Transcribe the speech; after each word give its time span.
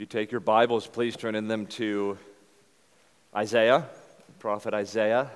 If 0.00 0.04
you 0.04 0.06
take 0.06 0.32
your 0.32 0.40
Bibles, 0.40 0.86
please 0.86 1.14
turn 1.14 1.34
in 1.34 1.46
them 1.46 1.66
to 1.66 2.16
Isaiah, 3.36 3.84
prophet 4.38 4.72
Isaiah, 4.72 5.30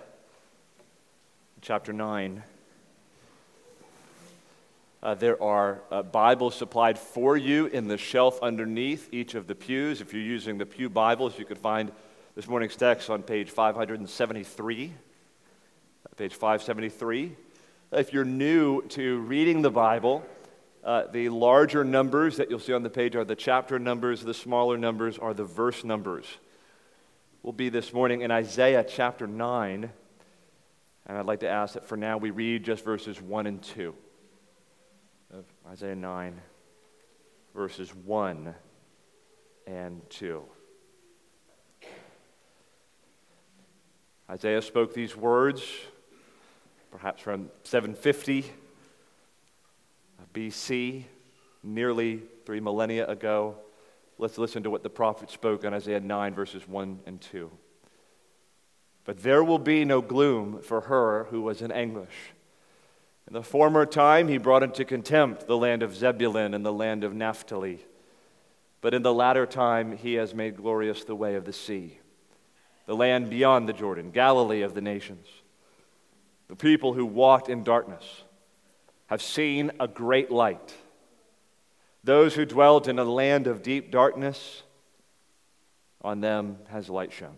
chapter 1.60 1.92
9. 1.92 2.42
Uh, 5.02 5.14
there 5.16 5.42
are 5.42 5.82
uh, 5.90 6.02
Bibles 6.02 6.54
supplied 6.54 6.98
for 6.98 7.36
you 7.36 7.66
in 7.66 7.88
the 7.88 7.98
shelf 7.98 8.38
underneath 8.40 9.12
each 9.12 9.34
of 9.34 9.48
the 9.48 9.54
pews. 9.54 10.00
If 10.00 10.14
you're 10.14 10.22
using 10.22 10.56
the 10.56 10.64
Pew 10.64 10.88
Bibles, 10.88 11.38
you 11.38 11.44
can 11.44 11.58
find 11.58 11.92
this 12.34 12.48
morning's 12.48 12.74
text 12.74 13.10
on 13.10 13.22
page 13.22 13.50
573. 13.50 14.86
Uh, 14.86 16.14
page 16.16 16.32
573. 16.32 17.36
If 17.92 18.14
you're 18.14 18.24
new 18.24 18.80
to 18.88 19.18
reading 19.18 19.60
the 19.60 19.70
Bible, 19.70 20.24
uh, 20.84 21.06
the 21.06 21.30
larger 21.30 21.82
numbers 21.82 22.36
that 22.36 22.50
you'll 22.50 22.60
see 22.60 22.74
on 22.74 22.82
the 22.82 22.90
page 22.90 23.16
are 23.16 23.24
the 23.24 23.34
chapter 23.34 23.78
numbers, 23.78 24.22
the 24.22 24.34
smaller 24.34 24.76
numbers 24.76 25.18
are 25.18 25.32
the 25.32 25.44
verse 25.44 25.82
numbers. 25.82 26.26
We'll 27.42 27.54
be 27.54 27.70
this 27.70 27.92
morning 27.92 28.20
in 28.20 28.30
Isaiah 28.30 28.84
chapter 28.86 29.26
9, 29.26 29.90
and 31.06 31.18
I'd 31.18 31.24
like 31.24 31.40
to 31.40 31.48
ask 31.48 31.74
that 31.74 31.86
for 31.86 31.96
now 31.96 32.18
we 32.18 32.30
read 32.30 32.64
just 32.64 32.84
verses 32.84 33.20
1 33.20 33.46
and 33.46 33.62
2 33.62 33.94
of 35.32 35.44
Isaiah 35.70 35.94
9, 35.94 36.38
verses 37.54 37.94
1 37.94 38.54
and 39.66 40.02
2. 40.10 40.42
Isaiah 44.30 44.62
spoke 44.62 44.92
these 44.92 45.16
words 45.16 45.62
perhaps 46.90 47.26
around 47.26 47.48
750 47.64 48.50
BC, 50.32 51.04
nearly 51.62 52.22
three 52.46 52.60
millennia 52.60 53.06
ago. 53.06 53.56
Let's 54.18 54.38
listen 54.38 54.62
to 54.62 54.70
what 54.70 54.82
the 54.82 54.90
prophet 54.90 55.30
spoke 55.30 55.64
in 55.64 55.74
Isaiah 55.74 56.00
9, 56.00 56.34
verses 56.34 56.68
1 56.68 57.00
and 57.06 57.20
2. 57.20 57.50
But 59.04 59.22
there 59.22 59.44
will 59.44 59.58
be 59.58 59.84
no 59.84 60.00
gloom 60.00 60.62
for 60.62 60.82
her 60.82 61.24
who 61.30 61.42
was 61.42 61.60
in 61.60 61.72
anguish. 61.72 62.32
In 63.26 63.32
the 63.32 63.42
former 63.42 63.86
time, 63.86 64.28
he 64.28 64.38
brought 64.38 64.62
into 64.62 64.84
contempt 64.84 65.46
the 65.46 65.56
land 65.56 65.82
of 65.82 65.96
Zebulun 65.96 66.54
and 66.54 66.64
the 66.64 66.72
land 66.72 67.04
of 67.04 67.14
Naphtali. 67.14 67.84
But 68.80 68.94
in 68.94 69.02
the 69.02 69.14
latter 69.14 69.46
time, 69.46 69.96
he 69.96 70.14
has 70.14 70.34
made 70.34 70.58
glorious 70.58 71.04
the 71.04 71.16
way 71.16 71.34
of 71.36 71.46
the 71.46 71.52
sea, 71.52 71.98
the 72.86 72.94
land 72.94 73.30
beyond 73.30 73.66
the 73.66 73.72
Jordan, 73.72 74.10
Galilee 74.10 74.60
of 74.62 74.74
the 74.74 74.82
nations. 74.82 75.26
The 76.48 76.56
people 76.56 76.92
who 76.92 77.06
walked 77.06 77.48
in 77.48 77.62
darkness 77.62 78.23
have 79.14 79.22
seen 79.22 79.70
a 79.78 79.86
great 79.86 80.32
light. 80.32 80.74
Those 82.02 82.34
who 82.34 82.44
dwelt 82.44 82.88
in 82.88 82.98
a 82.98 83.04
land 83.04 83.46
of 83.46 83.62
deep 83.62 83.92
darkness, 83.92 84.64
on 86.02 86.20
them 86.20 86.58
has 86.68 86.88
light 86.88 87.12
shone. 87.12 87.36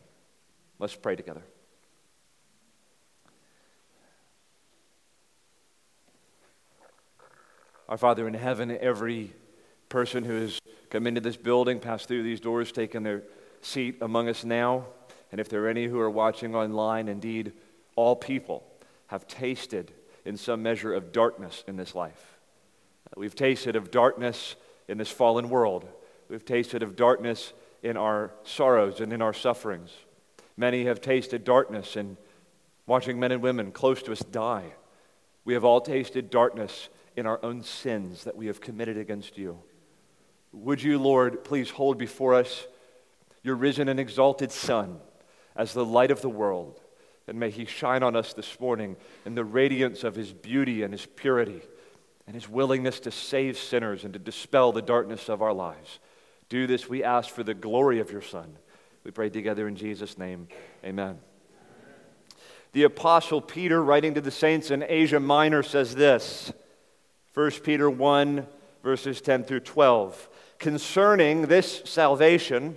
Let's 0.78 0.94
pray 0.94 1.16
together. 1.16 1.42
Our 7.90 7.98
Father 7.98 8.26
in 8.26 8.32
heaven, 8.32 8.70
every 8.80 9.34
person 9.90 10.24
who 10.24 10.40
has 10.40 10.58
come 10.88 11.06
into 11.06 11.20
this 11.20 11.36
building, 11.36 11.78
passed 11.78 12.08
through 12.08 12.22
these 12.22 12.40
doors, 12.40 12.72
taken 12.72 13.02
their 13.02 13.22
seat 13.60 13.98
among 14.00 14.30
us 14.30 14.44
now, 14.44 14.86
and 15.30 15.38
if 15.38 15.50
there 15.50 15.66
are 15.66 15.68
any 15.68 15.84
who 15.84 16.00
are 16.00 16.08
watching 16.08 16.54
online, 16.54 17.06
indeed, 17.06 17.52
all 17.96 18.16
people 18.16 18.66
have 19.08 19.28
tasted 19.28 19.92
in 20.26 20.36
some 20.36 20.62
measure 20.62 20.92
of 20.92 21.12
darkness 21.12 21.64
in 21.66 21.76
this 21.76 21.94
life. 21.94 22.36
We've 23.16 23.34
tasted 23.34 23.76
of 23.76 23.90
darkness 23.90 24.56
in 24.88 24.98
this 24.98 25.10
fallen 25.10 25.48
world. 25.48 25.88
We've 26.28 26.44
tasted 26.44 26.82
of 26.82 26.96
darkness 26.96 27.52
in 27.82 27.96
our 27.96 28.32
sorrows 28.42 29.00
and 29.00 29.12
in 29.12 29.22
our 29.22 29.32
sufferings. 29.32 29.90
Many 30.56 30.84
have 30.86 31.00
tasted 31.00 31.44
darkness 31.44 31.96
in 31.96 32.16
watching 32.86 33.20
men 33.20 33.32
and 33.32 33.40
women 33.40 33.70
close 33.70 34.02
to 34.02 34.12
us 34.12 34.20
die. 34.20 34.64
We 35.44 35.54
have 35.54 35.64
all 35.64 35.80
tasted 35.80 36.28
darkness 36.28 36.88
in 37.14 37.26
our 37.26 37.38
own 37.44 37.62
sins 37.62 38.24
that 38.24 38.36
we 38.36 38.48
have 38.48 38.60
committed 38.60 38.98
against 38.98 39.38
you. 39.38 39.58
Would 40.52 40.82
you, 40.82 40.98
Lord, 40.98 41.44
please 41.44 41.70
hold 41.70 41.98
before 41.98 42.34
us 42.34 42.66
your 43.42 43.54
risen 43.54 43.88
and 43.88 44.00
exalted 44.00 44.50
Son 44.50 44.98
as 45.54 45.72
the 45.72 45.84
light 45.84 46.10
of 46.10 46.20
the 46.20 46.28
world? 46.28 46.80
And 47.28 47.40
may 47.40 47.50
he 47.50 47.64
shine 47.64 48.02
on 48.02 48.14
us 48.14 48.32
this 48.32 48.60
morning 48.60 48.96
in 49.24 49.34
the 49.34 49.44
radiance 49.44 50.04
of 50.04 50.14
his 50.14 50.32
beauty 50.32 50.82
and 50.82 50.92
his 50.92 51.06
purity 51.06 51.62
and 52.26 52.34
his 52.34 52.48
willingness 52.48 53.00
to 53.00 53.10
save 53.10 53.58
sinners 53.58 54.04
and 54.04 54.12
to 54.12 54.18
dispel 54.18 54.72
the 54.72 54.82
darkness 54.82 55.28
of 55.28 55.42
our 55.42 55.52
lives. 55.52 55.98
Do 56.48 56.66
this, 56.66 56.88
we 56.88 57.02
ask, 57.02 57.30
for 57.30 57.42
the 57.42 57.54
glory 57.54 57.98
of 57.98 58.10
your 58.10 58.22
Son. 58.22 58.56
We 59.04 59.10
pray 59.10 59.30
together 59.30 59.66
in 59.68 59.76
Jesus' 59.76 60.18
name. 60.18 60.48
Amen. 60.84 61.18
The 62.72 62.84
Apostle 62.84 63.40
Peter, 63.40 63.82
writing 63.82 64.14
to 64.14 64.20
the 64.20 64.30
saints 64.30 64.70
in 64.70 64.84
Asia 64.86 65.18
Minor, 65.18 65.62
says 65.62 65.94
this 65.94 66.52
1 67.34 67.50
Peter 67.62 67.88
1, 67.88 68.46
verses 68.82 69.20
10 69.20 69.44
through 69.44 69.60
12. 69.60 70.28
Concerning 70.58 71.42
this 71.42 71.82
salvation, 71.84 72.76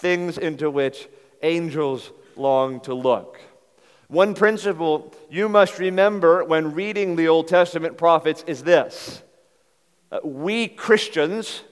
things 0.00 0.38
into 0.38 0.70
which 0.70 1.08
angels 1.42 2.10
long 2.36 2.80
to 2.80 2.94
look. 2.94 3.40
One 4.08 4.34
principle 4.34 5.14
you 5.30 5.48
must 5.48 5.78
remember 5.78 6.42
when 6.44 6.74
reading 6.74 7.14
the 7.14 7.28
Old 7.28 7.46
Testament 7.46 7.96
prophets 7.96 8.42
is 8.46 8.64
this 8.64 9.22
uh, 10.10 10.18
we 10.24 10.66
Christians, 10.66 11.62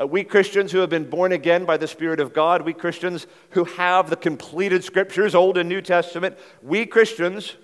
uh, 0.00 0.06
we 0.06 0.24
Christians 0.24 0.72
who 0.72 0.78
have 0.78 0.90
been 0.90 1.08
born 1.08 1.30
again 1.30 1.64
by 1.64 1.76
the 1.76 1.86
Spirit 1.86 2.18
of 2.18 2.34
God, 2.34 2.62
we 2.62 2.72
Christians 2.72 3.28
who 3.50 3.64
have 3.64 4.10
the 4.10 4.16
completed 4.16 4.82
scriptures, 4.82 5.34
Old 5.34 5.56
and 5.56 5.68
New 5.68 5.80
Testament, 5.80 6.36
we 6.62 6.84
Christians 6.84 7.56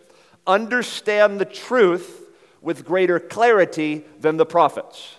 understand 0.46 1.40
the 1.40 1.44
truth 1.44 2.26
with 2.60 2.84
greater 2.84 3.18
clarity 3.18 4.04
than 4.20 4.36
the 4.36 4.46
prophets. 4.46 5.16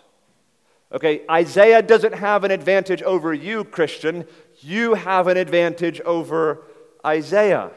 Okay, 0.91 1.21
Isaiah 1.29 1.81
doesn't 1.81 2.15
have 2.15 2.43
an 2.43 2.51
advantage 2.51 3.03
over 3.03 3.33
you, 3.33 3.63
Christian 3.63 4.25
you 4.61 4.93
have 4.93 5.27
an 5.27 5.37
advantage 5.37 6.01
over 6.01 6.63
Isaiah. 7.05 7.71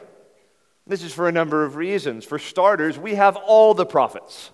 This 0.85 1.03
is 1.03 1.13
for 1.13 1.27
a 1.27 1.31
number 1.31 1.63
of 1.63 1.75
reasons. 1.75 2.25
For 2.25 2.37
starters, 2.37 2.97
we 2.97 3.15
have 3.15 3.35
all 3.37 3.73
the 3.73 3.85
prophets, 3.85 4.51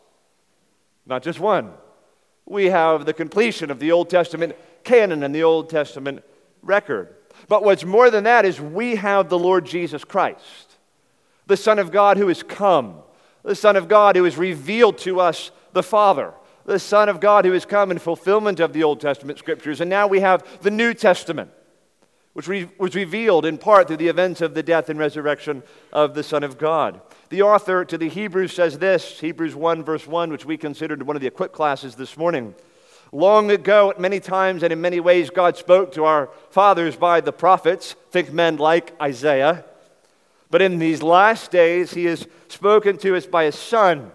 not 1.05 1.23
just 1.23 1.39
one. 1.39 1.71
We 2.45 2.65
have 2.65 3.05
the 3.05 3.13
completion 3.13 3.71
of 3.71 3.79
the 3.79 3.91
Old 3.91 4.09
Testament 4.09 4.55
canon 4.83 5.23
and 5.23 5.33
the 5.33 5.43
Old 5.43 5.69
Testament 5.69 6.23
record. 6.61 7.15
But 7.47 7.63
what's 7.63 7.85
more 7.85 8.09
than 8.09 8.25
that 8.25 8.45
is 8.45 8.59
we 8.59 8.95
have 8.95 9.29
the 9.29 9.39
Lord 9.39 9.65
Jesus 9.65 10.03
Christ, 10.03 10.77
the 11.47 11.57
Son 11.57 11.79
of 11.79 11.91
God 11.91 12.17
who 12.17 12.27
has 12.27 12.43
come, 12.43 12.95
the 13.43 13.55
Son 13.55 13.75
of 13.75 13.87
God 13.87 14.15
who 14.15 14.23
has 14.25 14.37
revealed 14.37 14.97
to 14.99 15.19
us 15.19 15.51
the 15.73 15.83
Father, 15.83 16.33
the 16.65 16.79
Son 16.79 17.09
of 17.09 17.19
God 17.19 17.45
who 17.45 17.53
has 17.53 17.65
come 17.65 17.91
in 17.91 17.97
fulfillment 17.97 18.59
of 18.59 18.73
the 18.73 18.83
Old 18.83 18.99
Testament 18.99 19.39
scriptures. 19.39 19.81
And 19.81 19.89
now 19.89 20.07
we 20.07 20.19
have 20.19 20.61
the 20.61 20.71
New 20.71 20.93
Testament 20.93 21.51
which 22.33 22.47
re- 22.47 22.69
was 22.77 22.95
revealed 22.95 23.45
in 23.45 23.57
part 23.57 23.87
through 23.87 23.97
the 23.97 24.07
events 24.07 24.41
of 24.41 24.53
the 24.53 24.63
death 24.63 24.89
and 24.89 24.99
resurrection 24.99 25.63
of 25.91 26.13
the 26.13 26.23
Son 26.23 26.43
of 26.43 26.57
God. 26.57 27.01
The 27.29 27.41
author 27.41 27.83
to 27.85 27.97
the 27.97 28.09
Hebrews 28.09 28.53
says 28.53 28.79
this 28.79 29.19
Hebrews 29.19 29.55
1, 29.55 29.83
verse 29.83 30.07
1, 30.07 30.29
which 30.29 30.45
we 30.45 30.57
considered 30.57 31.03
one 31.03 31.15
of 31.15 31.21
the 31.21 31.27
equip 31.27 31.51
classes 31.51 31.95
this 31.95 32.17
morning. 32.17 32.55
Long 33.11 33.49
ago, 33.49 33.89
at 33.89 33.99
many 33.99 34.19
times 34.19 34.61
and 34.61 34.71
in 34.71 34.81
many 34.81 34.99
ways, 34.99 35.31
God 35.31 35.57
spoke 35.57 35.91
to 35.93 36.05
our 36.05 36.29
fathers 36.51 36.95
by 36.95 37.21
the 37.21 37.33
prophets, 37.33 37.95
think 38.11 38.31
men 38.31 38.57
like 38.57 38.93
Isaiah. 39.01 39.65
But 40.51 40.61
in 40.61 40.77
these 40.77 41.01
last 41.01 41.49
days, 41.49 41.91
he 41.93 42.05
has 42.05 42.27
spoken 42.47 42.97
to 42.99 43.15
us 43.15 43.25
by 43.25 43.45
his 43.45 43.55
Son 43.55 44.11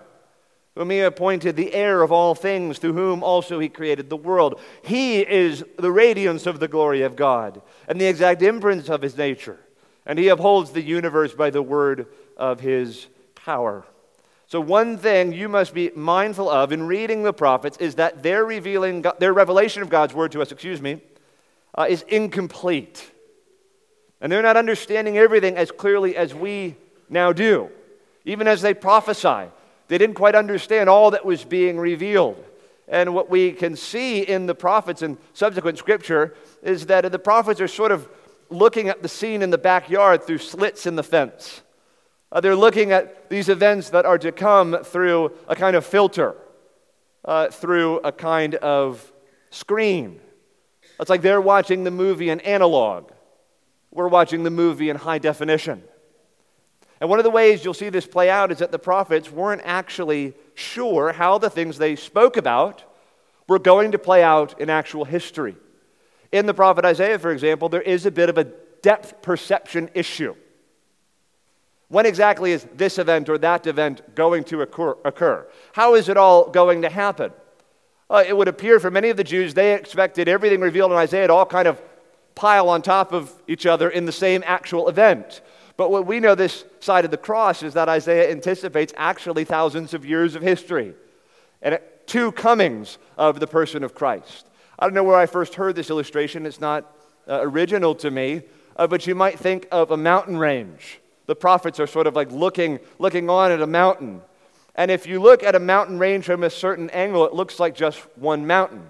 whom 0.75 0.91
he 0.91 1.01
appointed 1.01 1.57
the 1.57 1.73
heir 1.73 2.03
of 2.03 2.11
all 2.11 2.35
things, 2.35 2.79
through 2.79 2.95
whom 2.95 3.23
also 3.23 3.61
he 3.61 3.69
created 3.69 4.11
the 4.11 4.17
world. 4.17 4.61
He 4.83 5.21
is 5.21 5.65
the 5.79 5.93
radiance 5.93 6.47
of 6.47 6.59
the 6.59 6.69
glory 6.69 7.03
of 7.03 7.17
God 7.17 7.63
and 7.87 8.01
the 8.01 8.07
exact 8.07 8.43
imprint 8.43 8.89
of 8.89 9.03
his 9.03 9.17
nature, 9.17 9.59
and 10.05 10.19
he 10.19 10.29
upholds 10.29 10.73
the 10.73 10.83
universe 10.83 11.33
by 11.33 11.51
the 11.51 11.63
word 11.63 12.07
of 12.37 12.61
his 12.61 13.07
power. 13.35 13.85
So, 14.47 14.61
one 14.61 14.99
thing 14.99 15.33
you 15.33 15.49
must 15.49 15.75
be 15.75 15.91
mindful 15.95 16.51
of 16.51 16.71
in 16.71 16.87
reading 16.87 17.23
the 17.23 17.33
prophets 17.33 17.79
is 17.79 17.95
that 17.95 18.23
their, 18.23 18.45
revealing, 18.45 19.05
their 19.19 19.33
revelation 19.33 19.83
of 19.83 19.89
God's 19.89 20.15
word 20.15 20.33
to 20.33 20.43
us, 20.43 20.53
excuse 20.53 20.81
me, 20.81 21.01
uh, 21.77 21.87
is 21.89 22.03
incomplete. 22.03 23.11
And 24.21 24.31
they're 24.31 24.43
not 24.43 24.57
understanding 24.57 25.19
everything 25.19 25.57
as 25.57 25.71
clearly 25.71 26.17
as 26.17 26.35
we 26.35 26.77
now 27.09 27.33
do. 27.33 27.71
Even 28.25 28.47
as 28.47 28.63
they 28.63 28.75
prophesy, 28.75 29.51
they 29.89 29.99
didn't 29.99 30.17
quite 30.17 30.35
understand 30.35 30.89
all 30.89 31.11
that 31.11 31.25
was 31.25 31.45
being 31.45 31.79
revealed. 31.79 32.43
And 32.89 33.15
what 33.15 33.31
we 33.31 33.53
can 33.53 33.77
see 33.77 34.23
in 34.23 34.47
the 34.47 34.55
prophets 34.55 35.03
and 35.03 35.17
subsequent 35.33 35.79
scripture 35.79 36.35
is 36.63 36.87
that 36.87 37.11
the 37.11 37.19
prophets 37.19 37.61
are 37.61 37.69
sort 37.69 37.93
of 37.93 38.09
looking 38.51 38.89
at 38.89 39.03
the 39.03 39.09
scene 39.09 39.43
in 39.43 39.51
the 39.51 39.59
backyard 39.59 40.23
through 40.23 40.39
slits 40.39 40.87
in 40.87 40.97
the 40.97 41.03
fence. 41.03 41.63
Uh, 42.31 42.41
they're 42.41 42.57
looking 42.57 42.93
at 42.93 43.31
these 43.31 43.49
events 43.49 43.91
that 43.91 44.05
are 44.05 44.19
to 44.19 44.33
come 44.33 44.83
through 44.85 45.33
a 45.49 45.55
kind 45.55 45.77
of 45.77 45.87
filter, 45.87 46.35
uh, 47.25 47.49
through 47.49 47.99
a 47.99 48.13
kind 48.13 48.57
of 48.57 49.13
screen. 49.51 50.21
It's 51.01 51.11
like 51.11 51.23
they're 51.23 51.41
watching 51.41 51.85
the 51.85 51.91
movie 51.91 52.31
in 52.31 52.41
analog, 52.41 53.11
we're 53.91 54.09
watching 54.09 54.43
the 54.43 54.51
movie 54.51 54.91
in 54.91 54.97
high 54.97 55.19
definition. 55.19 55.85
And 57.05 57.11
one 57.11 57.19
of 57.19 57.25
the 57.25 57.31
ways 57.31 57.63
you'll 57.63 57.75
see 57.75 57.91
this 57.91 58.07
play 58.07 58.31
out 58.31 58.51
is 58.51 58.61
that 58.61 58.73
the 58.73 58.79
prophets 58.79 59.31
weren't 59.31 59.61
actually 59.63 60.33
sure 60.55 61.13
how 61.13 61.37
the 61.37 61.51
things 61.51 61.77
they 61.77 61.97
spoke 61.97 62.39
about 62.39 62.83
were 63.47 63.59
going 63.59 63.93
to 63.93 63.99
play 63.99 64.23
out 64.23 64.59
in 64.59 64.71
actual 64.71 65.05
history. 65.05 65.55
In 66.33 66.47
the 66.47 66.55
prophet 66.55 66.83
Isaiah, 66.87 67.19
for 67.19 67.31
example, 67.31 67.69
there 67.69 67.83
is 67.83 68.07
a 68.07 68.11
bit 68.11 68.31
of 68.31 68.39
a 68.39 68.45
depth 68.81 69.21
perception 69.21 69.91
issue. 69.93 70.35
When 71.89 72.07
exactly 72.07 72.53
is 72.53 72.67
this 72.75 72.99
event 72.99 73.29
or 73.29 73.37
that 73.37 73.67
event 73.67 74.15
going 74.15 74.43
to 74.45 74.63
occur? 74.63 75.47
How 75.75 75.97
is 75.97 76.09
it 76.09 76.17
all 76.17 76.49
going 76.49 76.81
to 76.81 76.89
happen? 76.89 77.33
Uh, 78.09 78.25
it 78.27 78.35
would 78.35 78.49
appear 78.49 78.81
for 78.81 78.91
many 78.91 79.11
of 79.11 79.19
the 79.19 79.25
Jews, 79.25 79.53
they 79.53 79.75
expected 79.75 80.27
everything 80.27 80.63
revealed 80.63 80.91
in 80.91 80.97
Isaiah 80.97 81.27
to 81.27 81.35
all 81.35 81.45
kind 81.45 81.69
of 81.69 81.83
pile 82.35 82.71
on 82.71 82.81
top 82.81 83.13
of 83.13 83.31
each 83.47 83.67
other 83.67 83.91
in 83.91 84.07
the 84.07 84.13
same 84.13 84.43
actual 84.47 84.89
event. 84.89 85.43
But 85.77 85.91
what 85.91 86.07
we 86.07 86.21
know 86.21 86.35
this 86.35 86.65
side 86.81 87.05
of 87.05 87.11
the 87.11 87.17
cross 87.17 87.63
is 87.63 87.75
that 87.75 87.89
Isaiah 87.89 88.31
anticipates 88.31 88.93
actually 88.97 89.45
thousands 89.45 89.93
of 89.93 90.05
years 90.05 90.35
of 90.35 90.43
history 90.43 90.95
and 91.63 91.79
two 92.07 92.33
comings 92.33 92.99
of 93.17 93.41
the 93.41 93.47
person 93.47 93.83
of 93.83 93.95
Christ. 93.95 94.47
I 94.79 94.87
don't 94.87 94.95
know 94.95 95.05
where 95.05 95.17
I 95.17 95.27
first 95.27 95.55
heard 95.55 95.75
this 95.75 95.91
illustration, 95.91 96.47
it's 96.47 96.61
not 96.61 96.93
uh, 97.29 97.41
original 97.43 97.95
to 97.97 98.11
me, 98.11 98.43
uh, 98.77 98.87
but 98.87 99.07
you 99.07 99.15
might 99.15 99.39
think 99.39 99.67
of 99.73 99.91
a 99.91 99.97
mountain 99.97 100.37
range. 100.37 101.01
The 101.27 101.35
prophets 101.37 101.81
are 101.81 101.87
sort 101.87 102.07
of 102.07 102.15
like 102.15 102.31
looking, 102.31 102.79
looking 102.99 103.31
on 103.31 103.51
at 103.51 103.63
a 103.63 103.67
mountain. 103.67 104.21
And 104.75 104.91
if 104.91 105.07
you 105.07 105.21
look 105.21 105.43
at 105.43 105.55
a 105.55 105.61
mountain 105.61 105.99
range 105.99 106.25
from 106.27 106.43
a 106.43 106.51
certain 106.51 106.91
angle, 106.91 107.25
it 107.25 107.33
looks 107.33 107.59
like 107.59 107.75
just 107.75 107.99
one 108.17 108.47
mountain. 108.47 108.87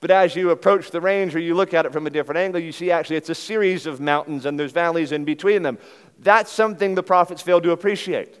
But 0.00 0.10
as 0.10 0.36
you 0.36 0.50
approach 0.50 0.90
the 0.90 1.00
range 1.00 1.34
or 1.34 1.40
you 1.40 1.54
look 1.54 1.74
at 1.74 1.86
it 1.86 1.92
from 1.92 2.06
a 2.06 2.10
different 2.10 2.38
angle, 2.38 2.60
you 2.60 2.70
see 2.70 2.90
actually 2.90 3.16
it's 3.16 3.30
a 3.30 3.34
series 3.34 3.86
of 3.86 4.00
mountains 4.00 4.46
and 4.46 4.58
there's 4.58 4.72
valleys 4.72 5.10
in 5.12 5.24
between 5.24 5.62
them. 5.62 5.78
That's 6.18 6.50
something 6.50 6.94
the 6.94 7.02
prophets 7.02 7.42
failed 7.42 7.62
to 7.62 7.70
appreciate. 7.70 8.38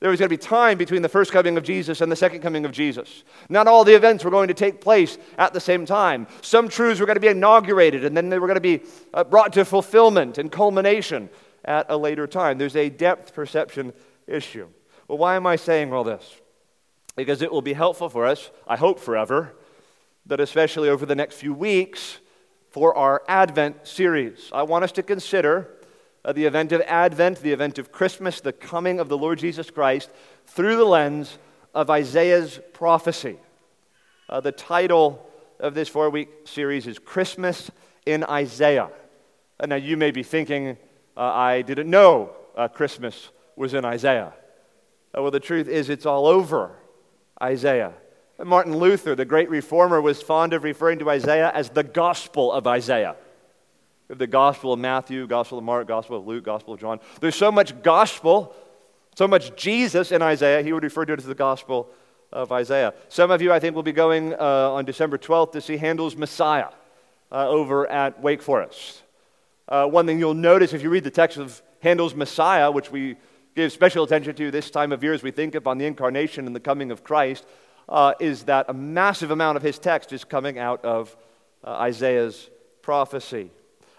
There 0.00 0.10
was 0.10 0.20
going 0.20 0.28
to 0.28 0.36
be 0.36 0.38
time 0.38 0.78
between 0.78 1.02
the 1.02 1.08
first 1.08 1.32
coming 1.32 1.56
of 1.56 1.64
Jesus 1.64 2.00
and 2.00 2.10
the 2.10 2.16
second 2.16 2.40
coming 2.40 2.64
of 2.64 2.70
Jesus. 2.70 3.24
Not 3.48 3.66
all 3.66 3.84
the 3.84 3.96
events 3.96 4.22
were 4.22 4.30
going 4.30 4.48
to 4.48 4.54
take 4.54 4.80
place 4.80 5.18
at 5.36 5.52
the 5.52 5.60
same 5.60 5.84
time. 5.86 6.28
Some 6.40 6.68
truths 6.68 7.00
were 7.00 7.06
going 7.06 7.16
to 7.16 7.20
be 7.20 7.28
inaugurated 7.28 8.04
and 8.04 8.16
then 8.16 8.28
they 8.28 8.38
were 8.38 8.46
going 8.46 8.56
to 8.56 8.60
be 8.60 8.82
uh, 9.12 9.24
brought 9.24 9.52
to 9.54 9.64
fulfillment 9.64 10.38
and 10.38 10.52
culmination 10.52 11.28
at 11.64 11.86
a 11.88 11.96
later 11.96 12.28
time. 12.28 12.58
There's 12.58 12.76
a 12.76 12.88
depth 12.88 13.34
perception 13.34 13.92
issue. 14.28 14.68
Well, 15.08 15.18
why 15.18 15.34
am 15.34 15.46
I 15.46 15.56
saying 15.56 15.92
all 15.92 16.04
this? 16.04 16.40
Because 17.16 17.42
it 17.42 17.50
will 17.50 17.62
be 17.62 17.72
helpful 17.72 18.08
for 18.08 18.24
us, 18.24 18.50
I 18.68 18.76
hope 18.76 19.00
forever, 19.00 19.56
that 20.26 20.38
especially 20.38 20.88
over 20.88 21.06
the 21.06 21.16
next 21.16 21.34
few 21.36 21.52
weeks 21.52 22.18
for 22.70 22.96
our 22.96 23.22
Advent 23.26 23.88
series. 23.88 24.50
I 24.52 24.62
want 24.62 24.84
us 24.84 24.92
to 24.92 25.02
consider 25.02 25.77
uh, 26.24 26.32
the 26.32 26.44
event 26.44 26.72
of 26.72 26.80
Advent, 26.82 27.40
the 27.40 27.52
event 27.52 27.78
of 27.78 27.92
Christmas, 27.92 28.40
the 28.40 28.52
coming 28.52 29.00
of 29.00 29.08
the 29.08 29.18
Lord 29.18 29.38
Jesus 29.38 29.70
Christ 29.70 30.10
through 30.46 30.76
the 30.76 30.84
lens 30.84 31.38
of 31.74 31.90
Isaiah's 31.90 32.60
prophecy. 32.72 33.36
Uh, 34.28 34.40
the 34.40 34.52
title 34.52 35.24
of 35.58 35.74
this 35.74 35.88
four 35.88 36.10
week 36.10 36.28
series 36.44 36.86
is 36.86 36.98
Christmas 36.98 37.70
in 38.06 38.24
Isaiah. 38.24 38.90
And 39.60 39.70
now 39.70 39.76
you 39.76 39.96
may 39.96 40.10
be 40.10 40.22
thinking, 40.22 40.76
uh, 41.16 41.20
I 41.20 41.62
didn't 41.62 41.90
know 41.90 42.30
uh, 42.56 42.68
Christmas 42.68 43.30
was 43.56 43.74
in 43.74 43.84
Isaiah. 43.84 44.32
Uh, 45.16 45.22
well, 45.22 45.30
the 45.30 45.40
truth 45.40 45.68
is, 45.68 45.88
it's 45.88 46.06
all 46.06 46.26
over 46.26 46.76
Isaiah. 47.42 47.92
Martin 48.44 48.76
Luther, 48.76 49.14
the 49.14 49.24
great 49.24 49.50
reformer, 49.50 50.00
was 50.00 50.22
fond 50.22 50.52
of 50.52 50.62
referring 50.62 51.00
to 51.00 51.10
Isaiah 51.10 51.50
as 51.52 51.70
the 51.70 51.82
gospel 51.82 52.52
of 52.52 52.66
Isaiah. 52.66 53.16
The 54.08 54.26
gospel 54.26 54.72
of 54.72 54.78
Matthew, 54.78 55.26
gospel 55.26 55.58
of 55.58 55.64
Mark, 55.64 55.86
gospel 55.86 56.16
of 56.16 56.26
Luke, 56.26 56.44
gospel 56.44 56.74
of 56.74 56.80
John. 56.80 56.98
There's 57.20 57.36
so 57.36 57.52
much 57.52 57.82
gospel, 57.82 58.54
so 59.16 59.28
much 59.28 59.54
Jesus 59.54 60.12
in 60.12 60.22
Isaiah, 60.22 60.62
he 60.62 60.72
would 60.72 60.82
refer 60.82 61.04
to 61.04 61.12
it 61.12 61.18
as 61.18 61.26
the 61.26 61.34
gospel 61.34 61.90
of 62.32 62.52
Isaiah. 62.52 62.94
Some 63.08 63.30
of 63.30 63.42
you, 63.42 63.52
I 63.52 63.58
think, 63.58 63.74
will 63.74 63.82
be 63.82 63.92
going 63.92 64.34
uh, 64.34 64.72
on 64.72 64.84
December 64.84 65.18
12th 65.18 65.52
to 65.52 65.60
see 65.60 65.76
Handel's 65.76 66.16
Messiah 66.16 66.68
uh, 67.30 67.48
over 67.48 67.86
at 67.86 68.20
Wake 68.22 68.42
Forest. 68.42 69.02
Uh, 69.68 69.86
one 69.86 70.06
thing 70.06 70.18
you'll 70.18 70.34
notice 70.34 70.72
if 70.72 70.82
you 70.82 70.90
read 70.90 71.04
the 71.04 71.10
text 71.10 71.36
of 71.36 71.60
Handel's 71.80 72.14
Messiah, 72.14 72.70
which 72.70 72.90
we 72.90 73.16
give 73.54 73.72
special 73.72 74.04
attention 74.04 74.34
to 74.34 74.50
this 74.50 74.70
time 74.70 74.92
of 74.92 75.02
year 75.02 75.12
as 75.12 75.22
we 75.22 75.30
think 75.30 75.54
upon 75.54 75.78
the 75.78 75.84
incarnation 75.84 76.46
and 76.46 76.56
the 76.56 76.60
coming 76.60 76.90
of 76.90 77.04
Christ, 77.04 77.44
uh, 77.88 78.14
is 78.20 78.44
that 78.44 78.66
a 78.68 78.74
massive 78.74 79.30
amount 79.30 79.56
of 79.56 79.62
his 79.62 79.78
text 79.78 80.12
is 80.12 80.24
coming 80.24 80.58
out 80.58 80.84
of 80.84 81.16
uh, 81.64 81.70
Isaiah's 81.70 82.50
prophecy. 82.82 83.50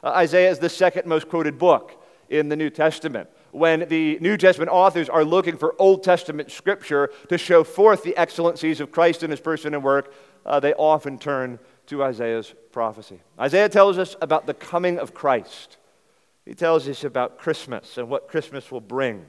Uh, 0.03 0.09
Isaiah 0.09 0.49
is 0.49 0.59
the 0.59 0.69
second 0.69 1.05
most 1.05 1.29
quoted 1.29 1.57
book 1.57 2.01
in 2.29 2.49
the 2.49 2.55
New 2.55 2.69
Testament. 2.69 3.29
When 3.51 3.87
the 3.89 4.19
New 4.19 4.37
Testament 4.37 4.71
authors 4.71 5.09
are 5.09 5.23
looking 5.23 5.57
for 5.57 5.75
Old 5.79 6.03
Testament 6.03 6.51
scripture 6.51 7.09
to 7.29 7.37
show 7.37 7.63
forth 7.63 8.03
the 8.03 8.15
excellencies 8.15 8.79
of 8.79 8.91
Christ 8.91 9.23
in 9.23 9.31
his 9.31 9.39
person 9.39 9.73
and 9.73 9.83
work, 9.83 10.13
uh, 10.45 10.59
they 10.59 10.73
often 10.73 11.17
turn 11.17 11.59
to 11.87 12.03
Isaiah's 12.03 12.53
prophecy. 12.71 13.19
Isaiah 13.39 13.69
tells 13.69 13.97
us 13.97 14.15
about 14.21 14.45
the 14.45 14.53
coming 14.53 14.99
of 14.99 15.13
Christ. 15.13 15.77
He 16.45 16.53
tells 16.53 16.87
us 16.87 17.03
about 17.03 17.39
Christmas 17.39 17.97
and 17.97 18.09
what 18.09 18.27
Christmas 18.27 18.71
will 18.71 18.81
bring. 18.81 19.25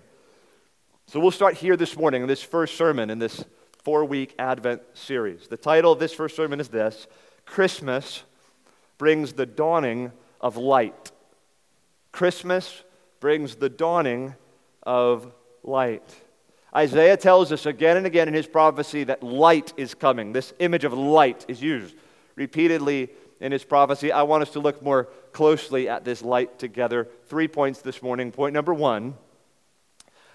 So 1.07 1.19
we'll 1.19 1.31
start 1.31 1.55
here 1.57 1.77
this 1.77 1.97
morning 1.97 2.23
in 2.23 2.29
this 2.29 2.43
first 2.43 2.77
sermon 2.77 3.11
in 3.11 3.19
this 3.19 3.45
four 3.83 4.05
week 4.05 4.35
Advent 4.39 4.83
series. 4.93 5.49
The 5.49 5.57
title 5.57 5.93
of 5.93 5.99
this 5.99 6.13
first 6.13 6.37
sermon 6.37 6.61
is 6.61 6.69
this 6.69 7.07
Christmas 7.47 8.23
brings 8.99 9.33
the 9.33 9.47
dawning 9.47 10.13
of 10.41 10.57
light. 10.57 11.13
Christmas 12.13 12.83
brings 13.21 13.57
the 13.57 13.69
dawning 13.69 14.35
of 14.83 15.33
light. 15.63 16.15
Isaiah 16.75 17.17
tells 17.17 17.53
us 17.53 17.67
again 17.67 17.97
and 17.97 18.07
again 18.07 18.29
in 18.29 18.35
his 18.35 18.47
prophecy 18.47 19.05
that 19.05 19.23
light 19.23 19.73
is 19.77 19.95
coming. 19.95 20.33
This 20.33 20.53
image 20.59 20.85
of 20.85 20.93
light 20.93 21.45
is 21.49 21.61
used 21.61 21.95
repeatedly 22.37 23.11
in 23.41 23.53
his 23.53 23.65
prophecy. 23.65 24.13
I 24.13 24.23
want 24.23 24.43
us 24.43 24.51
to 24.51 24.61
look 24.61 24.83
more 24.83 25.09
closely 25.33 25.89
at 25.89 26.05
this 26.05 26.23
light 26.23 26.59
together. 26.59 27.09
Three 27.27 27.49
points 27.49 27.81
this 27.81 28.03
morning. 28.03 28.31
Point 28.31 28.55
number 28.55 28.73
one 28.73 29.15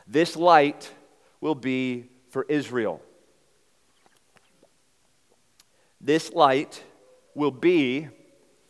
this 0.07 0.35
light 0.35 0.91
will 1.41 1.55
be 1.55 2.05
for 2.29 2.45
Israel. 2.47 3.01
This 5.99 6.33
light 6.33 6.83
will 7.33 7.51
be 7.51 8.09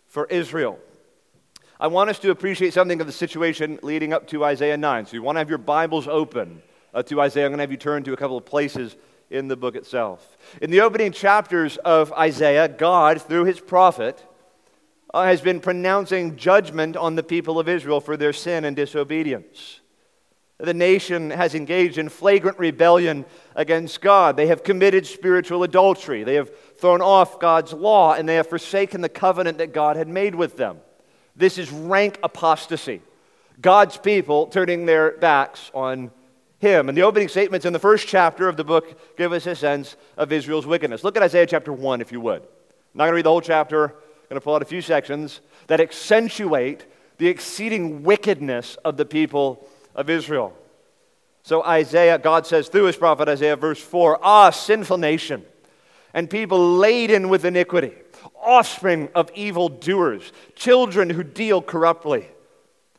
for 0.08 0.26
Israel. 0.28 0.80
I 1.78 1.88
want 1.88 2.10
us 2.10 2.20
to 2.20 2.32
appreciate 2.32 2.74
something 2.74 3.02
of 3.02 3.08
the 3.08 3.12
situation 3.12 3.80
leading 3.82 4.14
up 4.14 4.28
to 4.28 4.46
Isaiah 4.46 4.78
9. 4.78 5.08
So 5.08 5.14
you 5.14 5.22
want 5.22 5.36
to 5.36 5.40
have 5.40 5.50
your 5.50 5.58
Bibles 5.58 6.08
open 6.08 6.62
uh, 6.94 7.04
to 7.04 7.20
Isaiah. 7.20 7.46
I'm 7.46 7.52
going 7.52 7.58
to 7.58 7.64
have 7.64 7.72
you 7.72 7.76
turn 7.76 8.02
to 8.06 8.14
a 8.14 8.18
couple 8.18 8.38
of 8.38 8.46
places 8.46 8.96
in 9.30 9.50
the 9.50 9.58
book 9.58 9.76
itself. 9.76 10.38
In 10.62 10.72
the 10.72 10.80
opening 10.80 11.12
chapters 11.12 11.76
of 11.78 12.14
Isaiah, 12.14 12.70
God, 12.70 13.22
through 13.22 13.44
his 13.44 13.60
prophet, 13.60 14.26
uh, 15.14 15.26
has 15.26 15.42
been 15.42 15.60
pronouncing 15.60 16.38
judgment 16.38 16.96
on 16.96 17.16
the 17.16 17.24
people 17.24 17.60
of 17.60 17.68
Israel 17.68 18.00
for 18.00 18.16
their 18.16 18.32
sin 18.32 18.64
and 18.64 18.74
disobedience. 18.74 19.82
The 20.58 20.74
nation 20.74 21.30
has 21.30 21.56
engaged 21.56 21.98
in 21.98 22.08
flagrant 22.08 22.58
rebellion 22.58 23.26
against 23.54 24.00
God. 24.00 24.38
They 24.38 24.48
have 24.48 24.64
committed 24.64 25.06
spiritual 25.06 25.64
adultery. 25.64 26.24
They 26.24 26.36
have 26.36 26.52
thrown 26.78 27.02
off 27.02 27.38
God's 27.38 27.74
law, 27.74 28.14
and 28.14 28.30
they 28.30 28.36
have 28.36 28.48
forsaken 28.48 29.02
the 29.02 29.10
covenant 29.10 29.58
that 29.58 29.74
God 29.74 29.98
had 29.98 30.08
made 30.08 30.36
with 30.36 30.56
them. 30.56 30.78
This 31.36 31.58
is 31.58 31.72
rank 31.72 32.20
apostasy. 32.24 33.02
God's 33.62 33.98
people 33.98 34.48
turning 34.48 34.86
their 34.86 35.12
backs 35.18 35.72
on 35.74 36.12
Him. 36.60 36.90
And 36.90 36.98
the 36.98 37.04
opening 37.04 37.28
statements 37.28 37.66
in 37.66 37.74
the 37.74 37.80
first 37.80 38.08
chapter 38.08 38.48
of 38.48 38.58
the 38.58 38.64
book 38.64 39.18
give 39.18 39.34
us 39.34 39.46
a 39.46 39.56
sense 39.56 39.96
of 40.18 40.32
Israel's 40.32 40.66
wickedness. 40.66 41.04
Look 41.04 41.18
at 41.18 41.24
Isaiah 41.24 41.46
chapter 41.46 41.74
1, 41.74 42.02
if 42.02 42.12
you 42.12 42.22
would. 42.22 42.42
I'm 42.42 42.48
not 43.00 43.06
going 43.06 43.12
to 43.12 43.16
read 43.16 43.26
the 43.26 43.30
whole 43.30 43.42
chapter, 43.42 43.86
I'm 43.86 44.30
going 44.30 44.40
to 44.40 44.42
pull 44.42 44.56
out 44.56 44.62
a 44.62 44.66
few 44.66 44.82
sections 44.82 45.42
that 45.68 45.80
accentuate 45.80 46.86
the 47.18 47.28
exceeding 47.28 48.04
wickedness 48.04 48.76
of 48.86 48.98
the 48.98 49.06
people 49.06 49.68
of 49.94 50.10
Israel. 50.10 50.54
So, 51.44 51.64
Isaiah, 51.64 52.18
God 52.18 52.48
says 52.48 52.70
through 52.70 52.86
his 52.86 52.96
prophet 52.96 53.30
Isaiah, 53.30 53.56
verse 53.56 53.80
4 53.80 54.20
Ah, 54.24 54.50
sinful 54.50 54.98
nation, 54.98 55.46
and 56.14 56.30
people 56.30 56.78
laden 56.78 57.30
with 57.30 57.46
iniquity, 57.46 57.94
offspring 58.36 59.10
of 59.16 59.32
evil 59.36 59.70
doers, 59.70 60.32
children 60.56 61.10
who 61.10 61.24
deal 61.24 61.62
corruptly. 61.62 62.28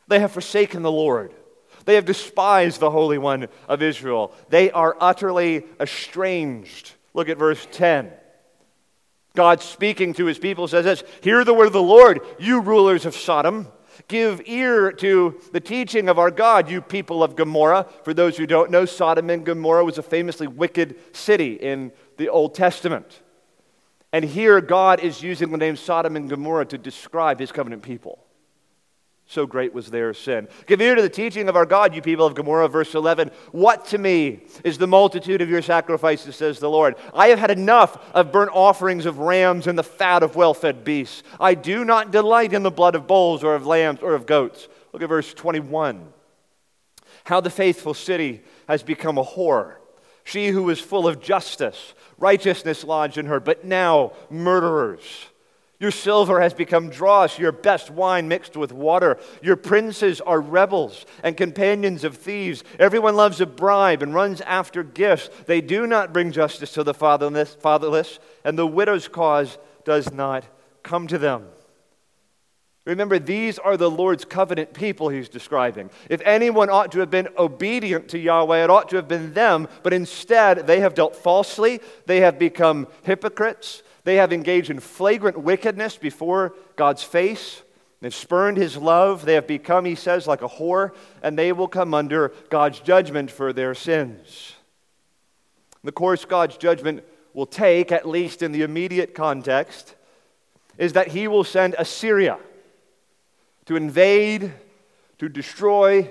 They 0.07 0.19
have 0.19 0.31
forsaken 0.31 0.83
the 0.83 0.91
Lord. 0.91 1.33
They 1.85 1.95
have 1.95 2.05
despised 2.05 2.79
the 2.79 2.91
Holy 2.91 3.17
One 3.17 3.47
of 3.67 3.81
Israel. 3.81 4.33
They 4.49 4.71
are 4.71 4.97
utterly 4.99 5.63
estranged. 5.79 6.91
Look 7.13 7.29
at 7.29 7.37
verse 7.37 7.65
10. 7.71 8.11
God 9.35 9.61
speaking 9.61 10.13
to 10.15 10.25
his 10.25 10.39
people 10.39 10.67
says 10.67 10.85
this 10.85 11.03
Hear 11.21 11.43
the 11.43 11.53
word 11.53 11.67
of 11.67 11.73
the 11.73 11.81
Lord, 11.81 12.21
you 12.39 12.59
rulers 12.59 13.05
of 13.05 13.15
Sodom. 13.15 13.67
Give 14.07 14.41
ear 14.45 14.91
to 14.91 15.39
the 15.53 15.59
teaching 15.59 16.07
of 16.09 16.19
our 16.19 16.29
God, 16.29 16.69
you 16.69 16.81
people 16.81 17.23
of 17.23 17.35
Gomorrah. 17.35 17.87
For 18.03 18.13
those 18.13 18.37
who 18.37 18.45
don't 18.45 18.69
know, 18.69 18.85
Sodom 18.85 19.29
and 19.29 19.45
Gomorrah 19.45 19.85
was 19.85 19.97
a 19.97 20.03
famously 20.03 20.47
wicked 20.47 20.95
city 21.15 21.53
in 21.53 21.91
the 22.17 22.29
Old 22.29 22.53
Testament. 22.53 23.21
And 24.13 24.23
here 24.23 24.61
God 24.61 24.99
is 25.01 25.21
using 25.21 25.51
the 25.51 25.57
name 25.57 25.75
Sodom 25.75 26.15
and 26.15 26.29
Gomorrah 26.29 26.65
to 26.67 26.77
describe 26.77 27.39
his 27.39 27.51
covenant 27.51 27.83
people. 27.83 28.23
So 29.29 29.45
great 29.45 29.73
was 29.73 29.91
their 29.91 30.13
sin. 30.13 30.47
Give 30.67 30.79
ear 30.79 30.95
to 30.95 31.01
the 31.01 31.09
teaching 31.09 31.49
of 31.49 31.57
our 31.57 31.65
God, 31.65 31.93
you 31.93 32.01
people 32.01 32.25
of 32.25 32.33
Gomorrah. 32.33 32.69
Verse 32.69 32.95
11. 32.95 33.29
What 33.51 33.85
to 33.87 33.97
me 33.97 34.43
is 34.63 34.77
the 34.77 34.87
multitude 34.87 35.41
of 35.41 35.49
your 35.49 35.61
sacrifices, 35.61 36.37
says 36.37 36.59
the 36.59 36.69
Lord? 36.69 36.95
I 37.13 37.27
have 37.27 37.39
had 37.39 37.51
enough 37.51 37.97
of 38.13 38.31
burnt 38.31 38.51
offerings 38.53 39.05
of 39.05 39.19
rams 39.19 39.67
and 39.67 39.77
the 39.77 39.83
fat 39.83 40.23
of 40.23 40.37
well 40.37 40.53
fed 40.53 40.85
beasts. 40.85 41.23
I 41.41 41.55
do 41.55 41.83
not 41.83 42.11
delight 42.11 42.53
in 42.53 42.63
the 42.63 42.71
blood 42.71 42.95
of 42.95 43.05
bulls 43.05 43.43
or 43.43 43.53
of 43.53 43.67
lambs 43.67 43.99
or 44.01 44.15
of 44.15 44.25
goats. 44.25 44.69
Look 44.93 45.03
at 45.03 45.09
verse 45.09 45.33
21. 45.33 46.07
How 47.25 47.41
the 47.41 47.49
faithful 47.49 47.93
city 47.93 48.43
has 48.69 48.81
become 48.81 49.17
a 49.17 49.25
whore. 49.25 49.75
She 50.27 50.49
who 50.49 50.63
was 50.63 50.79
full 50.79 51.07
of 51.07 51.21
justice, 51.21 51.93
righteousness 52.17 52.83
lodged 52.83 53.17
in 53.17 53.27
her, 53.27 53.39
but 53.39 53.65
now 53.65 54.13
murderers 54.29 55.27
your 55.79 55.91
silver 55.91 56.41
has 56.41 56.55
become 56.55 56.89
dross, 56.89 57.37
your 57.37 57.51
best 57.51 57.91
wine 57.91 58.27
mixed 58.27 58.57
with 58.57 58.71
water. 58.71 59.19
Your 59.43 59.55
princes 59.55 60.19
are 60.21 60.41
rebels 60.41 61.05
and 61.23 61.37
companions 61.37 62.03
of 62.03 62.17
thieves. 62.17 62.63
Everyone 62.79 63.15
loves 63.15 63.41
a 63.41 63.45
bribe 63.45 64.01
and 64.01 64.13
runs 64.13 64.41
after 64.41 64.81
gifts. 64.81 65.29
They 65.45 65.61
do 65.61 65.85
not 65.85 66.13
bring 66.13 66.31
justice 66.31 66.71
to 66.73 66.83
the 66.83 66.95
fatherless, 66.95 67.55
fatherless 67.55 68.17
and 68.43 68.57
the 68.57 68.65
widow's 68.65 69.07
cause 69.07 69.59
does 69.85 70.11
not 70.11 70.45
come 70.81 71.05
to 71.07 71.19
them. 71.19 71.45
Remember, 72.87 73.19
these 73.19 73.59
are 73.59 73.75
the 73.75 73.91
Lord's 73.91 74.23
covenant 74.23 74.73
people 74.73 75.09
he's 75.09 75.27
describing. 75.27 75.89
If 76.09 76.21
anyone 76.23 76.69
ought 76.69 76.93
to 76.93 76.99
have 76.99 77.11
been 77.11 77.27
obedient 77.37 78.07
to 78.09 78.17
Yahweh, 78.17 78.63
it 78.63 78.69
ought 78.69 78.87
to 78.89 78.95
have 78.95 79.09
been 79.09 79.33
them, 79.33 79.67
but 79.83 79.91
instead 79.91 80.67
they 80.67 80.79
have 80.79 80.95
dealt 80.95 81.13
falsely, 81.13 81.81
they 82.05 82.21
have 82.21 82.39
become 82.39 82.87
hypocrites, 83.03 83.83
they 84.05 84.15
have 84.15 84.31
engaged 84.31 84.69
in 84.69 84.79
flagrant 84.79 85.37
wickedness 85.37 85.97
before 85.97 86.55
God's 86.77 87.03
face. 87.03 87.61
They've 87.99 88.15
spurned 88.15 88.55
his 88.55 88.77
love. 88.77 89.25
They 89.25 89.33
have 89.33 89.47
become, 89.47 89.83
he 89.83 89.95
says, 89.95 90.25
like 90.25 90.41
a 90.41 90.47
whore, 90.47 90.91
and 91.21 91.37
they 91.37 91.51
will 91.51 91.67
come 91.67 91.93
under 91.93 92.31
God's 92.49 92.79
judgment 92.79 93.31
for 93.31 93.51
their 93.51 93.75
sins. 93.75 94.53
The 95.83 95.91
course 95.91 96.23
God's 96.23 96.55
judgment 96.55 97.03
will 97.33 97.47
take, 97.47 97.91
at 97.91 98.07
least 98.07 98.41
in 98.41 98.53
the 98.53 98.61
immediate 98.61 99.13
context, 99.13 99.95
is 100.77 100.93
that 100.93 101.09
he 101.09 101.27
will 101.27 101.43
send 101.43 101.75
Assyria 101.77 102.37
to 103.67 103.75
invade, 103.75 104.51
to 105.19 105.29
destroy, 105.29 106.09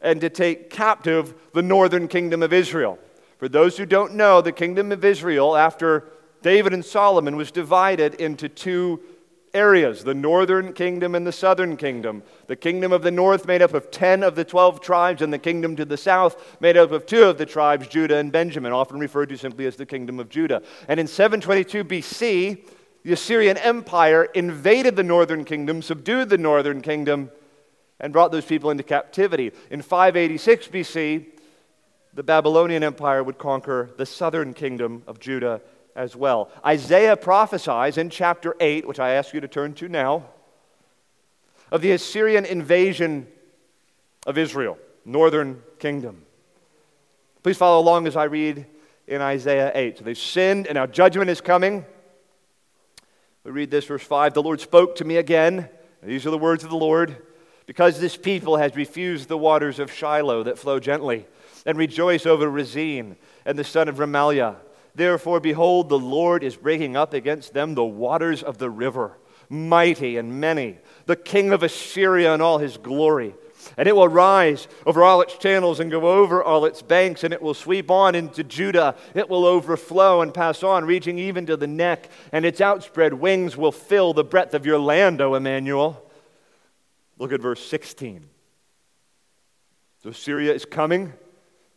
and 0.00 0.20
to 0.20 0.28
take 0.28 0.68
captive 0.68 1.34
the 1.52 1.62
northern 1.62 2.08
kingdom 2.08 2.42
of 2.42 2.52
Israel. 2.52 2.98
For 3.38 3.48
those 3.48 3.76
who 3.76 3.86
don't 3.86 4.14
know, 4.14 4.40
the 4.40 4.52
kingdom 4.52 4.92
of 4.92 5.04
Israel, 5.04 5.56
after 5.56 6.04
David 6.42 6.74
and 6.74 6.84
Solomon 6.84 7.36
was 7.36 7.50
divided 7.50 8.14
into 8.14 8.48
two 8.48 9.00
areas 9.54 10.02
the 10.02 10.14
northern 10.14 10.72
kingdom 10.72 11.14
and 11.14 11.26
the 11.26 11.32
southern 11.32 11.76
kingdom. 11.76 12.22
The 12.48 12.56
kingdom 12.56 12.92
of 12.92 13.02
the 13.02 13.10
north 13.10 13.46
made 13.46 13.62
up 13.62 13.72
of 13.72 13.90
10 13.90 14.22
of 14.22 14.34
the 14.34 14.44
12 14.44 14.80
tribes, 14.80 15.22
and 15.22 15.32
the 15.32 15.38
kingdom 15.38 15.76
to 15.76 15.84
the 15.84 15.96
south 15.96 16.58
made 16.60 16.76
up 16.76 16.90
of 16.90 17.06
two 17.06 17.22
of 17.22 17.38
the 17.38 17.46
tribes, 17.46 17.86
Judah 17.86 18.16
and 18.16 18.32
Benjamin, 18.32 18.72
often 18.72 18.98
referred 18.98 19.28
to 19.28 19.38
simply 19.38 19.66
as 19.66 19.76
the 19.76 19.86
kingdom 19.86 20.18
of 20.18 20.28
Judah. 20.28 20.62
And 20.88 20.98
in 20.98 21.06
722 21.06 21.84
BC, 21.84 22.68
the 23.04 23.12
Assyrian 23.12 23.58
Empire 23.58 24.24
invaded 24.24 24.96
the 24.96 25.02
northern 25.02 25.44
kingdom, 25.44 25.82
subdued 25.82 26.30
the 26.30 26.38
northern 26.38 26.80
kingdom, 26.80 27.30
and 28.00 28.12
brought 28.12 28.32
those 28.32 28.46
people 28.46 28.70
into 28.70 28.82
captivity. 28.82 29.52
In 29.70 29.82
586 29.82 30.68
BC, 30.68 31.26
the 32.14 32.22
Babylonian 32.22 32.82
Empire 32.82 33.22
would 33.22 33.38
conquer 33.38 33.90
the 33.98 34.06
southern 34.06 34.54
kingdom 34.54 35.02
of 35.06 35.20
Judah 35.20 35.60
as 35.94 36.16
well. 36.16 36.50
Isaiah 36.64 37.16
prophesies 37.16 37.98
in 37.98 38.08
chapter 38.08 38.56
8, 38.58 38.88
which 38.88 38.98
I 38.98 39.10
ask 39.10 39.34
you 39.34 39.40
to 39.40 39.48
turn 39.48 39.74
to 39.74 39.88
now, 39.88 40.24
of 41.70 41.82
the 41.82 41.92
Assyrian 41.92 42.46
invasion 42.46 43.26
of 44.26 44.38
Israel, 44.38 44.78
northern 45.04 45.62
kingdom. 45.78 46.22
Please 47.42 47.58
follow 47.58 47.80
along 47.80 48.06
as 48.06 48.16
I 48.16 48.24
read 48.24 48.64
in 49.06 49.20
Isaiah 49.20 49.70
8. 49.74 49.98
So 49.98 50.04
they've 50.04 50.16
sinned, 50.16 50.66
and 50.66 50.76
now 50.76 50.86
judgment 50.86 51.28
is 51.28 51.42
coming. 51.42 51.84
We 53.44 53.50
read 53.50 53.70
this, 53.70 53.84
verse 53.84 54.02
5 54.02 54.34
The 54.34 54.42
Lord 54.42 54.60
spoke 54.60 54.96
to 54.96 55.04
me 55.04 55.16
again. 55.16 55.68
These 56.02 56.26
are 56.26 56.30
the 56.30 56.38
words 56.38 56.64
of 56.64 56.70
the 56.70 56.76
Lord. 56.76 57.16
Because 57.66 57.98
this 57.98 58.16
people 58.16 58.58
has 58.58 58.76
refused 58.76 59.28
the 59.28 59.38
waters 59.38 59.78
of 59.78 59.90
Shiloh 59.90 60.42
that 60.42 60.58
flow 60.58 60.78
gently, 60.78 61.26
and 61.64 61.78
rejoice 61.78 62.26
over 62.26 62.46
Rezin 62.46 63.16
and 63.46 63.58
the 63.58 63.64
son 63.64 63.88
of 63.88 63.96
Remaliah 63.96 64.56
Therefore, 64.94 65.40
behold, 65.40 65.88
the 65.88 65.98
Lord 65.98 66.44
is 66.44 66.56
breaking 66.56 66.96
up 66.96 67.12
against 67.14 67.52
them 67.52 67.74
the 67.74 67.84
waters 67.84 68.42
of 68.42 68.58
the 68.58 68.70
river, 68.70 69.18
mighty 69.48 70.16
and 70.16 70.40
many, 70.40 70.78
the 71.06 71.16
king 71.16 71.52
of 71.52 71.62
Assyria 71.62 72.32
and 72.32 72.40
all 72.40 72.58
his 72.58 72.76
glory. 72.76 73.34
And 73.76 73.88
it 73.88 73.96
will 73.96 74.08
rise 74.08 74.68
over 74.86 75.02
all 75.02 75.20
its 75.20 75.36
channels 75.36 75.80
and 75.80 75.90
go 75.90 76.06
over 76.06 76.42
all 76.42 76.64
its 76.64 76.82
banks, 76.82 77.24
and 77.24 77.32
it 77.32 77.42
will 77.42 77.54
sweep 77.54 77.90
on 77.90 78.14
into 78.14 78.44
Judah. 78.44 78.94
It 79.14 79.28
will 79.28 79.44
overflow 79.44 80.20
and 80.20 80.32
pass 80.32 80.62
on, 80.62 80.84
reaching 80.84 81.18
even 81.18 81.46
to 81.46 81.56
the 81.56 81.66
neck, 81.66 82.10
and 82.32 82.44
its 82.44 82.60
outspread 82.60 83.14
wings 83.14 83.56
will 83.56 83.72
fill 83.72 84.12
the 84.12 84.24
breadth 84.24 84.54
of 84.54 84.66
your 84.66 84.78
land, 84.78 85.20
O 85.20 85.34
Emmanuel. 85.34 86.10
Look 87.18 87.32
at 87.32 87.40
verse 87.40 87.64
16. 87.64 88.26
So 90.02 90.12
Syria 90.12 90.52
is 90.52 90.64
coming. 90.64 91.02
I'm 91.04 91.12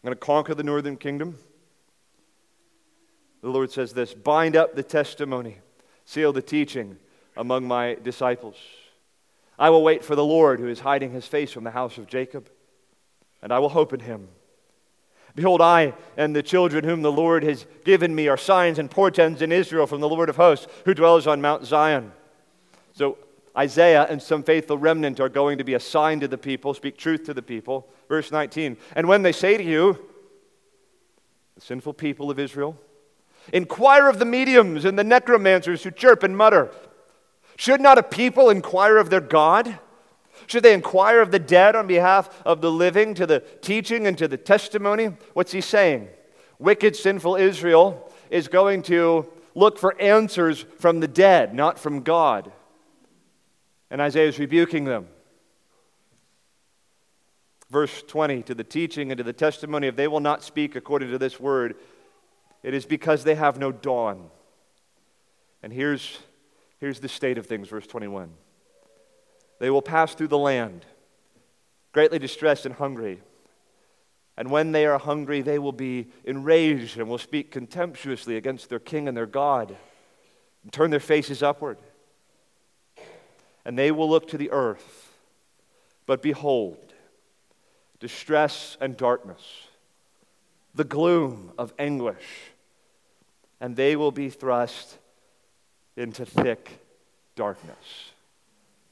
going 0.03 0.13
to 0.13 0.15
conquer 0.15 0.53
the 0.53 0.63
northern 0.63 0.97
kingdom. 0.97 1.37
The 3.41 3.49
Lord 3.49 3.71
says 3.71 3.93
this 3.93 4.13
bind 4.13 4.55
up 4.55 4.75
the 4.75 4.83
testimony, 4.83 5.59
seal 6.05 6.33
the 6.33 6.41
teaching 6.41 6.97
among 7.37 7.67
my 7.67 7.95
disciples. 7.95 8.57
I 9.59 9.69
will 9.69 9.83
wait 9.83 10.03
for 10.03 10.15
the 10.15 10.25
Lord 10.25 10.59
who 10.59 10.67
is 10.67 10.81
hiding 10.81 11.11
his 11.11 11.25
face 11.25 11.51
from 11.51 11.63
the 11.63 11.71
house 11.71 11.97
of 11.97 12.07
Jacob, 12.07 12.49
and 13.41 13.51
I 13.51 13.59
will 13.59 13.69
hope 13.69 13.93
in 13.93 14.01
him. 14.01 14.27
Behold, 15.35 15.61
I 15.61 15.93
and 16.15 16.35
the 16.35 16.43
children 16.43 16.83
whom 16.83 17.01
the 17.01 17.11
Lord 17.11 17.43
has 17.43 17.65
given 17.85 18.13
me 18.15 18.27
are 18.27 18.37
signs 18.37 18.79
and 18.79 18.89
portents 18.89 19.41
in 19.41 19.51
Israel 19.51 19.85
from 19.85 20.01
the 20.01 20.09
Lord 20.09 20.29
of 20.29 20.35
hosts, 20.35 20.67
who 20.85 20.93
dwells 20.93 21.27
on 21.27 21.41
Mount 21.41 21.65
Zion. 21.65 22.11
So 22.93 23.17
Isaiah 23.55 24.07
and 24.09 24.21
some 24.21 24.43
faithful 24.43 24.77
remnant 24.77 25.19
are 25.19 25.29
going 25.29 25.57
to 25.59 25.63
be 25.63 25.75
a 25.75 25.79
sign 25.79 26.19
to 26.21 26.27
the 26.27 26.37
people, 26.37 26.73
speak 26.73 26.97
truth 26.97 27.25
to 27.25 27.33
the 27.33 27.41
people. 27.41 27.87
Verse 28.07 28.31
19. 28.31 28.77
And 28.95 29.07
when 29.07 29.21
they 29.21 29.31
say 29.31 29.57
to 29.57 29.63
you, 29.63 29.99
the 31.55 31.61
sinful 31.61 31.93
people 31.93 32.31
of 32.31 32.39
Israel, 32.39 32.77
Inquire 33.53 34.09
of 34.09 34.19
the 34.19 34.25
mediums 34.25 34.85
and 34.85 34.99
the 34.99 35.03
necromancers 35.03 35.83
who 35.83 35.91
chirp 35.91 36.23
and 36.23 36.35
mutter. 36.35 36.69
Should 37.57 37.81
not 37.81 37.97
a 37.97 38.03
people 38.03 38.49
inquire 38.49 38.97
of 38.97 39.09
their 39.09 39.19
God? 39.19 39.79
Should 40.45 40.63
they 40.63 40.73
inquire 40.73 41.19
of 41.19 41.31
the 41.31 41.39
dead 41.39 41.75
on 41.75 41.87
behalf 41.87 42.29
of 42.45 42.61
the 42.61 42.71
living 42.71 43.13
to 43.15 43.25
the 43.25 43.39
teaching 43.39 44.07
and 44.07 44.17
to 44.17 44.27
the 44.27 44.37
testimony? 44.37 45.07
What's 45.33 45.51
he 45.51 45.59
saying? 45.61 46.07
Wicked, 46.59 46.95
sinful 46.95 47.35
Israel 47.35 48.11
is 48.29 48.47
going 48.47 48.83
to 48.83 49.27
look 49.55 49.79
for 49.79 49.99
answers 49.99 50.65
from 50.77 50.99
the 50.99 51.07
dead, 51.07 51.53
not 51.53 51.79
from 51.79 52.01
God. 52.01 52.51
And 53.89 54.01
Isaiah 54.01 54.27
is 54.27 54.37
rebuking 54.37 54.85
them. 54.85 55.07
Verse 57.69 58.03
20 58.03 58.43
to 58.43 58.55
the 58.55 58.63
teaching 58.63 59.11
and 59.11 59.17
to 59.17 59.23
the 59.23 59.33
testimony, 59.33 59.87
if 59.87 59.95
they 59.95 60.07
will 60.07 60.19
not 60.19 60.43
speak 60.43 60.75
according 60.75 61.09
to 61.09 61.17
this 61.17 61.39
word, 61.39 61.75
it 62.63 62.73
is 62.73 62.85
because 62.85 63.23
they 63.23 63.35
have 63.35 63.57
no 63.57 63.71
dawn. 63.71 64.29
And 65.63 65.73
here's, 65.73 66.19
here's 66.79 66.99
the 66.99 67.09
state 67.09 67.37
of 67.37 67.45
things, 67.45 67.67
verse 67.69 67.87
21. 67.87 68.29
They 69.59 69.69
will 69.69 69.81
pass 69.81 70.13
through 70.13 70.27
the 70.27 70.37
land, 70.37 70.85
greatly 71.91 72.19
distressed 72.19 72.65
and 72.65 72.75
hungry. 72.75 73.21
And 74.37 74.51
when 74.51 74.71
they 74.71 74.85
are 74.85 74.99
hungry, 74.99 75.41
they 75.41 75.57
will 75.57 75.71
be 75.71 76.07
enraged 76.23 76.97
and 76.97 77.09
will 77.09 77.17
speak 77.17 77.51
contemptuously 77.51 78.37
against 78.37 78.69
their 78.69 78.79
king 78.79 79.07
and 79.07 79.17
their 79.17 79.25
God 79.25 79.75
and 80.63 80.71
turn 80.71 80.91
their 80.91 80.99
faces 80.99 81.41
upward. 81.41 81.79
And 83.65 83.77
they 83.77 83.91
will 83.91 84.09
look 84.09 84.27
to 84.29 84.37
the 84.37 84.51
earth. 84.51 85.11
But 86.05 86.21
behold, 86.21 86.93
distress 87.99 88.77
and 88.79 88.95
darkness, 88.95 89.41
the 90.75 90.83
gloom 90.83 91.51
of 91.57 91.73
anguish 91.79 92.51
and 93.59 93.75
they 93.75 93.95
will 93.95 94.11
be 94.11 94.29
thrust 94.29 94.97
into 95.97 96.25
thick 96.25 96.79
darkness. 97.35 98.11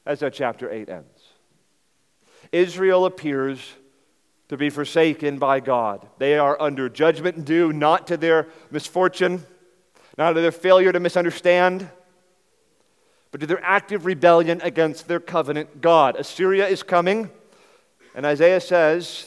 That's 0.04 0.20
how 0.20 0.30
chapter 0.30 0.70
8 0.70 0.88
ends. 0.88 1.22
Israel 2.52 3.06
appears 3.06 3.58
to 4.48 4.56
be 4.56 4.70
forsaken 4.70 5.38
by 5.38 5.60
God. 5.60 6.06
They 6.18 6.38
are 6.38 6.60
under 6.60 6.88
judgment 6.88 7.44
due 7.44 7.72
not 7.72 8.06
to 8.08 8.16
their 8.16 8.48
misfortune, 8.70 9.44
not 10.16 10.32
to 10.32 10.40
their 10.40 10.52
failure 10.52 10.92
to 10.92 11.00
misunderstand, 11.00 11.88
but 13.32 13.40
to 13.40 13.46
their 13.46 13.62
active 13.64 14.06
rebellion 14.06 14.60
against 14.62 15.08
their 15.08 15.20
covenant 15.20 15.80
God. 15.80 16.16
Assyria 16.16 16.68
is 16.68 16.82
coming, 16.82 17.30
and 18.14 18.24
Isaiah 18.24 18.60
says 18.60 19.26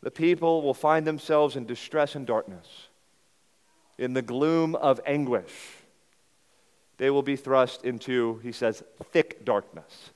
the 0.00 0.10
people 0.10 0.62
will 0.62 0.74
find 0.74 1.06
themselves 1.06 1.56
in 1.56 1.66
distress 1.66 2.14
and 2.14 2.26
darkness, 2.26 2.88
in 3.98 4.12
the 4.12 4.22
gloom 4.22 4.76
of 4.76 5.00
anguish. 5.04 5.52
They 6.96 7.10
will 7.10 7.22
be 7.22 7.36
thrust 7.36 7.84
into, 7.84 8.38
he 8.42 8.52
says, 8.52 8.82
thick 9.12 9.44
darkness 9.44 10.10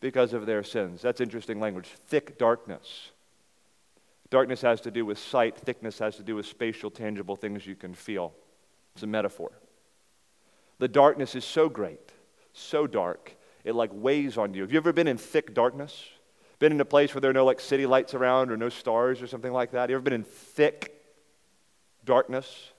because 0.00 0.32
of 0.32 0.46
their 0.46 0.62
sins. 0.62 1.02
That's 1.02 1.20
interesting 1.20 1.60
language. 1.60 1.88
Thick 2.06 2.38
darkness. 2.38 3.10
Darkness 4.30 4.60
has 4.60 4.80
to 4.82 4.90
do 4.90 5.06
with 5.06 5.18
sight, 5.18 5.56
thickness 5.56 5.98
has 6.00 6.16
to 6.16 6.22
do 6.22 6.36
with 6.36 6.46
spatial, 6.46 6.90
tangible 6.90 7.34
things 7.34 7.66
you 7.66 7.74
can 7.74 7.94
feel. 7.94 8.34
It's 8.94 9.02
a 9.02 9.06
metaphor. 9.06 9.50
The 10.78 10.88
darkness 10.88 11.34
is 11.34 11.44
so 11.44 11.68
great, 11.68 12.12
so 12.52 12.86
dark, 12.86 13.34
it 13.64 13.74
like 13.74 13.90
weighs 13.92 14.36
on 14.36 14.54
you. 14.54 14.62
Have 14.62 14.72
you 14.72 14.78
ever 14.78 14.92
been 14.92 15.08
in 15.08 15.16
thick 15.16 15.54
darkness? 15.54 16.04
Been 16.58 16.72
in 16.72 16.80
a 16.80 16.84
place 16.84 17.14
where 17.14 17.20
there 17.20 17.30
are 17.30 17.34
no 17.34 17.44
like 17.44 17.60
city 17.60 17.86
lights 17.86 18.14
around 18.14 18.50
or 18.50 18.56
no 18.56 18.68
stars 18.68 19.22
or 19.22 19.26
something 19.26 19.52
like 19.52 19.70
that? 19.72 19.88
You 19.88 19.96
ever 19.96 20.02
been 20.02 20.12
in 20.12 20.24
thick 20.24 20.94
darkness? 22.04 22.72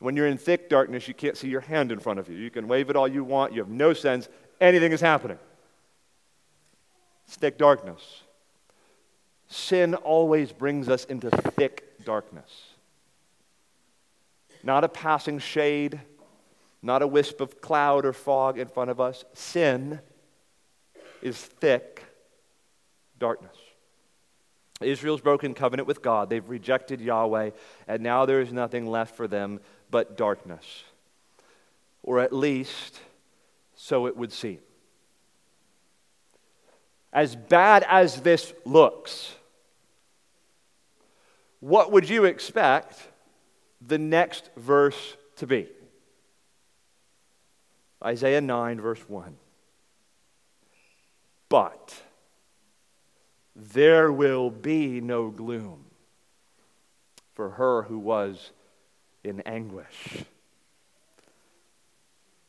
When 0.00 0.16
you're 0.16 0.26
in 0.26 0.38
thick 0.38 0.68
darkness, 0.68 1.06
you 1.06 1.14
can't 1.14 1.36
see 1.36 1.48
your 1.48 1.60
hand 1.60 1.92
in 1.92 2.00
front 2.00 2.18
of 2.18 2.28
you. 2.28 2.36
You 2.36 2.50
can 2.50 2.66
wave 2.66 2.90
it 2.90 2.96
all 2.96 3.06
you 3.06 3.22
want, 3.22 3.52
you 3.52 3.60
have 3.60 3.70
no 3.70 3.92
sense 3.92 4.28
anything 4.60 4.92
is 4.92 5.00
happening. 5.00 5.38
It's 7.26 7.36
thick 7.36 7.58
darkness. 7.58 8.22
Sin 9.48 9.94
always 9.94 10.52
brings 10.52 10.88
us 10.88 11.04
into 11.04 11.30
thick 11.30 12.04
darkness. 12.04 12.74
Not 14.62 14.84
a 14.84 14.88
passing 14.88 15.38
shade, 15.38 16.00
not 16.82 17.02
a 17.02 17.06
wisp 17.06 17.40
of 17.40 17.60
cloud 17.60 18.04
or 18.04 18.12
fog 18.12 18.58
in 18.58 18.68
front 18.68 18.90
of 18.90 19.00
us. 19.00 19.24
Sin 19.32 20.00
is 21.22 21.36
thick 21.36 22.04
darkness. 23.18 23.56
Israel's 24.80 25.20
broken 25.20 25.52
covenant 25.52 25.86
with 25.86 26.00
God. 26.00 26.30
They've 26.30 26.48
rejected 26.48 27.00
Yahweh, 27.00 27.50
and 27.86 28.02
now 28.02 28.24
there 28.24 28.40
is 28.40 28.52
nothing 28.52 28.86
left 28.86 29.14
for 29.14 29.28
them 29.28 29.60
but 29.90 30.16
darkness. 30.16 30.84
Or 32.02 32.18
at 32.18 32.32
least, 32.32 33.00
so 33.74 34.06
it 34.06 34.16
would 34.16 34.32
seem. 34.32 34.60
As 37.12 37.34
bad 37.34 37.84
as 37.88 38.22
this 38.22 38.52
looks, 38.64 39.34
what 41.58 41.92
would 41.92 42.08
you 42.08 42.24
expect 42.24 42.98
the 43.86 43.98
next 43.98 44.50
verse 44.56 45.16
to 45.36 45.46
be? 45.46 45.68
Isaiah 48.02 48.40
9, 48.40 48.80
verse 48.80 49.06
1. 49.08 49.36
But 51.48 52.00
there 53.54 54.10
will 54.10 54.50
be 54.50 55.00
no 55.00 55.28
gloom 55.28 55.84
for 57.34 57.50
her 57.50 57.82
who 57.82 57.98
was 57.98 58.52
in 59.24 59.40
anguish. 59.42 60.24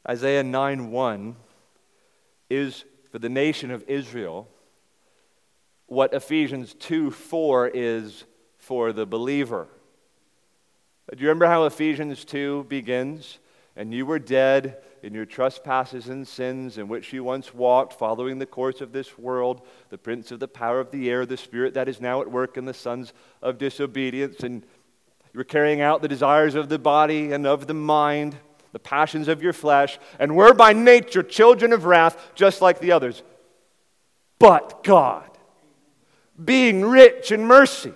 Isaiah 0.08 0.44
9 0.44 0.92
1 0.92 1.36
is 2.50 2.86
for 3.12 3.20
the 3.20 3.30
nation 3.30 3.72
of 3.72 3.84
Israel 3.88 4.48
what 5.88 6.14
Ephesians 6.14 6.74
2 6.76 7.12
4 7.12 7.72
is 7.74 8.24
for 8.58 8.94
the 8.94 9.06
believer. 9.06 9.68
Do 11.12 11.22
you 11.22 11.28
remember 11.28 11.48
how 11.48 11.66
Ephesians 11.66 12.24
2 12.24 12.66
begins? 12.70 13.40
And 13.76 13.94
you 13.94 14.06
were 14.06 14.20
dead 14.20 14.78
in 15.02 15.14
your 15.14 15.26
trespasses 15.26 16.08
and 16.08 16.28
sins 16.28 16.78
in 16.78 16.88
which 16.88 17.12
you 17.12 17.24
once 17.24 17.54
walked, 17.54 17.94
following 17.94 18.38
the 18.38 18.46
course 18.46 18.82
of 18.82 18.92
this 18.92 19.18
world, 19.18 19.62
the 19.90 19.98
prince 19.98 20.32
of 20.32 20.40
the 20.40 20.48
power 20.48 20.80
of 20.80 20.92
the 20.92 21.10
air, 21.10 21.26
the 21.26 21.38
spirit 21.38 21.74
that 21.74 21.90
is 21.90 22.02
now 22.02 22.22
at 22.22 22.32
work 22.32 22.58
in 22.58 22.66
the 22.66 22.74
sons 22.74 23.14
of 23.42 23.58
disobedience. 23.58 24.42
And 24.42 24.66
you 25.34 25.38
were 25.38 25.44
carrying 25.46 25.82
out 25.82 26.02
the 26.02 26.08
desires 26.08 26.56
of 26.56 26.70
the 26.70 26.80
body 26.80 27.32
and 27.32 27.48
of 27.48 27.68
the 27.68 27.74
mind, 27.74 28.36
the 28.74 28.80
passions 28.80 29.28
of 29.28 29.42
your 29.42 29.54
flesh, 29.54 29.98
and 30.20 30.36
were 30.36 30.54
by 30.54 30.74
nature 30.74 31.24
children 31.24 31.72
of 31.72 31.86
wrath, 31.86 32.32
just 32.36 32.62
like 32.62 32.80
the 32.80 32.92
others. 32.92 33.24
But 34.40 34.84
God, 34.84 35.30
being 36.44 36.84
rich 36.84 37.32
in 37.32 37.46
mercy, 37.46 37.94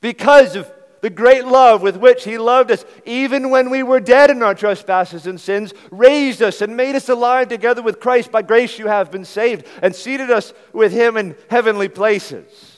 because 0.00 0.56
of 0.56 0.70
the 1.02 1.10
great 1.10 1.44
love 1.44 1.82
with 1.82 1.98
which 1.98 2.24
He 2.24 2.38
loved 2.38 2.70
us, 2.70 2.82
even 3.04 3.50
when 3.50 3.68
we 3.68 3.82
were 3.82 4.00
dead 4.00 4.30
in 4.30 4.42
our 4.42 4.54
trespasses 4.54 5.26
and 5.26 5.38
sins, 5.38 5.74
raised 5.90 6.40
us 6.40 6.62
and 6.62 6.74
made 6.74 6.94
us 6.94 7.10
alive 7.10 7.48
together 7.48 7.82
with 7.82 8.00
Christ. 8.00 8.32
By 8.32 8.40
grace 8.40 8.78
you 8.78 8.86
have 8.86 9.10
been 9.10 9.26
saved, 9.26 9.66
and 9.82 9.94
seated 9.94 10.30
us 10.30 10.54
with 10.72 10.92
Him 10.92 11.18
in 11.18 11.36
heavenly 11.50 11.88
places. 11.88 12.73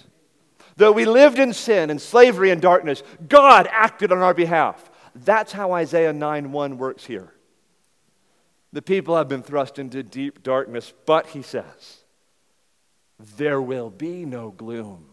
Though 0.77 0.93
we 0.93 1.05
lived 1.05 1.39
in 1.39 1.53
sin 1.53 1.91
and 1.91 2.01
slavery 2.01 2.51
and 2.51 2.61
darkness, 2.61 3.03
God 3.29 3.69
acted 3.71 4.12
on 4.12 4.19
our 4.19 4.35
behalf. 4.35 4.91
That's 5.15 5.53
how 5.53 5.73
Isaiah 5.73 6.12
9 6.12 6.53
1 6.53 6.79
works 6.79 7.07
here. 7.07 7.33
The 8.73 8.83
people 8.83 9.17
have 9.17 9.29
been 9.29 9.43
thrust 9.43 9.79
into 9.79 10.03
deep 10.03 10.43
darkness, 10.43 10.93
but 11.07 11.29
he 11.29 11.41
says, 11.41 12.05
there 13.37 13.62
will 13.62 13.89
be 13.89 14.27
no 14.27 14.51
gloom 14.51 15.07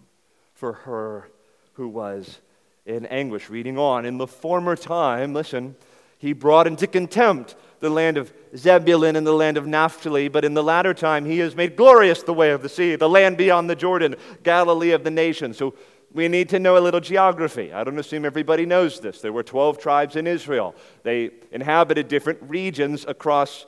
for 0.54 0.73
her 0.73 1.30
who 1.73 1.88
was 1.88 2.39
in 2.86 3.06
anguish. 3.06 3.49
Reading 3.49 3.78
on, 3.78 4.06
in 4.06 4.17
the 4.17 4.28
former 4.28 4.76
time, 4.76 5.34
listen, 5.34 5.76
he 6.17 6.34
brought 6.34 6.67
into 6.67 6.88
contempt 6.88 7.56
the 7.83 7.89
land 7.89 8.17
of 8.17 8.33
Zebulun 8.55 9.17
and 9.17 9.27
the 9.27 9.33
land 9.33 9.57
of 9.57 9.67
Naphtali, 9.67 10.29
but 10.29 10.45
in 10.45 10.53
the 10.53 10.63
latter 10.63 10.93
time 10.93 11.25
he 11.25 11.39
has 11.39 11.53
made 11.53 11.75
glorious 11.75 12.23
the 12.23 12.33
way 12.33 12.51
of 12.51 12.61
the 12.61 12.69
sea, 12.69 12.95
the 12.95 13.09
land 13.09 13.35
beyond 13.35 13.69
the 13.69 13.75
Jordan, 13.75 14.15
Galilee 14.41 14.91
of 14.91 15.03
the 15.03 15.11
nations. 15.11 15.57
So 15.57 15.75
we 16.13 16.29
need 16.29 16.47
to 16.49 16.59
know 16.59 16.77
a 16.77 16.79
little 16.79 17.01
geography. 17.01 17.73
I 17.73 17.83
don't 17.83 17.99
assume 17.99 18.23
everybody 18.23 18.65
knows 18.65 19.01
this. 19.01 19.19
There 19.19 19.33
were 19.33 19.43
12 19.43 19.79
tribes 19.79 20.15
in 20.15 20.27
Israel, 20.27 20.75
they 21.03 21.31
inhabited 21.51 22.07
different 22.07 22.39
regions 22.43 23.03
across 23.05 23.65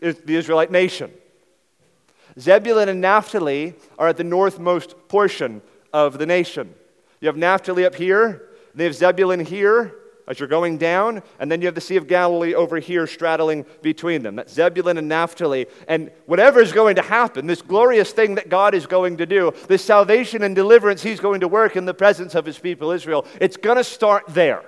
the 0.00 0.14
Israelite 0.26 0.70
nation. 0.70 1.10
Zebulun 2.38 2.90
and 2.90 3.00
Naphtali 3.00 3.74
are 3.98 4.08
at 4.08 4.18
the 4.18 4.24
northmost 4.24 5.08
portion 5.08 5.62
of 5.90 6.18
the 6.18 6.26
nation. 6.26 6.74
You 7.22 7.28
have 7.28 7.36
Naphtali 7.38 7.86
up 7.86 7.94
here, 7.94 8.26
and 8.26 8.74
they 8.74 8.84
have 8.84 8.94
Zebulun 8.94 9.40
here 9.40 9.94
as 10.32 10.40
you're 10.40 10.48
going 10.48 10.78
down, 10.78 11.22
and 11.38 11.52
then 11.52 11.60
you 11.60 11.66
have 11.66 11.76
the 11.76 11.80
Sea 11.80 11.96
of 11.96 12.08
Galilee 12.08 12.54
over 12.54 12.78
here 12.78 13.06
straddling 13.06 13.64
between 13.82 14.22
them. 14.22 14.34
That's 14.34 14.52
Zebulun 14.52 14.98
and 14.98 15.08
Naphtali. 15.08 15.66
And 15.86 16.10
whatever 16.26 16.60
is 16.60 16.72
going 16.72 16.96
to 16.96 17.02
happen, 17.02 17.46
this 17.46 17.62
glorious 17.62 18.10
thing 18.10 18.34
that 18.34 18.48
God 18.48 18.74
is 18.74 18.86
going 18.86 19.18
to 19.18 19.26
do, 19.26 19.52
this 19.68 19.84
salvation 19.84 20.42
and 20.42 20.56
deliverance 20.56 21.02
He's 21.02 21.20
going 21.20 21.40
to 21.40 21.48
work 21.48 21.76
in 21.76 21.84
the 21.84 21.94
presence 21.94 22.34
of 22.34 22.44
His 22.44 22.58
people 22.58 22.90
Israel, 22.90 23.26
it's 23.40 23.56
going 23.56 23.76
to 23.76 23.84
start 23.84 24.24
there. 24.28 24.64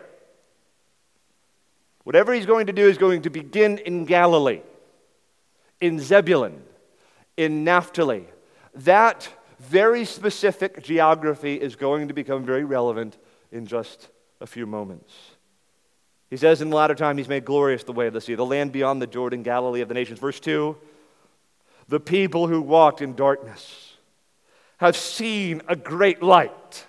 Whatever 2.05 2.33
He's 2.33 2.47
going 2.47 2.67
to 2.67 2.73
do 2.73 2.89
is 2.89 2.99
going 2.99 3.23
to 3.23 3.31
begin 3.31 3.79
in 3.79 4.05
Galilee, 4.05 4.61
in 5.81 5.99
Zebulun 5.99 6.63
in 7.37 7.65
Naphtali. 7.65 8.27
That 8.75 9.29
very 9.59 10.05
specific 10.05 10.83
geography 10.83 11.55
is 11.55 11.77
going 11.77 12.09
to 12.09 12.15
become 12.15 12.45
very 12.45 12.65
relevant 12.65 13.17
in 13.51 13.67
just 13.67 14.09
a 14.41 14.47
few 14.47 14.67
moments. 14.67 15.13
He 16.31 16.37
says 16.37 16.63
in 16.63 16.71
the 16.71 16.77
latter 16.77 16.95
time, 16.95 17.19
He's 17.19 17.29
made 17.29 17.45
glorious 17.45 17.85
the 17.85 17.93
way 17.93 18.07
of 18.07 18.13
the 18.13 18.21
sea, 18.21 18.35
the 18.35 18.45
land 18.45 18.73
beyond 18.73 19.01
the 19.01 19.07
Jordan, 19.07 19.43
Galilee 19.43 19.81
of 19.81 19.89
the 19.89 19.95
nations. 19.95 20.19
Verse 20.19 20.41
2 20.41 20.77
The 21.89 22.01
people 22.01 22.49
who 22.49 22.61
walked 22.61 23.03
in 23.03 23.15
darkness 23.15 23.97
have 24.79 24.97
seen 24.97 25.63
a 25.69 25.77
great 25.77 26.23
light. 26.23 26.87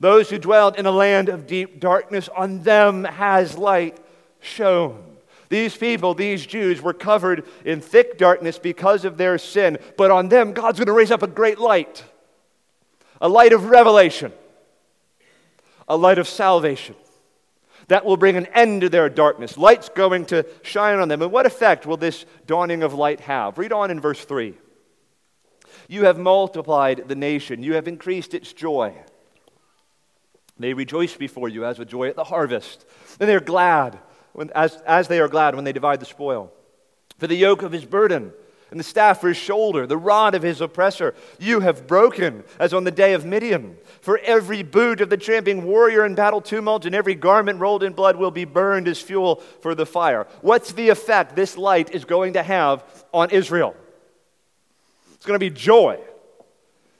Those 0.00 0.30
who 0.30 0.38
dwelled 0.38 0.76
in 0.78 0.86
a 0.86 0.92
land 0.92 1.28
of 1.28 1.46
deep 1.46 1.80
darkness, 1.80 2.28
on 2.28 2.62
them 2.62 3.02
has 3.04 3.58
light 3.58 3.98
shone. 4.38 5.04
These 5.48 5.76
people, 5.76 6.14
these 6.14 6.46
Jews, 6.46 6.80
were 6.80 6.92
covered 6.92 7.44
in 7.64 7.80
thick 7.80 8.18
darkness 8.18 8.58
because 8.58 9.04
of 9.04 9.16
their 9.16 9.38
sin, 9.38 9.78
but 9.96 10.10
on 10.10 10.28
them, 10.28 10.52
God's 10.52 10.78
going 10.78 10.86
to 10.86 10.92
raise 10.92 11.10
up 11.10 11.22
a 11.22 11.26
great 11.26 11.58
light 11.58 12.04
a 13.20 13.28
light 13.28 13.52
of 13.52 13.64
revelation, 13.64 14.32
a 15.88 15.96
light 15.96 16.18
of 16.18 16.28
salvation 16.28 16.94
that 17.88 18.04
will 18.04 18.16
bring 18.16 18.36
an 18.36 18.46
end 18.46 18.82
to 18.82 18.88
their 18.88 19.08
darkness. 19.08 19.58
Light's 19.58 19.88
going 19.88 20.26
to 20.26 20.46
shine 20.62 20.98
on 20.98 21.08
them. 21.08 21.22
And 21.22 21.32
what 21.32 21.46
effect 21.46 21.86
will 21.86 21.96
this 21.96 22.24
dawning 22.46 22.82
of 22.82 22.94
light 22.94 23.20
have? 23.20 23.58
Read 23.58 23.72
on 23.72 23.90
in 23.90 24.00
verse 24.00 24.24
3. 24.24 24.54
You 25.88 26.04
have 26.04 26.18
multiplied 26.18 27.08
the 27.08 27.14
nation, 27.14 27.62
you 27.62 27.74
have 27.74 27.88
increased 27.88 28.34
its 28.34 28.52
joy. 28.52 28.94
They 30.58 30.74
rejoice 30.74 31.16
before 31.16 31.48
you 31.48 31.64
as 31.64 31.78
with 31.78 31.88
joy 31.88 32.08
at 32.08 32.16
the 32.16 32.24
harvest, 32.24 32.84
and 33.20 33.28
they're 33.28 33.40
glad 33.40 33.98
when, 34.32 34.50
as, 34.50 34.76
as 34.86 35.08
they 35.08 35.20
are 35.20 35.28
glad 35.28 35.54
when 35.54 35.64
they 35.64 35.72
divide 35.72 36.00
the 36.00 36.06
spoil. 36.06 36.52
For 37.18 37.26
the 37.26 37.36
yoke 37.36 37.62
of 37.62 37.72
his 37.72 37.84
burden 37.84 38.32
and 38.70 38.78
the 38.78 38.84
staff 38.84 39.20
for 39.20 39.28
his 39.28 39.36
shoulder, 39.36 39.86
the 39.86 39.96
rod 39.96 40.34
of 40.34 40.42
his 40.42 40.60
oppressor, 40.60 41.14
you 41.38 41.60
have 41.60 41.86
broken, 41.86 42.44
as 42.58 42.74
on 42.74 42.84
the 42.84 42.90
day 42.90 43.14
of 43.14 43.24
Midian. 43.24 43.76
For 44.02 44.18
every 44.18 44.62
boot 44.62 45.00
of 45.00 45.08
the 45.08 45.16
tramping 45.16 45.64
warrior 45.64 46.04
in 46.04 46.14
battle 46.14 46.40
tumult 46.40 46.84
and 46.84 46.94
every 46.94 47.14
garment 47.14 47.60
rolled 47.60 47.82
in 47.82 47.94
blood 47.94 48.16
will 48.16 48.30
be 48.30 48.44
burned 48.44 48.86
as 48.86 49.00
fuel 49.00 49.36
for 49.60 49.74
the 49.74 49.86
fire. 49.86 50.26
What's 50.42 50.72
the 50.72 50.90
effect 50.90 51.34
this 51.34 51.56
light 51.56 51.94
is 51.94 52.04
going 52.04 52.34
to 52.34 52.42
have 52.42 52.84
on 53.12 53.30
Israel? 53.30 53.74
It's 55.14 55.26
going 55.26 55.38
to 55.38 55.44
be 55.44 55.50
joy, 55.50 55.98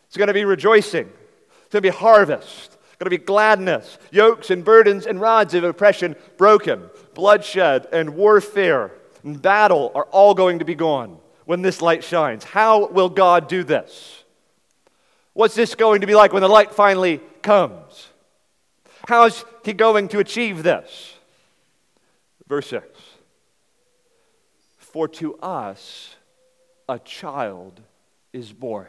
it's 0.07 0.17
going 0.17 0.29
to 0.29 0.35
be 0.35 0.45
rejoicing, 0.45 1.07
it's 1.07 1.73
going 1.73 1.83
to 1.83 1.93
be 1.93 1.97
harvest. 1.97 2.75
It's 2.75 3.05
going 3.05 3.17
to 3.17 3.23
be 3.23 3.25
gladness, 3.25 3.97
yokes 4.11 4.51
and 4.51 4.65
burdens 4.65 5.07
and 5.07 5.21
rods 5.21 5.55
of 5.55 5.63
oppression 5.63 6.17
broken, 6.37 6.91
bloodshed 7.15 7.87
and 7.93 8.17
warfare 8.17 8.91
and 9.23 9.41
battle 9.41 9.93
are 9.95 10.07
all 10.07 10.35
going 10.35 10.59
to 10.59 10.65
be 10.65 10.75
gone 10.75 11.19
when 11.49 11.63
this 11.63 11.81
light 11.81 12.05
shines. 12.05 12.45
How 12.45 12.89
will 12.89 13.09
God 13.09 13.49
do 13.49 13.65
this? 13.65 14.23
What's 15.33 15.55
this 15.55 15.75
going 15.75 16.03
to 16.03 16.07
be 16.07 16.15
like 16.15 16.35
when 16.35 16.43
the 16.43 16.49
light 16.49 16.73
finally 16.73 17.23
comes? 17.41 18.11
How 19.09 19.25
is 19.25 19.47
he 19.65 19.73
going 19.73 20.09
to 20.09 20.19
achieve 20.19 20.63
this? 20.63 21.15
Verse 22.47 22.69
6 22.69 22.87
For 24.77 25.09
to 25.09 25.37
us 25.37 26.17
a 26.87 26.99
child 26.99 27.81
is 28.35 28.53
born, 28.53 28.89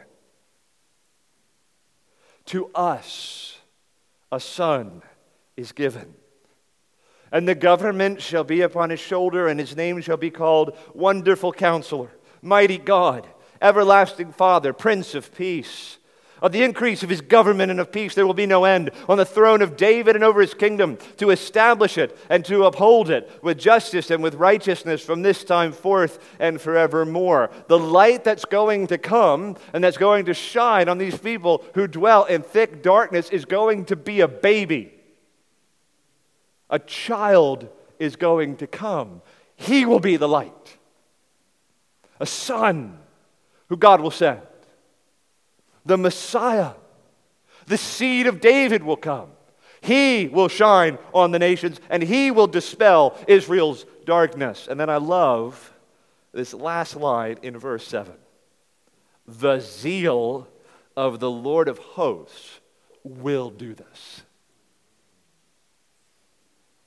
to 2.44 2.66
us 2.74 3.56
a 4.30 4.38
son 4.38 5.00
is 5.56 5.72
given. 5.72 6.12
And 7.32 7.48
the 7.48 7.54
government 7.54 8.20
shall 8.20 8.44
be 8.44 8.60
upon 8.60 8.90
his 8.90 9.00
shoulder, 9.00 9.48
and 9.48 9.58
his 9.58 9.76
name 9.76 10.02
shall 10.02 10.18
be 10.18 10.30
called 10.30 10.76
Wonderful 10.92 11.52
Counselor 11.52 12.10
mighty 12.42 12.78
God, 12.78 13.26
everlasting 13.60 14.32
Father, 14.32 14.72
Prince 14.72 15.14
of 15.14 15.34
Peace. 15.34 15.98
Of 16.42 16.52
the 16.52 16.62
increase 16.62 17.02
of 17.02 17.10
his 17.10 17.20
government 17.20 17.70
and 17.70 17.80
of 17.80 17.92
peace, 17.92 18.14
there 18.14 18.26
will 18.26 18.32
be 18.32 18.46
no 18.46 18.64
end 18.64 18.90
on 19.10 19.18
the 19.18 19.26
throne 19.26 19.60
of 19.60 19.76
David 19.76 20.14
and 20.16 20.24
over 20.24 20.40
his 20.40 20.54
kingdom, 20.54 20.96
to 21.18 21.30
establish 21.30 21.98
it 21.98 22.16
and 22.30 22.44
to 22.46 22.64
uphold 22.64 23.10
it 23.10 23.30
with 23.42 23.58
justice 23.58 24.10
and 24.10 24.22
with 24.22 24.36
righteousness 24.36 25.04
from 25.04 25.20
this 25.20 25.44
time 25.44 25.70
forth 25.70 26.18
and 26.38 26.58
forevermore. 26.58 27.50
The 27.68 27.78
light 27.78 28.24
that's 28.24 28.46
going 28.46 28.86
to 28.86 28.96
come 28.96 29.56
and 29.74 29.84
that's 29.84 29.98
going 29.98 30.24
to 30.26 30.34
shine 30.34 30.88
on 30.88 30.96
these 30.96 31.18
people 31.18 31.62
who 31.74 31.86
dwell 31.86 32.24
in 32.24 32.42
thick 32.42 32.82
darkness 32.82 33.28
is 33.28 33.44
going 33.44 33.84
to 33.86 33.96
be 33.96 34.20
a 34.20 34.28
baby. 34.28 34.94
A 36.70 36.78
child 36.78 37.68
is 37.98 38.16
going 38.16 38.56
to 38.58 38.66
come. 38.66 39.20
He 39.56 39.84
will 39.84 40.00
be 40.00 40.16
the 40.16 40.28
light 40.28 40.78
a 42.20 42.26
son 42.26 42.98
who 43.68 43.76
God 43.76 44.00
will 44.00 44.10
send. 44.10 44.40
The 45.86 45.96
Messiah, 45.96 46.72
the 47.66 47.78
seed 47.78 48.26
of 48.26 48.40
David 48.40 48.82
will 48.82 48.96
come. 48.96 49.30
He 49.80 50.28
will 50.28 50.48
shine 50.48 50.98
on 51.14 51.30
the 51.30 51.38
nations 51.38 51.80
and 51.88 52.02
he 52.02 52.30
will 52.30 52.46
dispel 52.46 53.16
Israel's 53.26 53.86
darkness. 54.04 54.68
And 54.70 54.78
then 54.78 54.90
I 54.90 54.98
love 54.98 55.72
this 56.32 56.52
last 56.52 56.96
line 56.96 57.38
in 57.42 57.56
verse 57.56 57.86
7 57.86 58.12
The 59.26 59.58
zeal 59.60 60.46
of 60.96 61.18
the 61.18 61.30
Lord 61.30 61.68
of 61.68 61.78
hosts 61.78 62.60
will 63.02 63.48
do 63.48 63.74
this. 63.74 64.22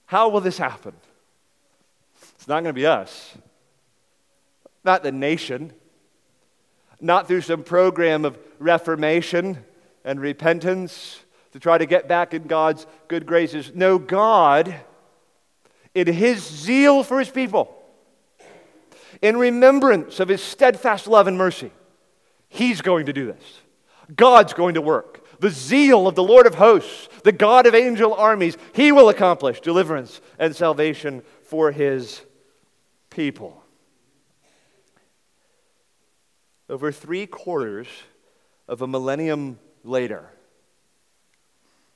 How 0.06 0.30
will 0.30 0.42
this 0.42 0.60
happen? 0.60 0.94
It's 2.36 2.48
not 2.48 2.62
going 2.62 2.66
to 2.66 2.74
be 2.74 2.86
us 2.86 3.36
not 4.84 5.04
the 5.04 5.12
nation, 5.12 5.74
not 7.00 7.28
through 7.28 7.42
some 7.42 7.64
program 7.64 8.26
of 8.26 8.38
reformation 8.60 9.58
and 10.06 10.20
repentance 10.20 11.20
to 11.52 11.60
try 11.60 11.78
to 11.78 11.86
get 11.86 12.08
back 12.08 12.34
in 12.34 12.44
God's 12.44 12.86
good 13.08 13.26
graces. 13.26 13.72
No, 13.74 13.98
God, 13.98 14.76
in 15.94 16.08
His 16.08 16.44
zeal 16.44 17.04
for 17.04 17.20
His 17.20 17.30
people, 17.30 17.76
in 19.22 19.38
remembrance 19.38 20.20
of 20.20 20.28
His 20.28 20.44
steadfast 20.44 21.08
love 21.08 21.28
and 21.28 21.38
mercy, 21.38 21.72
He's 22.50 22.82
going 22.82 23.06
to 23.06 23.14
do 23.14 23.26
this. 23.26 23.62
God's 24.16 24.54
going 24.54 24.74
to 24.74 24.82
work. 24.82 25.22
The 25.40 25.50
zeal 25.50 26.08
of 26.08 26.16
the 26.16 26.24
Lord 26.24 26.48
of 26.48 26.56
hosts, 26.56 27.10
the 27.24 27.32
God 27.32 27.66
of 27.66 27.76
angel 27.76 28.14
armies, 28.14 28.58
He 28.74 28.92
will 28.92 29.10
accomplish 29.10 29.62
deliverance 29.62 30.22
and 30.40 30.56
salvation 30.56 31.22
for 31.44 31.72
His 31.72 32.22
people. 33.10 33.63
Over 36.74 36.92
three 36.92 37.28
quarters 37.28 37.86
of 38.68 38.82
a 38.82 38.88
millennium 38.88 39.60
later, 39.84 40.28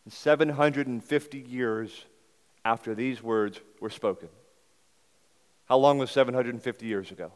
750 0.08 1.40
years 1.40 2.06
after 2.63 2.94
these 2.94 3.24
words 3.24 3.60
were 3.82 3.90
spoken. 3.90 4.30
How 5.66 5.78
long 5.78 5.98
was 5.98 6.12
750 6.12 6.86
years 6.86 7.10
ago? 7.10 7.32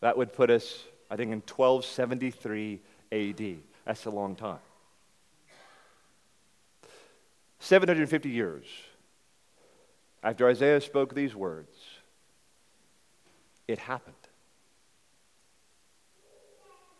That 0.00 0.16
would 0.16 0.32
put 0.32 0.48
us, 0.48 0.84
I 1.10 1.16
think, 1.16 1.32
in 1.32 1.42
1273 1.42 2.80
AD. 3.12 3.56
That's 3.84 4.06
a 4.06 4.10
long 4.10 4.36
time. 4.36 4.60
750 7.58 8.30
years 8.30 8.64
after 10.22 10.48
Isaiah 10.48 10.80
spoke 10.80 11.14
these 11.14 11.34
words, 11.34 11.76
it 13.68 13.78
happened. 13.78 14.14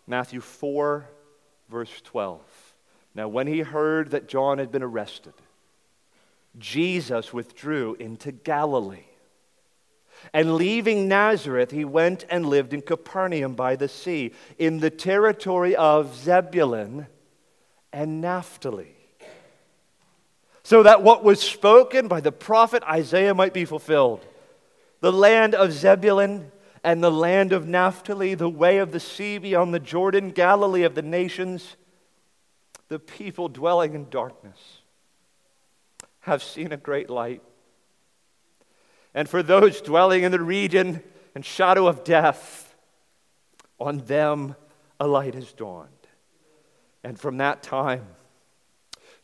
Matthew 0.09 0.41
4, 0.41 1.07
verse 1.69 2.01
12. 2.03 2.41
Now, 3.15 3.29
when 3.29 3.47
he 3.47 3.61
heard 3.61 4.11
that 4.13 4.27
John 4.27 4.59
had 4.59 4.73
been 4.73 4.83
arrested, 4.83 5.35
Jesus 6.59 7.33
withdrew 7.33 7.95
into 8.01 8.33
Galilee. 8.33 9.05
And 10.33 10.57
leaving 10.57 11.09
Nazareth, 11.09 11.71
he 11.71 11.85
went 11.85 12.25
and 12.31 12.47
lived 12.47 12.73
in 12.73 12.81
Capernaum 12.81 13.55
by 13.55 13.77
the 13.77 13.89
sea, 13.89 14.33
in 14.59 14.81
the 14.81 14.91
territory 14.91 15.77
of 15.77 16.17
Zebulun 16.17 17.07
and 17.93 18.21
Naphtali. 18.21 18.97
So 20.63 20.83
that 20.83 21.03
what 21.03 21.23
was 21.23 21.41
spoken 21.41 22.09
by 22.09 22.21
the 22.21 22.33
prophet 22.33 22.83
Isaiah 22.83 23.35
might 23.35 23.55
be 23.55 23.65
fulfilled. 23.65 24.25
The 25.01 25.13
land 25.13 25.55
of 25.55 25.73
Zebulun 25.73 26.51
and 26.85 27.03
the 27.03 27.11
land 27.11 27.53
of 27.53 27.67
Naphtali, 27.67 28.35
the 28.35 28.49
way 28.49 28.79
of 28.79 28.93
the 28.93 29.01
sea 29.01 29.39
beyond 29.39 29.75
the 29.75 29.81
Jordan, 29.81 30.31
Galilee 30.31 30.85
of 30.85 30.95
the 30.95 31.03
nations, 31.03 31.77
the 32.89 32.99
people 32.99 33.49
dwelling 33.49 33.95
in 33.95 34.09
darkness 34.09 34.59
have 36.21 36.43
seen 36.43 36.73
a 36.73 36.77
great 36.77 37.11
light. 37.11 37.43
And 39.15 39.29
for 39.29 39.43
those 39.43 39.81
dwelling 39.81 40.23
in 40.23 40.33
the 40.33 40.41
region 40.41 41.03
and 41.35 41.45
shadow 41.45 41.87
of 41.87 42.05
death, 42.05 42.75
on 43.79 43.99
them 43.99 44.55
a 45.01 45.07
light 45.07 45.35
has 45.35 45.53
dawned. 45.53 45.89
And 47.05 47.19
from 47.19 47.39
that 47.39 47.63
time, 47.63 48.07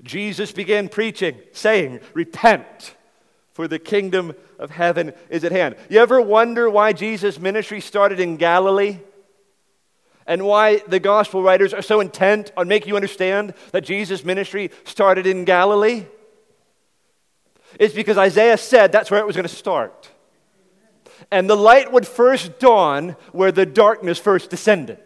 Jesus 0.02 0.52
began 0.52 0.88
preaching, 0.88 1.38
saying, 1.52 2.00
Repent 2.12 2.94
for 3.52 3.68
the 3.68 3.78
kingdom 3.78 4.34
of 4.58 4.70
heaven 4.70 5.12
is 5.28 5.44
at 5.44 5.52
hand. 5.52 5.76
You 5.88 6.00
ever 6.00 6.20
wonder 6.20 6.68
why 6.68 6.92
Jesus' 6.92 7.38
ministry 7.38 7.80
started 7.80 8.20
in 8.20 8.36
Galilee? 8.36 8.98
And 10.26 10.44
why 10.44 10.78
the 10.78 11.00
gospel 11.00 11.42
writers 11.42 11.74
are 11.74 11.82
so 11.82 12.00
intent 12.00 12.50
on 12.56 12.66
making 12.66 12.88
you 12.88 12.96
understand 12.96 13.52
that 13.72 13.84
Jesus' 13.84 14.24
ministry 14.24 14.70
started 14.84 15.26
in 15.26 15.44
Galilee? 15.44 16.06
It's 17.78 17.94
because 17.94 18.16
Isaiah 18.16 18.56
said 18.56 18.90
that's 18.90 19.10
where 19.10 19.20
it 19.20 19.26
was 19.26 19.36
going 19.36 19.48
to 19.48 19.54
start. 19.54 20.10
And 21.30 21.48
the 21.48 21.56
light 21.56 21.92
would 21.92 22.06
first 22.06 22.58
dawn 22.58 23.16
where 23.32 23.52
the 23.52 23.66
darkness 23.66 24.18
first 24.18 24.50
descended. 24.50 24.98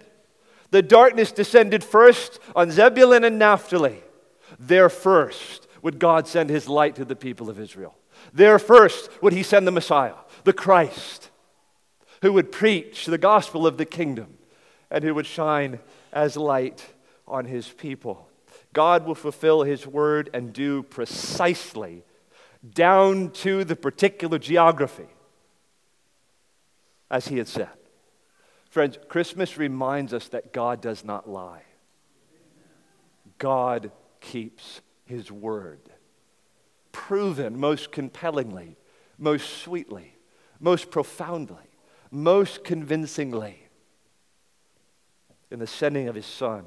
The 0.71 0.83
darkness 0.83 1.33
descended 1.33 1.83
first 1.83 2.39
on 2.55 2.71
Zebulun 2.71 3.25
and 3.25 3.39
Naphtali. 3.39 4.03
There 4.59 4.89
first 4.89 5.67
would 5.83 5.99
God 5.99 6.27
send 6.27 6.51
his 6.51 6.69
light 6.69 6.97
to 6.97 7.05
the 7.05 7.17
people 7.17 7.49
of 7.49 7.59
Israel. 7.59 7.97
There 8.33 8.59
first 8.59 9.11
would 9.23 9.33
he 9.33 9.43
send 9.43 9.67
the 9.67 9.73
Messiah, 9.73 10.15
the 10.45 10.53
Christ, 10.53 11.31
who 12.23 12.33
would 12.33 12.53
preach 12.53 13.07
the 13.07 13.19
gospel 13.19 13.67
of 13.67 13.77
the 13.77 13.87
kingdom 13.87 14.39
and 14.91 15.05
who 15.05 15.15
would 15.15 15.27
shine 15.27 15.79
as 16.13 16.37
light 16.37 16.85
on 17.27 17.45
his 17.45 17.69
people. 17.69 18.29
God 18.73 19.07
will 19.07 19.15
fulfill 19.15 19.63
his 19.63 19.87
word 19.87 20.31
and 20.33 20.53
do 20.53 20.83
precisely 20.83 22.05
down 22.75 23.31
to 23.31 23.65
the 23.65 23.77
particular 23.77 24.39
geography 24.39 25.07
as 27.11 27.29
he 27.29 27.39
had 27.39 27.49
said. 27.49 27.69
Friends, 28.71 28.99
Christmas 29.09 29.57
reminds 29.57 30.13
us 30.13 30.29
that 30.29 30.53
God 30.53 30.81
does 30.81 31.05
not 31.05 31.29
lie. 31.29 31.63
God 33.39 33.91
keeps 34.21 34.83
his 35.07 35.33
word 35.33 35.81
proven 36.99 37.59
most 37.59 37.93
compellingly, 37.93 38.77
most 39.19 39.63
sweetly, 39.63 40.17
most 40.59 40.91
profoundly, 40.91 41.71
most 42.11 42.65
convincingly 42.65 43.63
in 45.49 45.61
the 45.61 45.67
sending 45.67 46.09
of 46.09 46.17
his 46.17 46.27
Son 46.27 46.65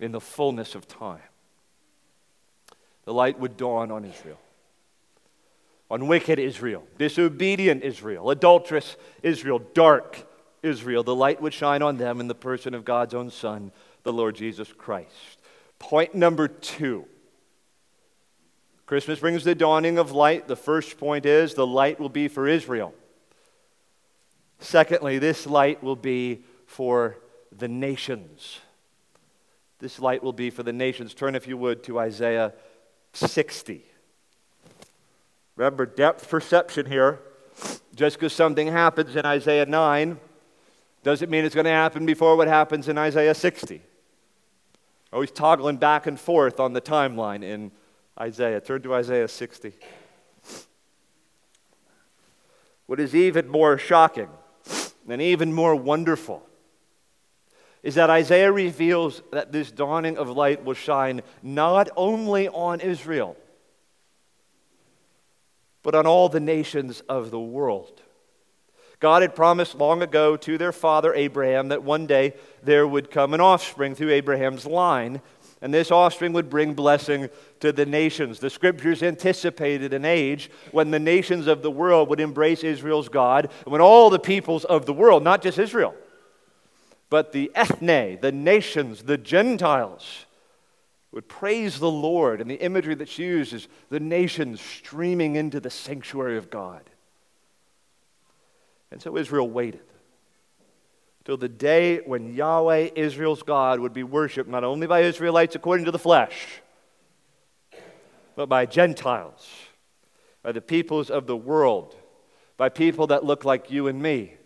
in 0.00 0.10
the 0.10 0.20
fullness 0.20 0.74
of 0.74 0.88
time. 0.88 1.20
The 3.04 3.14
light 3.14 3.38
would 3.38 3.56
dawn 3.56 3.92
on 3.92 4.04
Israel, 4.04 4.40
on 5.88 6.08
wicked 6.08 6.40
Israel, 6.40 6.82
disobedient 6.98 7.84
Israel, 7.84 8.30
adulterous 8.30 8.96
Israel, 9.22 9.60
dark 9.74 10.26
Israel. 10.62 11.04
The 11.04 11.14
light 11.14 11.40
would 11.40 11.54
shine 11.54 11.82
on 11.82 11.98
them 11.98 12.20
in 12.20 12.26
the 12.26 12.34
person 12.34 12.74
of 12.74 12.84
God's 12.84 13.14
own 13.14 13.30
Son, 13.30 13.70
the 14.02 14.12
Lord 14.12 14.34
Jesus 14.34 14.72
Christ. 14.72 15.38
Point 15.78 16.16
number 16.16 16.48
two. 16.48 17.06
Christmas 18.88 19.20
brings 19.20 19.44
the 19.44 19.54
dawning 19.54 19.98
of 19.98 20.12
light. 20.12 20.48
The 20.48 20.56
first 20.56 20.96
point 20.96 21.26
is 21.26 21.52
the 21.52 21.66
light 21.66 22.00
will 22.00 22.08
be 22.08 22.26
for 22.26 22.48
Israel. 22.48 22.94
Secondly, 24.60 25.18
this 25.18 25.46
light 25.46 25.82
will 25.82 25.94
be 25.94 26.42
for 26.64 27.18
the 27.54 27.68
nations. 27.68 28.60
This 29.78 30.00
light 30.00 30.22
will 30.22 30.32
be 30.32 30.48
for 30.48 30.62
the 30.62 30.72
nations. 30.72 31.12
Turn, 31.12 31.34
if 31.34 31.46
you 31.46 31.58
would, 31.58 31.82
to 31.82 31.98
Isaiah 31.98 32.54
60. 33.12 33.84
Remember, 35.56 35.84
depth 35.84 36.26
perception 36.26 36.86
here. 36.86 37.20
Just 37.94 38.16
because 38.16 38.32
something 38.32 38.68
happens 38.68 39.16
in 39.16 39.26
Isaiah 39.26 39.66
9 39.66 40.18
doesn't 41.02 41.30
mean 41.30 41.44
it's 41.44 41.54
going 41.54 41.66
to 41.66 41.70
happen 41.70 42.06
before 42.06 42.36
what 42.38 42.48
happens 42.48 42.88
in 42.88 42.96
Isaiah 42.96 43.34
60. 43.34 43.82
Always 45.12 45.30
toggling 45.30 45.76
back 45.76 46.06
and 46.06 46.18
forth 46.18 46.58
on 46.58 46.72
the 46.72 46.80
timeline 46.80 47.44
in 47.44 47.70
Isaiah. 48.20 48.60
Turn 48.60 48.82
to 48.82 48.94
Isaiah 48.94 49.28
60. 49.28 49.72
What 52.86 53.00
is 53.00 53.14
even 53.14 53.48
more 53.48 53.78
shocking 53.78 54.28
and 55.08 55.22
even 55.22 55.52
more 55.52 55.76
wonderful 55.76 56.42
is 57.82 57.94
that 57.94 58.10
Isaiah 58.10 58.50
reveals 58.50 59.22
that 59.30 59.52
this 59.52 59.70
dawning 59.70 60.18
of 60.18 60.28
light 60.28 60.64
will 60.64 60.74
shine 60.74 61.22
not 61.42 61.88
only 61.96 62.48
on 62.48 62.80
Israel, 62.80 63.36
but 65.82 65.94
on 65.94 66.06
all 66.06 66.28
the 66.28 66.40
nations 66.40 67.02
of 67.08 67.30
the 67.30 67.40
world. 67.40 68.02
God 69.00 69.22
had 69.22 69.36
promised 69.36 69.76
long 69.76 70.02
ago 70.02 70.36
to 70.38 70.58
their 70.58 70.72
father 70.72 71.14
Abraham 71.14 71.68
that 71.68 71.84
one 71.84 72.06
day 72.06 72.34
there 72.64 72.86
would 72.86 73.12
come 73.12 73.32
an 73.32 73.40
offspring 73.40 73.94
through 73.94 74.10
Abraham's 74.10 74.66
line, 74.66 75.22
and 75.60 75.74
this 75.74 75.90
offspring 75.90 76.32
would 76.32 76.48
bring 76.48 76.74
blessing 76.74 77.28
to 77.60 77.72
the 77.72 77.86
nations. 77.86 78.38
The 78.38 78.50
scriptures 78.50 79.02
anticipated 79.02 79.92
an 79.92 80.04
age 80.04 80.50
when 80.70 80.90
the 80.90 80.98
nations 80.98 81.46
of 81.46 81.62
the 81.62 81.70
world 81.70 82.08
would 82.08 82.20
embrace 82.20 82.62
Israel's 82.62 83.08
God, 83.08 83.50
and 83.64 83.72
when 83.72 83.80
all 83.80 84.10
the 84.10 84.18
peoples 84.18 84.64
of 84.64 84.86
the 84.86 84.92
world, 84.92 85.22
not 85.22 85.42
just 85.42 85.58
Israel, 85.58 85.94
but 87.10 87.32
the 87.32 87.50
ethne, 87.54 88.20
the 88.20 88.32
nations, 88.32 89.02
the 89.02 89.18
Gentiles, 89.18 90.26
would 91.10 91.26
praise 91.26 91.78
the 91.78 91.90
Lord. 91.90 92.40
And 92.40 92.50
the 92.50 92.62
imagery 92.62 92.94
that's 92.94 93.18
used 93.18 93.54
is 93.54 93.66
the 93.88 94.00
nations 94.00 94.60
streaming 94.60 95.36
into 95.36 95.58
the 95.58 95.70
sanctuary 95.70 96.36
of 96.36 96.50
God. 96.50 96.82
And 98.90 99.00
so 99.00 99.16
Israel 99.16 99.48
waited 99.48 99.80
till 101.28 101.36
the 101.36 101.46
day 101.46 101.98
when 102.06 102.34
Yahweh, 102.34 102.88
Israel's 102.96 103.42
God, 103.42 103.80
would 103.80 103.92
be 103.92 104.02
worshiped 104.02 104.48
not 104.48 104.64
only 104.64 104.86
by 104.86 105.00
Israelites 105.00 105.54
according 105.54 105.84
to 105.84 105.90
the 105.90 105.98
flesh, 105.98 106.62
but 108.34 108.48
by 108.48 108.64
Gentiles, 108.64 109.46
by 110.42 110.52
the 110.52 110.62
peoples 110.62 111.10
of 111.10 111.26
the 111.26 111.36
world, 111.36 111.94
by 112.56 112.70
people 112.70 113.08
that 113.08 113.26
look 113.26 113.44
like 113.44 113.70
you 113.70 113.88
and 113.88 114.00
me 114.00 114.36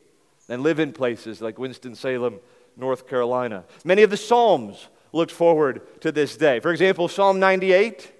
and 0.48 0.64
live 0.64 0.80
in 0.80 0.92
places 0.92 1.40
like 1.40 1.56
Winston-Salem, 1.56 2.40
North 2.76 3.06
Carolina. 3.06 3.62
Many 3.84 4.02
of 4.02 4.10
the 4.10 4.16
Psalms 4.16 4.88
looked 5.12 5.30
forward 5.30 6.00
to 6.00 6.10
this 6.10 6.36
day. 6.36 6.58
For 6.58 6.72
example, 6.72 7.06
Psalm 7.06 7.38
98, 7.38 8.12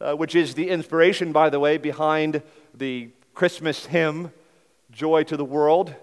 uh, 0.00 0.14
which 0.14 0.34
is 0.34 0.54
the 0.54 0.70
inspiration, 0.70 1.32
by 1.32 1.50
the 1.50 1.60
way, 1.60 1.76
behind 1.76 2.42
the 2.72 3.10
Christmas 3.34 3.84
hymn 3.84 4.32
joy 4.90 5.22
to 5.24 5.36
the 5.36 5.44
world, 5.44 5.94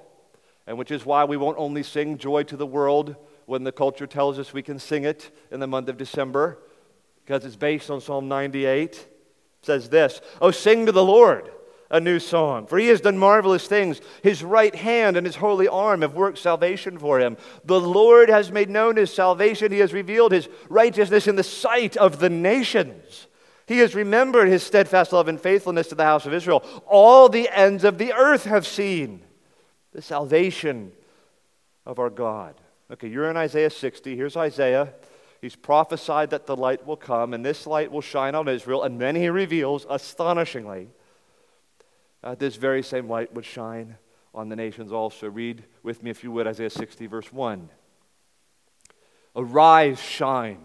and 0.67 0.77
which 0.77 0.91
is 0.91 1.05
why 1.05 1.23
we 1.23 1.37
won't 1.37 1.57
only 1.57 1.81
sing 1.81 2.17
joy 2.17 2.43
to 2.43 2.57
the 2.57 2.67
world 2.67 3.15
when 3.45 3.63
the 3.63 3.71
culture 3.71 4.05
tells 4.05 4.37
us 4.37 4.53
we 4.53 4.61
can 4.61 4.77
sing 4.77 5.05
it 5.05 5.31
in 5.49 5.61
the 5.61 5.67
month 5.67 5.87
of 5.87 5.97
December, 5.97 6.59
because 7.25 7.45
it's 7.45 7.55
based 7.55 7.89
on 7.89 8.01
Psalm 8.01 8.27
98. 8.27 8.91
It 8.91 9.07
says 9.61 9.89
this 9.89 10.21
Oh, 10.41 10.51
sing 10.51 10.85
to 10.85 10.91
the 10.91 11.03
Lord 11.03 11.49
a 11.89 12.01
new 12.01 12.19
song, 12.19 12.67
for 12.67 12.77
he 12.77 12.87
has 12.87 12.99
done 12.99 13.17
marvelous 13.17 13.65
things. 13.65 14.01
His 14.21 14.43
right 14.43 14.75
hand 14.75 15.15
and 15.15 15.25
his 15.25 15.37
holy 15.37 15.69
arm 15.69 16.01
have 16.01 16.13
worked 16.13 16.37
salvation 16.37 16.99
for 16.99 17.19
him. 17.19 17.37
The 17.63 17.79
Lord 17.79 18.27
has 18.27 18.51
made 18.51 18.69
known 18.69 18.97
his 18.97 19.13
salvation, 19.13 19.71
he 19.71 19.79
has 19.79 19.93
revealed 19.93 20.33
his 20.33 20.49
righteousness 20.67 21.27
in 21.27 21.37
the 21.37 21.43
sight 21.43 21.95
of 21.95 22.19
the 22.19 22.29
nations. 22.29 23.27
He 23.67 23.79
has 23.79 23.95
remembered 23.95 24.49
his 24.49 24.63
steadfast 24.63 25.13
love 25.13 25.29
and 25.29 25.39
faithfulness 25.39 25.87
to 25.87 25.95
the 25.95 26.03
house 26.03 26.25
of 26.25 26.33
Israel. 26.33 26.63
All 26.85 27.29
the 27.29 27.49
ends 27.49 27.85
of 27.85 27.97
the 27.97 28.13
earth 28.13 28.43
have 28.43 28.67
seen 28.67 29.23
the 29.97 30.01
salvation 30.03 30.91
of 31.83 31.97
our 31.97 32.11
God. 32.11 32.53
Okay, 32.91 33.07
you're 33.07 33.31
in 33.31 33.35
Isaiah 33.35 33.71
60. 33.71 34.15
Here's 34.15 34.37
Isaiah. 34.37 34.93
He's 35.41 35.55
prophesied 35.55 36.29
that 36.29 36.45
the 36.45 36.55
light 36.55 36.85
will 36.85 36.95
come, 36.95 37.33
and 37.33 37.43
this 37.43 37.65
light 37.65 37.91
will 37.91 38.01
shine 38.01 38.35
on 38.35 38.47
Israel. 38.47 38.83
And 38.83 39.01
then 39.01 39.15
he 39.15 39.27
reveals, 39.27 39.87
astonishingly, 39.89 40.89
uh, 42.23 42.35
this 42.35 42.57
very 42.57 42.83
same 42.83 43.09
light 43.09 43.33
would 43.33 43.43
shine 43.43 43.97
on 44.35 44.49
the 44.49 44.55
nations 44.55 44.91
also. 44.91 45.29
Read 45.29 45.63
with 45.81 46.03
me, 46.03 46.11
if 46.11 46.23
you 46.23 46.31
would, 46.31 46.45
Isaiah 46.45 46.69
60, 46.69 47.07
verse 47.07 47.33
1. 47.33 47.67
Arise, 49.35 49.99
shine, 49.99 50.63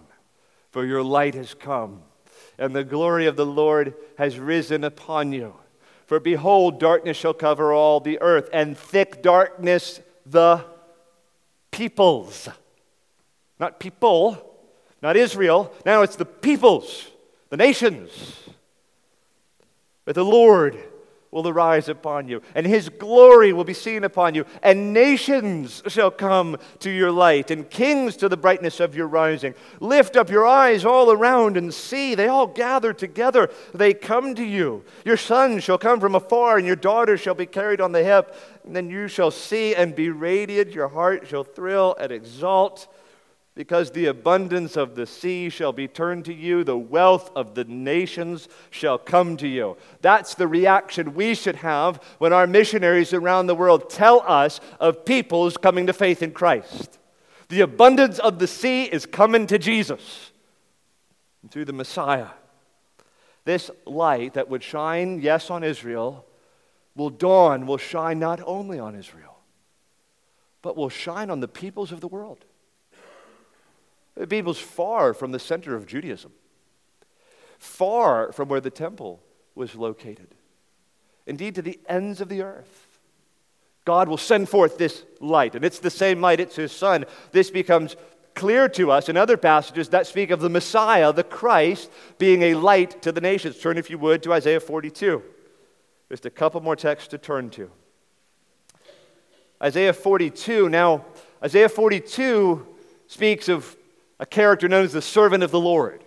for 0.70 0.84
your 0.84 1.02
light 1.02 1.32
has 1.32 1.54
come 1.54 2.02
and 2.58 2.76
the 2.76 2.84
glory 2.84 3.24
of 3.24 3.36
the 3.36 3.46
Lord 3.46 3.94
has 4.18 4.38
risen 4.38 4.84
upon 4.84 5.32
you. 5.32 5.54
For 6.06 6.20
behold, 6.20 6.78
darkness 6.78 7.16
shall 7.16 7.34
cover 7.34 7.72
all 7.72 8.00
the 8.00 8.20
earth, 8.20 8.48
and 8.52 8.76
thick 8.76 9.22
darkness 9.22 10.00
the 10.26 10.64
peoples. 11.70 12.48
Not 13.58 13.80
people, 13.80 14.54
not 15.02 15.16
Israel. 15.16 15.72
Now 15.86 16.02
it's 16.02 16.16
the 16.16 16.24
peoples, 16.24 17.08
the 17.50 17.56
nations. 17.56 18.10
But 20.04 20.14
the 20.14 20.24
Lord 20.24 20.78
will 21.32 21.48
arise 21.48 21.88
upon 21.88 22.28
you, 22.28 22.42
and 22.54 22.66
his 22.66 22.90
glory 22.90 23.52
will 23.52 23.64
be 23.64 23.74
seen 23.74 24.04
upon 24.04 24.34
you, 24.34 24.44
and 24.62 24.92
nations 24.92 25.82
shall 25.88 26.10
come 26.10 26.56
to 26.78 26.90
your 26.90 27.10
light, 27.10 27.50
and 27.50 27.68
kings 27.68 28.16
to 28.18 28.28
the 28.28 28.36
brightness 28.36 28.78
of 28.78 28.94
your 28.94 29.08
rising. 29.08 29.54
Lift 29.80 30.14
up 30.14 30.30
your 30.30 30.46
eyes 30.46 30.84
all 30.84 31.10
around 31.10 31.56
and 31.56 31.72
see. 31.72 32.14
They 32.14 32.28
all 32.28 32.46
gather 32.46 32.92
together, 32.92 33.50
they 33.74 33.94
come 33.94 34.34
to 34.36 34.44
you. 34.44 34.84
Your 35.04 35.16
sons 35.16 35.64
shall 35.64 35.78
come 35.78 35.98
from 35.98 36.14
afar, 36.14 36.58
and 36.58 36.66
your 36.66 36.76
daughters 36.76 37.20
shall 37.20 37.34
be 37.34 37.46
carried 37.46 37.80
on 37.80 37.92
the 37.92 38.04
hip. 38.04 38.36
And 38.64 38.76
then 38.76 38.90
you 38.90 39.08
shall 39.08 39.30
see 39.30 39.74
and 39.74 39.96
be 39.96 40.10
radiant, 40.10 40.72
your 40.72 40.88
heart 40.88 41.26
shall 41.26 41.44
thrill 41.44 41.96
and 41.98 42.12
exalt 42.12 42.86
because 43.54 43.90
the 43.90 44.06
abundance 44.06 44.76
of 44.76 44.94
the 44.94 45.06
sea 45.06 45.50
shall 45.50 45.72
be 45.72 45.86
turned 45.86 46.24
to 46.24 46.32
you, 46.32 46.64
the 46.64 46.78
wealth 46.78 47.30
of 47.36 47.54
the 47.54 47.64
nations 47.64 48.48
shall 48.70 48.96
come 48.96 49.36
to 49.36 49.46
you. 49.46 49.76
That's 50.00 50.34
the 50.34 50.48
reaction 50.48 51.14
we 51.14 51.34
should 51.34 51.56
have 51.56 51.96
when 52.18 52.32
our 52.32 52.46
missionaries 52.46 53.12
around 53.12 53.46
the 53.46 53.54
world 53.54 53.90
tell 53.90 54.22
us 54.26 54.58
of 54.80 55.04
peoples 55.04 55.58
coming 55.58 55.86
to 55.86 55.92
faith 55.92 56.22
in 56.22 56.32
Christ. 56.32 56.98
The 57.50 57.60
abundance 57.60 58.18
of 58.18 58.38
the 58.38 58.46
sea 58.46 58.84
is 58.84 59.04
coming 59.04 59.46
to 59.48 59.58
Jesus 59.58 60.32
and 61.42 61.50
through 61.50 61.66
the 61.66 61.74
Messiah. 61.74 62.28
This 63.44 63.70
light 63.84 64.34
that 64.34 64.48
would 64.48 64.62
shine, 64.62 65.20
yes, 65.20 65.50
on 65.50 65.62
Israel, 65.62 66.24
will 66.96 67.10
dawn, 67.10 67.66
will 67.66 67.76
shine 67.76 68.18
not 68.18 68.40
only 68.46 68.78
on 68.78 68.94
Israel, 68.94 69.36
but 70.62 70.76
will 70.76 70.88
shine 70.88 71.28
on 71.28 71.40
the 71.40 71.48
peoples 71.48 71.92
of 71.92 72.00
the 72.00 72.08
world. 72.08 72.46
Uh, 74.16 74.20
the 74.20 74.26
people's 74.26 74.58
far 74.58 75.14
from 75.14 75.32
the 75.32 75.38
center 75.38 75.74
of 75.74 75.86
Judaism, 75.86 76.32
far 77.58 78.32
from 78.32 78.48
where 78.48 78.60
the 78.60 78.70
temple 78.70 79.22
was 79.54 79.74
located, 79.74 80.34
indeed 81.26 81.54
to 81.54 81.62
the 81.62 81.78
ends 81.88 82.20
of 82.20 82.28
the 82.28 82.42
earth. 82.42 82.88
God 83.84 84.08
will 84.08 84.16
send 84.16 84.48
forth 84.48 84.78
this 84.78 85.04
light, 85.20 85.54
and 85.54 85.64
it's 85.64 85.80
the 85.80 85.90
same 85.90 86.20
light, 86.20 86.40
it's 86.40 86.56
His 86.56 86.72
Son. 86.72 87.04
This 87.32 87.50
becomes 87.50 87.96
clear 88.34 88.68
to 88.68 88.90
us 88.90 89.08
in 89.08 89.16
other 89.16 89.36
passages 89.36 89.88
that 89.90 90.06
speak 90.06 90.30
of 90.30 90.40
the 90.40 90.48
Messiah, 90.48 91.12
the 91.12 91.24
Christ, 91.24 91.90
being 92.18 92.42
a 92.42 92.54
light 92.54 93.02
to 93.02 93.12
the 93.12 93.20
nations. 93.20 93.58
Turn, 93.58 93.76
if 93.76 93.90
you 93.90 93.98
would, 93.98 94.22
to 94.22 94.32
Isaiah 94.32 94.60
42. 94.60 95.22
Just 96.10 96.26
a 96.26 96.30
couple 96.30 96.60
more 96.60 96.76
texts 96.76 97.08
to 97.08 97.18
turn 97.18 97.50
to. 97.50 97.70
Isaiah 99.62 99.92
42. 99.92 100.68
Now, 100.68 101.04
Isaiah 101.42 101.68
42 101.68 102.66
speaks 103.06 103.48
of 103.48 103.76
a 104.22 104.26
character 104.26 104.68
known 104.68 104.84
as 104.84 104.92
the 104.92 105.02
servant 105.02 105.42
of 105.42 105.50
the 105.50 105.58
Lord. 105.58 106.04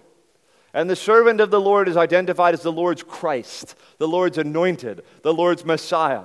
And 0.74 0.90
the 0.90 0.96
servant 0.96 1.42
of 1.42 1.52
the 1.52 1.60
Lord 1.60 1.90
is 1.90 1.98
identified 1.98 2.54
as 2.54 2.62
the 2.62 2.72
Lord's 2.72 3.04
Christ, 3.04 3.76
the 3.98 4.08
Lord's 4.08 4.38
anointed, 4.38 5.04
the 5.22 5.34
Lord's 5.34 5.66
Messiah. 5.66 6.24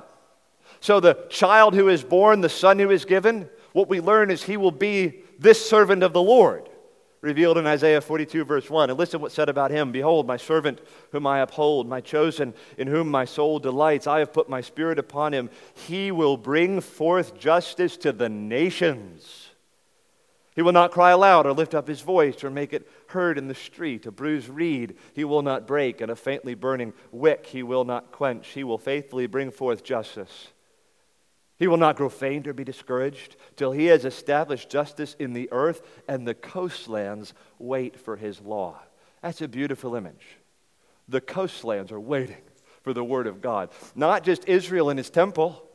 So 0.79 1.00
the 1.00 1.26
child 1.31 1.74
who 1.74 1.88
is 1.88 2.05
born, 2.05 2.42
the 2.42 2.48
son 2.48 2.79
who 2.79 2.90
is 2.90 3.05
given, 3.05 3.50
what 3.72 3.88
we 3.88 4.00
learn 4.00 4.31
is 4.31 4.44
he 4.44 4.57
will 4.57 4.70
be 4.70 5.24
this 5.40 5.68
servant 5.68 6.05
of 6.05 6.12
the 6.12 6.22
Lord, 6.22 6.68
revealed 7.22 7.59
in 7.59 7.66
Isaiah 7.66 8.00
42, 8.00 8.44
verse 8.44 8.70
1. 8.70 8.90
And 8.90 8.98
listen 8.98 9.20
what's 9.20 9.35
said 9.35 9.48
about 9.48 9.72
him 9.72 9.90
Behold, 9.90 10.29
my 10.29 10.37
servant 10.37 10.79
whom 11.11 11.26
I 11.26 11.40
uphold, 11.40 11.88
my 11.88 12.00
chosen, 12.00 12.55
in 12.79 12.87
whom 12.87 13.11
my 13.11 13.24
soul 13.24 13.59
delights. 13.59 14.07
I 14.07 14.20
have 14.20 14.33
put 14.33 14.48
my 14.48 14.61
spirit 14.61 15.00
upon 15.00 15.35
him. 15.35 15.50
He 15.74 16.12
will 16.12 16.37
bring 16.37 16.81
forth 16.81 17.37
justice 17.37 17.96
to 17.96 18.12
the 18.12 18.29
nations. 18.29 19.39
He 20.61 20.62
will 20.62 20.73
not 20.73 20.92
cry 20.92 21.12
aloud 21.12 21.46
or 21.46 21.55
lift 21.55 21.75
up 21.75 21.88
his 21.88 22.03
voice 22.03 22.44
or 22.44 22.51
make 22.51 22.75
it 22.75 22.87
heard 23.07 23.38
in 23.38 23.49
the 23.49 23.55
street. 23.55 24.05
A 24.05 24.11
bruised 24.11 24.51
reed 24.51 24.99
he 25.14 25.25
will 25.25 25.40
not 25.40 25.66
break, 25.66 26.03
and 26.03 26.11
a 26.11 26.14
faintly 26.14 26.53
burning 26.53 26.92
wick 27.11 27.46
he 27.46 27.62
will 27.62 27.87
not 27.87 28.12
quench. 28.12 28.49
He 28.49 28.62
will 28.62 28.77
faithfully 28.77 29.27
bring 29.27 29.53
forth 29.53 29.83
justice. 29.83 30.49
He 31.57 31.66
will 31.66 31.79
not 31.79 31.96
grow 31.96 32.11
faint 32.11 32.46
or 32.46 32.53
be 32.53 32.62
discouraged 32.62 33.37
till 33.57 33.73
he 33.73 33.87
has 33.87 34.05
established 34.05 34.68
justice 34.68 35.16
in 35.18 35.33
the 35.33 35.49
earth, 35.51 35.81
and 36.07 36.29
the 36.29 36.35
coastlands 36.35 37.33
wait 37.59 37.99
for 37.99 38.16
his 38.16 38.42
law. 38.42 38.83
That's 39.23 39.40
a 39.40 39.49
beautiful 39.49 39.94
image. 39.94 40.37
The 41.09 41.23
coastlands 41.23 41.90
are 41.90 41.99
waiting 41.99 42.42
for 42.83 42.92
the 42.92 43.03
word 43.03 43.27
of 43.27 43.40
God. 43.40 43.70
Not 43.94 44.25
just 44.25 44.46
Israel 44.46 44.90
and 44.90 44.99
his 44.99 45.09
temple. 45.09 45.69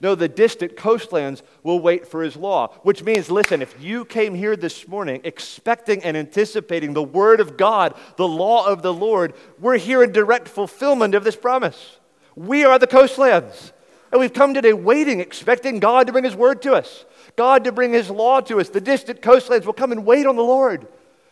No, 0.00 0.14
the 0.14 0.28
distant 0.28 0.76
coastlands 0.76 1.42
will 1.62 1.80
wait 1.80 2.06
for 2.06 2.22
his 2.22 2.36
law, 2.36 2.68
which 2.82 3.02
means, 3.02 3.30
listen, 3.30 3.62
if 3.62 3.80
you 3.80 4.04
came 4.04 4.34
here 4.34 4.56
this 4.56 4.86
morning 4.88 5.20
expecting 5.24 6.02
and 6.02 6.16
anticipating 6.16 6.92
the 6.92 7.02
word 7.02 7.40
of 7.40 7.56
God, 7.56 7.94
the 8.16 8.28
law 8.28 8.66
of 8.66 8.82
the 8.82 8.92
Lord, 8.92 9.34
we're 9.58 9.78
here 9.78 10.02
in 10.02 10.12
direct 10.12 10.48
fulfillment 10.48 11.14
of 11.14 11.24
this 11.24 11.36
promise. 11.36 11.98
We 12.36 12.64
are 12.64 12.78
the 12.78 12.86
coastlands. 12.86 13.72
And 14.14 14.20
we've 14.20 14.32
come 14.32 14.54
today 14.54 14.72
waiting, 14.72 15.18
expecting 15.18 15.80
God 15.80 16.06
to 16.06 16.12
bring 16.12 16.24
His 16.24 16.36
word 16.36 16.62
to 16.62 16.74
us, 16.74 17.04
God 17.34 17.64
to 17.64 17.72
bring 17.72 17.92
His 17.92 18.10
law 18.10 18.40
to 18.42 18.60
us. 18.60 18.68
The 18.68 18.80
distant 18.80 19.22
coastlands 19.22 19.66
will 19.66 19.72
come 19.72 19.90
and 19.90 20.06
wait 20.06 20.24
on 20.24 20.36
the 20.36 20.42
Lord 20.42 20.86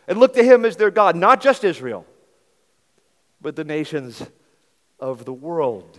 and 0.05 0.19
look 0.19 0.33
to 0.33 0.43
Him 0.43 0.65
as 0.65 0.75
their 0.75 0.91
God, 0.91 1.15
not 1.15 1.39
just 1.39 1.63
Israel, 1.63 2.05
but 3.39 3.55
the 3.55 3.63
nations 3.63 4.21
of 4.99 5.23
the 5.23 5.31
world. 5.31 5.97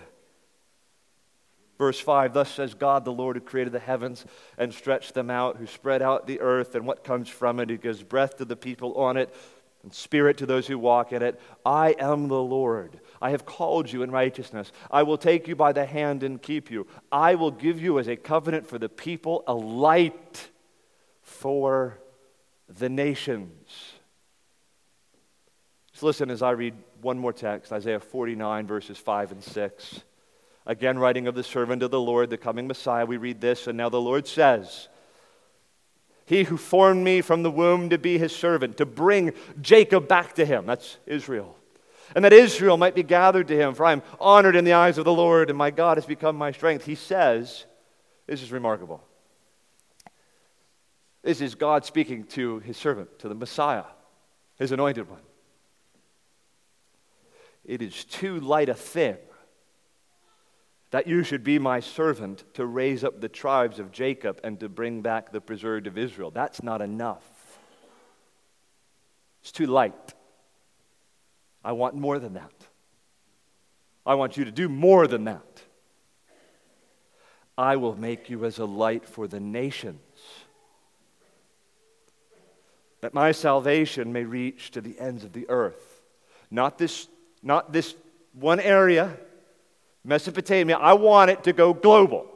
Verse 1.79 1.99
5 1.99 2.35
Thus 2.35 2.51
says 2.51 2.75
God, 2.75 3.05
the 3.05 3.13
Lord 3.13 3.37
who 3.37 3.41
created 3.41 3.73
the 3.73 3.79
heavens 3.79 4.25
and 4.59 4.73
stretched 4.73 5.15
them 5.15 5.31
out, 5.31 5.57
who 5.57 5.67
spread 5.67 6.03
out 6.03 6.27
the 6.27 6.41
earth 6.41 6.75
and 6.75 6.87
what 6.87 7.05
comes 7.05 7.29
from 7.29 7.61
it, 7.61 7.71
who 7.71 7.77
gives 7.77 8.03
breath 8.03 8.37
to 8.39 8.45
the 8.45 8.57
people 8.57 8.95
on 8.95 9.17
it 9.17 9.35
and 9.83 9.93
spirit 9.93 10.39
to 10.39 10.47
those 10.47 10.67
who 10.67 10.79
walk 10.79 11.13
in 11.13 11.23
it. 11.23 11.39
I 11.65 11.95
am 11.99 12.29
the 12.29 12.43
Lord. 12.43 13.01
I 13.21 13.31
have 13.31 13.45
called 13.45 13.93
you 13.93 14.03
in 14.03 14.11
righteousness. 14.11 14.73
I 14.91 15.03
will 15.03 15.19
take 15.19 15.47
you 15.47 15.55
by 15.55 15.73
the 15.73 15.85
hand 15.85 16.23
and 16.23 16.41
keep 16.41 16.71
you. 16.71 16.87
I 17.13 17.35
will 17.35 17.51
give 17.51 17.81
you 17.81 17.99
as 17.99 18.09
a 18.09 18.17
covenant 18.17 18.67
for 18.67 18.79
the 18.79 18.89
people, 18.89 19.45
a 19.47 19.55
light 19.55 20.51
for 21.21 22.01
the 22.69 22.89
nations. 22.89 23.93
So 25.93 26.07
listen 26.07 26.31
as 26.31 26.43
I 26.43 26.53
read 26.53 26.75
one 27.03 27.19
more 27.19 27.33
text 27.33 27.71
Isaiah 27.71 28.01
49, 28.01 28.67
verses 28.67 28.99
5 28.99 29.33
and 29.33 29.45
6. 29.45 30.03
Again, 30.67 30.99
writing 30.99 31.27
of 31.27 31.35
the 31.35 31.43
servant 31.43 31.83
of 31.83 31.91
the 31.91 32.01
Lord, 32.01 32.31
the 32.31 32.39
coming 32.39 32.67
Messiah, 32.67 33.05
we 33.05 33.19
read 33.19 33.41
this, 33.41 33.67
and 33.67 33.77
now 33.77 33.89
the 33.89 34.01
Lord 34.01 34.27
says, 34.27 34.89
he 36.27 36.45
who 36.45 36.57
formed 36.57 37.05
me 37.05 37.21
from 37.21 37.43
the 37.43 37.51
womb 37.51 37.91
to 37.91 37.99
be 37.99 38.19
his 38.19 38.35
servant, 38.35 38.79
to 38.79 38.87
bring 38.87 39.33
Jacob 39.61 40.09
back 40.09 40.35
to 40.35 40.47
him. 40.47 40.67
That's 40.67 40.97
Israel. 41.07 41.57
And 42.15 42.25
that 42.25 42.33
Israel 42.33 42.77
might 42.77 42.95
be 42.95 43.03
gathered 43.03 43.49
to 43.49 43.57
him, 43.57 43.75
for 43.75 43.85
I 43.85 43.93
am 43.93 44.03
honored 44.19 44.57
in 44.57 44.65
the 44.65 44.73
eyes 44.73 44.97
of 44.97 45.05
the 45.05 45.13
Lord, 45.13 45.51
and 45.51 45.59
my 45.59 45.71
God 45.71 45.99
has 45.99 46.07
become 46.07 46.37
my 46.37 46.53
strength. 46.53 46.87
He 46.87 46.95
says, 46.95 47.67
This 48.27 48.43
is 48.43 48.53
remarkable. 48.53 49.03
This 51.23 51.41
is 51.41 51.55
God 51.55 51.85
speaking 51.85 52.25
to 52.29 52.61
his 52.61 52.77
servant, 52.77 53.19
to 53.19 53.29
the 53.29 53.35
Messiah, 53.35 53.85
his 54.59 54.73
anointed 54.73 55.09
one. 55.09 55.23
It 57.65 57.81
is 57.83 58.05
too 58.05 58.41
light 58.41 58.69
a 58.69 58.75
thing 58.75 59.17
that 60.95 61.09
you 61.09 61.25
should 61.25 61.43
be 61.43 61.59
my 61.59 61.81
servant 61.81 62.45
to 62.55 62.65
raise 62.65 63.03
up 63.03 63.21
the 63.21 63.29
tribes 63.29 63.81
of 63.81 63.91
Jacob 63.91 64.41
and 64.45 64.61
to 64.61 64.69
bring 64.69 65.03
back 65.03 65.33
the 65.33 65.41
preserved 65.41 65.89
of 65.89 65.99
Israel. 65.99 66.31
That's 66.31 66.63
not 66.63 66.81
enough. 66.81 67.25
It's 69.43 69.51
too 69.51 69.67
light. 69.67 70.15
I 71.65 71.73
want 71.73 71.97
more 71.97 72.21
than 72.21 72.35
that. 72.35 72.53
I 74.07 74.15
want 74.15 74.37
you 74.37 74.45
to 74.45 74.53
do 74.53 74.69
more 74.69 75.09
than 75.09 75.25
that. 75.25 75.65
I 77.59 77.75
will 77.75 77.97
make 77.97 78.31
you 78.31 78.45
as 78.45 78.61
a 78.61 78.65
light 78.65 79.05
for 79.09 79.27
the 79.27 79.41
nations, 79.41 79.99
that 83.01 83.13
my 83.13 83.33
salvation 83.33 84.13
may 84.13 84.23
reach 84.23 84.71
to 84.71 84.81
the 84.81 84.97
ends 85.01 85.25
of 85.25 85.33
the 85.33 85.51
earth. 85.51 86.03
Not 86.53 86.79
this, 86.79 87.09
not 87.43 87.73
this 87.73 87.97
one 88.33 88.61
area 88.61 89.19
Mesopotamia, 90.05 90.77
I 90.77 90.93
want 90.93 91.31
it 91.31 91.45
to 91.45 91.53
go 91.53 91.73
global. 91.73 92.27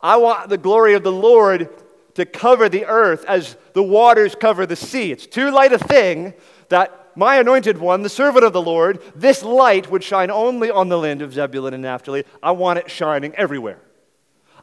I 0.00 0.16
want 0.16 0.48
the 0.48 0.58
glory 0.58 0.94
of 0.94 1.02
the 1.02 1.12
Lord 1.12 1.68
to 2.14 2.26
cover 2.26 2.68
the 2.68 2.86
earth 2.86 3.24
as 3.26 3.56
the 3.72 3.82
waters 3.82 4.34
cover 4.34 4.66
the 4.66 4.76
sea. 4.76 5.12
It's 5.12 5.26
too 5.26 5.50
light 5.50 5.72
a 5.72 5.78
thing 5.78 6.34
that 6.68 7.16
my 7.16 7.36
anointed 7.36 7.78
one, 7.78 8.02
the 8.02 8.08
servant 8.08 8.44
of 8.44 8.52
the 8.52 8.62
Lord, 8.62 9.02
this 9.14 9.42
light 9.42 9.90
would 9.90 10.04
shine 10.04 10.30
only 10.30 10.70
on 10.70 10.88
the 10.88 10.98
land 10.98 11.22
of 11.22 11.32
Zebulun 11.32 11.74
and 11.74 11.82
Naphtali. 11.82 12.24
I 12.42 12.52
want 12.52 12.78
it 12.78 12.90
shining 12.90 13.34
everywhere. 13.34 13.80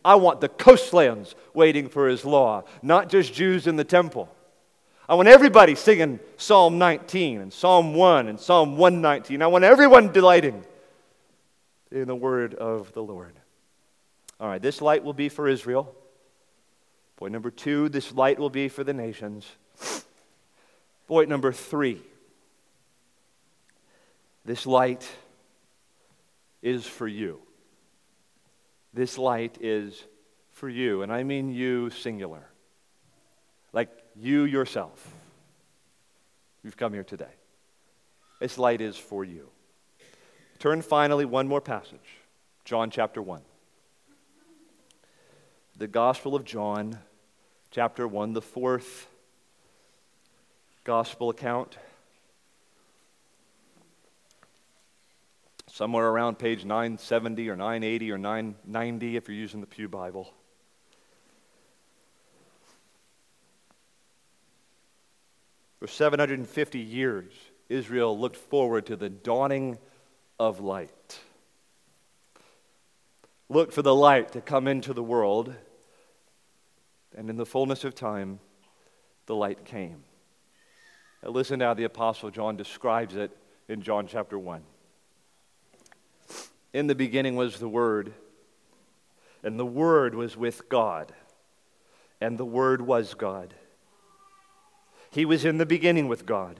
I 0.04 0.16
want 0.16 0.40
the 0.40 0.50
coastlands 0.50 1.36
waiting 1.54 1.90
for 1.90 2.08
his 2.08 2.24
law, 2.24 2.64
not 2.82 3.10
just 3.10 3.34
Jews 3.34 3.68
in 3.68 3.76
the 3.76 3.84
temple. 3.84 4.30
I 5.10 5.16
want 5.16 5.28
everybody 5.28 5.76
singing 5.76 6.20
Psalm 6.38 6.78
19 6.78 7.42
and 7.42 7.54
Psalm 7.54 7.94
1 7.94 8.28
and 8.28 8.40
Psalm 8.40 8.78
119. 8.78 9.42
I 9.42 9.48
want 9.48 9.64
everyone 9.64 10.12
delighting 10.12 10.64
in 11.92 12.08
the 12.08 12.16
word 12.16 12.54
of 12.54 12.94
the 12.94 13.04
Lord. 13.04 13.34
All 14.40 14.48
right, 14.48 14.62
this 14.62 14.82
light 14.82 15.04
will 15.04 15.14
be 15.14 15.30
for 15.30 15.48
Israel. 15.48 15.96
Point 17.16 17.34
number 17.34 17.50
two, 17.50 17.90
this 17.90 18.14
light 18.14 18.38
will 18.38 18.50
be 18.50 18.70
for 18.70 18.84
the 18.84 18.94
nations. 18.94 19.50
Point 21.08 21.30
number 21.30 21.52
three, 21.52 22.02
this 24.46 24.66
light 24.66 25.08
is 26.62 26.86
for 26.86 27.08
you. 27.08 27.40
This 28.94 29.18
light 29.18 29.58
is 29.62 30.04
for 30.52 30.70
you. 30.70 31.02
And 31.02 31.12
I 31.12 31.24
mean 31.24 31.52
you 31.52 31.90
singular. 31.92 32.48
Like 33.74 33.90
you 34.16 34.44
yourself. 34.44 35.14
You've 36.64 36.78
come 36.78 36.94
here 36.94 37.04
today. 37.04 37.26
This 38.40 38.58
light 38.58 38.82
is 38.82 38.98
for 38.98 39.24
you. 39.24 39.50
Turn 40.60 40.82
finally 40.82 41.26
one 41.26 41.48
more 41.48 41.62
passage 41.62 42.00
John 42.66 42.90
chapter 42.90 43.22
1. 43.22 43.42
The 45.78 45.88
Gospel 45.88 46.34
of 46.34 46.44
John, 46.44 46.98
chapter 47.70 48.08
1, 48.08 48.34
the 48.34 48.42
fourth 48.42 49.08
Gospel 50.84 51.30
account. 51.30 51.78
Somewhere 55.68 56.08
around 56.08 56.40
page 56.40 56.66
970 56.66 57.50
or 57.50 57.56
980 57.56 58.12
or 58.12 58.18
990 58.18 59.16
if 59.16 59.28
you're 59.28 59.38
using 59.38 59.62
the 59.62 59.68
Pew 59.68 59.88
Bible. 59.88 60.34
For 65.80 65.86
750 65.86 66.80
years, 66.80 67.32
Israel 67.70 68.18
looked 68.18 68.38
forward 68.38 68.88
to 68.88 68.96
the 68.96 69.10
dawning 69.10 69.78
of 70.40 70.60
light. 70.60 71.20
Look 73.50 73.72
for 73.72 73.82
the 73.82 73.96
light 73.96 74.34
to 74.34 74.42
come 74.42 74.68
into 74.68 74.94
the 74.94 75.04
world, 75.04 75.54
and 77.16 77.30
in 77.30 77.38
the 77.38 77.46
fullness 77.46 77.84
of 77.84 77.96
time, 77.96 78.40
the 79.26 79.36
light 79.36 79.66
came. 79.66 80.04
Now 81.24 81.30
listen 81.30 81.62
how 81.62 81.74
the 81.74 81.86
Apostle 81.86 82.30
John 82.30 82.58
describes 82.58 83.16
it 83.16 83.36
in 83.68 83.82
John 83.82 84.08
chapter 84.08 84.38
1. 84.38 84.64
In 86.74 86.88
the 86.88 86.96
beginning 86.96 87.36
was 87.36 87.60
the 87.60 87.70
Word, 87.70 88.14
and 89.44 89.60
the 89.60 89.66
Word 89.66 90.14
was 90.14 90.38
with 90.38 90.70
God, 90.70 91.14
and 92.22 92.38
the 92.38 92.46
Word 92.46 92.82
was 92.82 93.14
God. 93.14 93.54
He 95.10 95.26
was 95.26 95.46
in 95.46 95.58
the 95.58 95.66
beginning 95.66 96.08
with 96.08 96.26
God. 96.26 96.60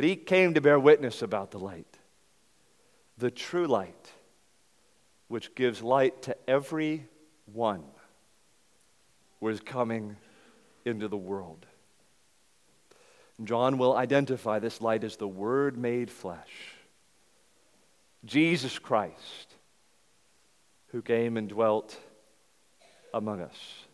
but 0.00 0.08
he 0.08 0.16
came 0.16 0.54
to 0.54 0.62
bear 0.62 0.80
witness 0.80 1.20
about 1.20 1.50
the 1.50 1.58
light, 1.58 1.98
the 3.18 3.30
true 3.30 3.66
light, 3.66 4.10
which 5.28 5.54
gives 5.54 5.82
light 5.82 6.22
to 6.22 6.34
every 6.48 7.06
one 7.44 7.84
was 9.40 9.60
coming 9.60 10.16
into 10.86 11.06
the 11.06 11.18
world. 11.18 11.66
John 13.44 13.76
will 13.76 13.94
identify 13.94 14.58
this 14.58 14.80
light 14.80 15.04
as 15.04 15.18
the 15.18 15.28
Word 15.28 15.76
made 15.76 16.10
flesh. 16.10 16.72
Jesus 18.24 18.78
Christ, 18.78 19.54
who 20.92 21.02
came 21.02 21.36
and 21.36 21.46
dwelt 21.46 21.94
among 23.12 23.42
us. 23.42 23.84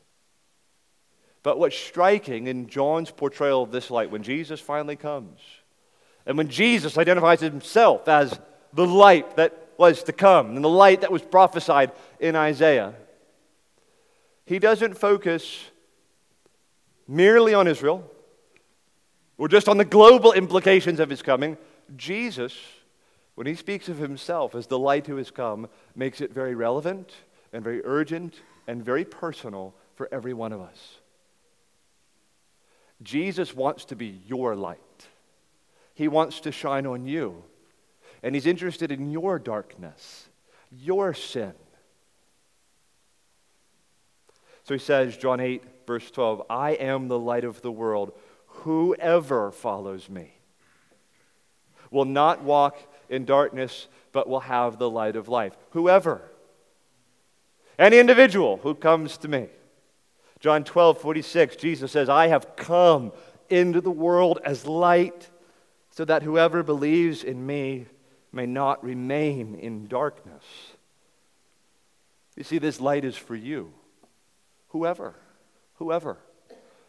But 1.42 1.58
what's 1.58 1.76
striking 1.76 2.46
in 2.46 2.68
John's 2.68 3.10
portrayal 3.10 3.64
of 3.64 3.72
this 3.72 3.90
light, 3.90 4.12
when 4.12 4.22
Jesus 4.22 4.60
finally 4.60 4.94
comes, 4.94 5.40
and 6.26 6.36
when 6.36 6.48
Jesus 6.48 6.98
identifies 6.98 7.40
himself 7.40 8.08
as 8.08 8.38
the 8.72 8.86
light 8.86 9.36
that 9.36 9.68
was 9.78 10.02
to 10.04 10.12
come, 10.12 10.56
and 10.56 10.64
the 10.64 10.68
light 10.68 11.02
that 11.02 11.12
was 11.12 11.22
prophesied 11.22 11.92
in 12.18 12.34
Isaiah, 12.34 12.94
he 14.44 14.58
doesn't 14.58 14.94
focus 14.94 15.70
merely 17.06 17.54
on 17.54 17.68
Israel 17.68 18.10
or 19.38 19.48
just 19.48 19.68
on 19.68 19.76
the 19.76 19.84
global 19.84 20.32
implications 20.32 20.98
of 20.98 21.10
his 21.10 21.22
coming. 21.22 21.56
Jesus, 21.96 22.56
when 23.34 23.46
he 23.46 23.54
speaks 23.54 23.88
of 23.88 23.98
himself 23.98 24.54
as 24.54 24.66
the 24.66 24.78
light 24.78 25.06
who 25.06 25.16
has 25.16 25.30
come, 25.30 25.68
makes 25.94 26.20
it 26.20 26.32
very 26.32 26.54
relevant 26.54 27.12
and 27.52 27.62
very 27.62 27.82
urgent 27.84 28.40
and 28.66 28.84
very 28.84 29.04
personal 29.04 29.74
for 29.94 30.08
every 30.10 30.32
one 30.32 30.52
of 30.52 30.60
us. 30.60 30.98
Jesus 33.02 33.54
wants 33.54 33.84
to 33.86 33.96
be 33.96 34.20
your 34.26 34.56
light. 34.56 34.80
He 35.96 36.08
wants 36.08 36.40
to 36.40 36.52
shine 36.52 36.86
on 36.86 37.06
you. 37.06 37.42
And 38.22 38.34
he's 38.34 38.46
interested 38.46 38.92
in 38.92 39.10
your 39.10 39.38
darkness, 39.38 40.28
your 40.70 41.14
sin. 41.14 41.54
So 44.64 44.74
he 44.74 44.78
says, 44.78 45.16
John 45.16 45.40
8, 45.40 45.64
verse 45.86 46.10
12, 46.10 46.42
I 46.50 46.72
am 46.72 47.08
the 47.08 47.18
light 47.18 47.44
of 47.44 47.62
the 47.62 47.72
world. 47.72 48.12
Whoever 48.46 49.50
follows 49.50 50.10
me 50.10 50.34
will 51.90 52.04
not 52.04 52.42
walk 52.42 52.76
in 53.08 53.24
darkness, 53.24 53.88
but 54.12 54.28
will 54.28 54.40
have 54.40 54.78
the 54.78 54.90
light 54.90 55.16
of 55.16 55.28
life. 55.28 55.56
Whoever. 55.70 56.20
Any 57.78 57.98
individual 57.98 58.58
who 58.58 58.74
comes 58.74 59.16
to 59.18 59.28
me. 59.28 59.48
John 60.40 60.62
12, 60.62 61.00
46, 61.00 61.56
Jesus 61.56 61.90
says, 61.90 62.10
I 62.10 62.26
have 62.26 62.54
come 62.54 63.12
into 63.48 63.80
the 63.80 63.90
world 63.90 64.40
as 64.44 64.66
light 64.66 65.30
so 65.96 66.04
that 66.04 66.22
whoever 66.22 66.62
believes 66.62 67.24
in 67.24 67.46
me 67.46 67.86
may 68.30 68.44
not 68.44 68.84
remain 68.84 69.54
in 69.54 69.86
darkness. 69.86 70.44
You 72.36 72.44
see, 72.44 72.58
this 72.58 72.82
light 72.82 73.02
is 73.02 73.16
for 73.16 73.34
you. 73.34 73.72
Whoever. 74.68 75.14
Whoever. 75.76 76.18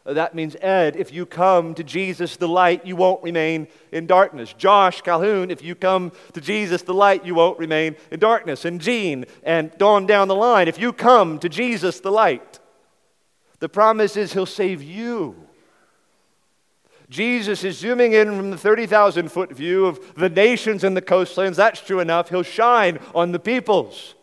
That 0.03 0.35
means, 0.35 0.57
Ed, 0.59 0.97
if 0.97 1.13
you 1.13 1.25
come 1.25 1.73
to 1.75 1.85
Jesus 1.85 2.35
the 2.35 2.49
light, 2.49 2.85
you 2.85 2.97
won't 2.97 3.23
remain 3.23 3.69
in 3.93 4.07
darkness. 4.07 4.51
Josh 4.51 5.01
Calhoun, 5.01 5.51
if 5.51 5.63
you 5.63 5.73
come 5.73 6.11
to 6.33 6.41
Jesus 6.41 6.81
the 6.81 6.93
light, 6.93 7.25
you 7.25 7.33
won't 7.33 7.59
remain 7.59 7.95
in 8.11 8.19
darkness. 8.19 8.65
And 8.65 8.81
Gene, 8.81 9.23
and 9.41 9.71
Dawn 9.77 10.05
down 10.05 10.27
the 10.27 10.35
line, 10.35 10.67
if 10.67 10.79
you 10.79 10.91
come 10.91 11.39
to 11.39 11.47
Jesus 11.47 12.01
the 12.01 12.11
light, 12.11 12.59
the 13.59 13.69
promise 13.69 14.17
is 14.17 14.33
he'll 14.33 14.45
save 14.45 14.83
you. 14.83 15.46
Jesus 17.09 17.63
is 17.63 17.77
zooming 17.77 18.13
in 18.13 18.27
from 18.35 18.51
the 18.51 18.57
30,000 18.57 19.31
foot 19.31 19.51
view 19.51 19.85
of 19.85 20.15
the 20.15 20.29
nations 20.29 20.83
and 20.83 20.95
the 20.95 21.01
coastlands. 21.01 21.57
That's 21.57 21.79
true 21.79 21.99
enough. 22.01 22.29
He'll 22.29 22.43
shine 22.43 22.99
on 23.15 23.31
the 23.31 23.39
peoples 23.39 24.15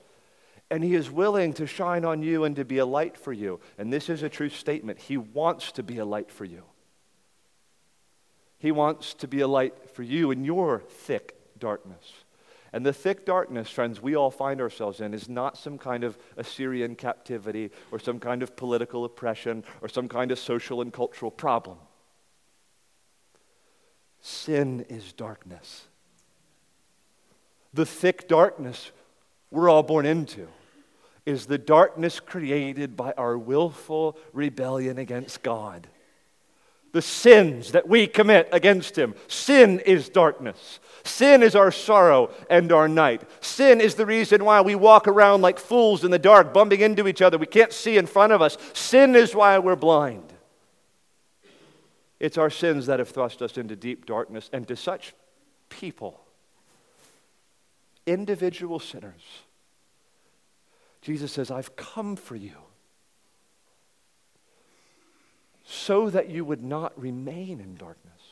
and 0.70 0.82
He 0.82 0.94
is 0.94 1.10
willing 1.10 1.52
to 1.54 1.66
shine 1.66 2.04
on 2.04 2.22
you 2.22 2.44
and 2.44 2.56
to 2.56 2.64
be 2.64 2.78
a 2.78 2.86
light 2.86 3.16
for 3.16 3.32
you. 3.32 3.60
And 3.78 3.92
this 3.92 4.08
is 4.08 4.22
a 4.22 4.28
true 4.28 4.48
statement. 4.48 4.98
He 4.98 5.16
wants 5.16 5.72
to 5.72 5.82
be 5.82 5.98
a 5.98 6.04
light 6.04 6.30
for 6.30 6.44
you. 6.44 6.64
He 8.58 8.72
wants 8.72 9.14
to 9.14 9.28
be 9.28 9.40
a 9.40 9.48
light 9.48 9.90
for 9.90 10.02
you 10.02 10.30
in 10.30 10.44
your 10.44 10.80
thick 10.80 11.36
darkness. 11.58 12.12
And 12.72 12.84
the 12.84 12.92
thick 12.92 13.24
darkness, 13.24 13.70
friends, 13.70 14.02
we 14.02 14.16
all 14.16 14.32
find 14.32 14.60
ourselves 14.60 15.00
in 15.00 15.14
is 15.14 15.28
not 15.28 15.56
some 15.56 15.78
kind 15.78 16.02
of 16.02 16.18
Assyrian 16.36 16.96
captivity 16.96 17.70
or 17.92 18.00
some 18.00 18.18
kind 18.18 18.42
of 18.42 18.56
political 18.56 19.04
oppression 19.04 19.62
or 19.80 19.88
some 19.88 20.08
kind 20.08 20.32
of 20.32 20.38
social 20.38 20.80
and 20.80 20.92
cultural 20.92 21.30
problem. 21.30 21.78
Sin 24.26 24.86
is 24.88 25.12
darkness. 25.12 25.84
The 27.74 27.84
thick 27.84 28.26
darkness 28.26 28.90
we're 29.50 29.68
all 29.68 29.82
born 29.82 30.06
into 30.06 30.48
is 31.26 31.44
the 31.44 31.58
darkness 31.58 32.20
created 32.20 32.96
by 32.96 33.12
our 33.18 33.36
willful 33.36 34.16
rebellion 34.32 34.96
against 34.96 35.42
God. 35.42 35.88
The 36.92 37.02
sins 37.02 37.72
that 37.72 37.86
we 37.86 38.06
commit 38.06 38.48
against 38.50 38.96
Him. 38.96 39.14
Sin 39.28 39.78
is 39.80 40.08
darkness. 40.08 40.80
Sin 41.04 41.42
is 41.42 41.54
our 41.54 41.70
sorrow 41.70 42.30
and 42.48 42.72
our 42.72 42.88
night. 42.88 43.24
Sin 43.42 43.78
is 43.78 43.94
the 43.94 44.06
reason 44.06 44.46
why 44.46 44.62
we 44.62 44.74
walk 44.74 45.06
around 45.06 45.42
like 45.42 45.58
fools 45.58 46.02
in 46.02 46.10
the 46.10 46.18
dark, 46.18 46.54
bumping 46.54 46.80
into 46.80 47.06
each 47.06 47.20
other. 47.20 47.36
We 47.36 47.44
can't 47.44 47.74
see 47.74 47.98
in 47.98 48.06
front 48.06 48.32
of 48.32 48.40
us. 48.40 48.56
Sin 48.72 49.16
is 49.16 49.34
why 49.34 49.58
we're 49.58 49.76
blind. 49.76 50.33
It's 52.20 52.38
our 52.38 52.50
sins 52.50 52.86
that 52.86 52.98
have 52.98 53.08
thrust 53.08 53.42
us 53.42 53.58
into 53.58 53.76
deep 53.76 54.06
darkness 54.06 54.48
and 54.52 54.66
to 54.68 54.76
such 54.76 55.14
people, 55.68 56.20
individual 58.06 58.78
sinners 58.78 59.42
Jesus 61.04 61.32
says, 61.32 61.50
I've 61.50 61.76
come 61.76 62.16
for 62.16 62.34
you 62.34 62.56
so 65.62 66.08
that 66.08 66.30
you 66.30 66.46
would 66.46 66.62
not 66.62 66.98
remain 66.98 67.60
in 67.60 67.74
darkness, 67.74 68.22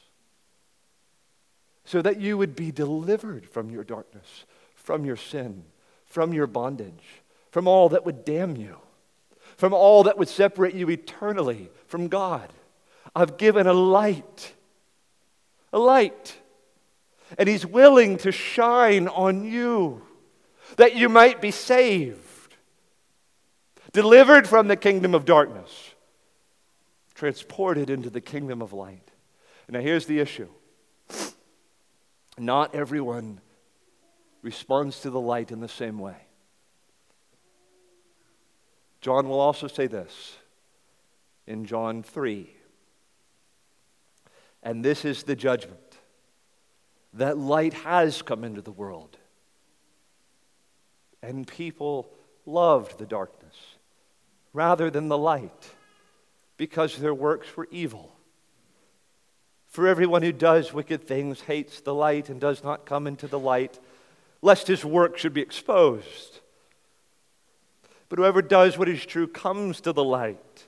so 1.84 2.00
that 2.00 2.18
you 2.18 2.38
would 2.38 2.56
be 2.56 2.72
delivered 2.72 3.46
from 3.46 3.68
your 3.68 3.84
darkness, 3.84 4.46
from 4.74 5.04
your 5.04 5.16
sin, 5.16 5.64
from 6.06 6.32
your 6.32 6.46
bondage, 6.46 7.20
from 7.50 7.68
all 7.68 7.90
that 7.90 8.06
would 8.06 8.24
damn 8.24 8.56
you, 8.56 8.78
from 9.58 9.74
all 9.74 10.04
that 10.04 10.16
would 10.16 10.30
separate 10.30 10.74
you 10.74 10.88
eternally 10.88 11.68
from 11.86 12.08
God. 12.08 12.48
I've 13.14 13.36
given 13.36 13.66
a 13.66 13.72
light, 13.72 14.54
a 15.72 15.78
light, 15.78 16.36
and 17.38 17.48
He's 17.48 17.66
willing 17.66 18.18
to 18.18 18.32
shine 18.32 19.08
on 19.08 19.44
you 19.44 20.02
that 20.76 20.96
you 20.96 21.08
might 21.08 21.40
be 21.40 21.50
saved 21.50 22.32
delivered 23.92 24.48
from 24.48 24.68
the 24.68 24.76
kingdom 24.76 25.14
of 25.14 25.24
darkness, 25.24 25.94
transported 27.14 27.90
into 27.90 28.10
the 28.10 28.20
kingdom 28.20 28.62
of 28.62 28.72
light. 28.72 29.10
Now, 29.68 29.80
here's 29.80 30.06
the 30.06 30.18
issue 30.18 30.48
not 32.38 32.74
everyone 32.74 33.40
responds 34.42 35.00
to 35.00 35.10
the 35.10 35.20
light 35.20 35.52
in 35.52 35.60
the 35.60 35.68
same 35.68 35.98
way. 35.98 36.16
John 39.00 39.28
will 39.28 39.40
also 39.40 39.66
say 39.66 39.86
this 39.86 40.36
in 41.46 41.64
John 41.64 42.02
3. 42.02 42.50
And 44.62 44.84
this 44.84 45.04
is 45.04 45.24
the 45.24 45.36
judgment 45.36 45.78
that 47.14 47.36
light 47.36 47.74
has 47.74 48.22
come 48.22 48.44
into 48.44 48.62
the 48.62 48.72
world, 48.72 49.18
and 51.22 51.46
people 51.46 52.10
loved 52.46 52.98
the 52.98 53.06
darkness 53.06 53.54
rather 54.52 54.90
than 54.90 55.08
the 55.08 55.18
light 55.18 55.70
because 56.56 56.96
their 56.96 57.14
works 57.14 57.56
were 57.56 57.68
evil. 57.70 58.12
For 59.68 59.86
everyone 59.88 60.22
who 60.22 60.32
does 60.32 60.72
wicked 60.72 61.06
things 61.06 61.40
hates 61.42 61.80
the 61.80 61.94
light 61.94 62.28
and 62.28 62.40
does 62.40 62.62
not 62.62 62.84
come 62.84 63.06
into 63.06 63.26
the 63.26 63.38
light, 63.38 63.78
lest 64.42 64.66
his 64.66 64.84
work 64.84 65.16
should 65.16 65.32
be 65.32 65.40
exposed. 65.40 66.40
But 68.08 68.18
whoever 68.18 68.42
does 68.42 68.76
what 68.76 68.90
is 68.90 69.06
true 69.06 69.26
comes 69.26 69.80
to 69.80 69.92
the 69.92 70.04
light, 70.04 70.66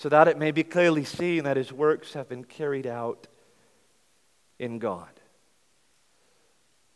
so 0.00 0.08
that 0.08 0.26
it 0.26 0.38
may 0.38 0.50
be 0.50 0.64
clearly 0.64 1.04
seen 1.04 1.44
that 1.44 1.58
his 1.58 1.72
works 1.72 2.14
have 2.14 2.26
been 2.26 2.42
carried 2.44 2.86
out 2.86 3.26
in 4.58 4.78
God. 4.78 5.10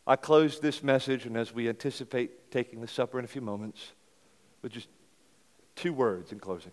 I 0.06 0.16
close 0.16 0.58
this 0.58 0.82
message, 0.82 1.26
and 1.26 1.36
as 1.36 1.52
we 1.52 1.68
anticipate 1.68 2.50
taking 2.50 2.80
the 2.80 2.88
supper 2.88 3.18
in 3.18 3.24
a 3.24 3.28
few 3.28 3.42
moments, 3.42 3.92
with 4.62 4.72
just 4.72 4.88
Two 5.76 5.92
words 5.92 6.32
in 6.32 6.38
closing. 6.38 6.72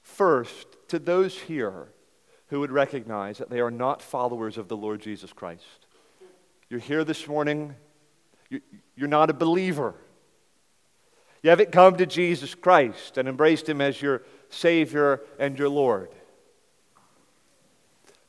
First, 0.00 0.66
to 0.88 0.98
those 0.98 1.38
here 1.38 1.88
who 2.48 2.60
would 2.60 2.72
recognize 2.72 3.38
that 3.38 3.50
they 3.50 3.60
are 3.60 3.70
not 3.70 4.02
followers 4.02 4.58
of 4.58 4.68
the 4.68 4.76
Lord 4.76 5.00
Jesus 5.00 5.32
Christ. 5.32 5.86
You're 6.68 6.80
here 6.80 7.04
this 7.04 7.28
morning, 7.28 7.74
You're 8.96 9.08
not 9.08 9.30
a 9.30 9.34
believer. 9.34 9.94
You 11.42 11.50
haven't 11.50 11.72
come 11.72 11.96
to 11.96 12.06
Jesus 12.06 12.54
Christ 12.54 13.18
and 13.18 13.28
embraced 13.28 13.68
Him 13.68 13.80
as 13.80 14.00
your 14.00 14.22
Savior 14.52 15.20
and 15.38 15.58
your 15.58 15.68
Lord. 15.68 16.10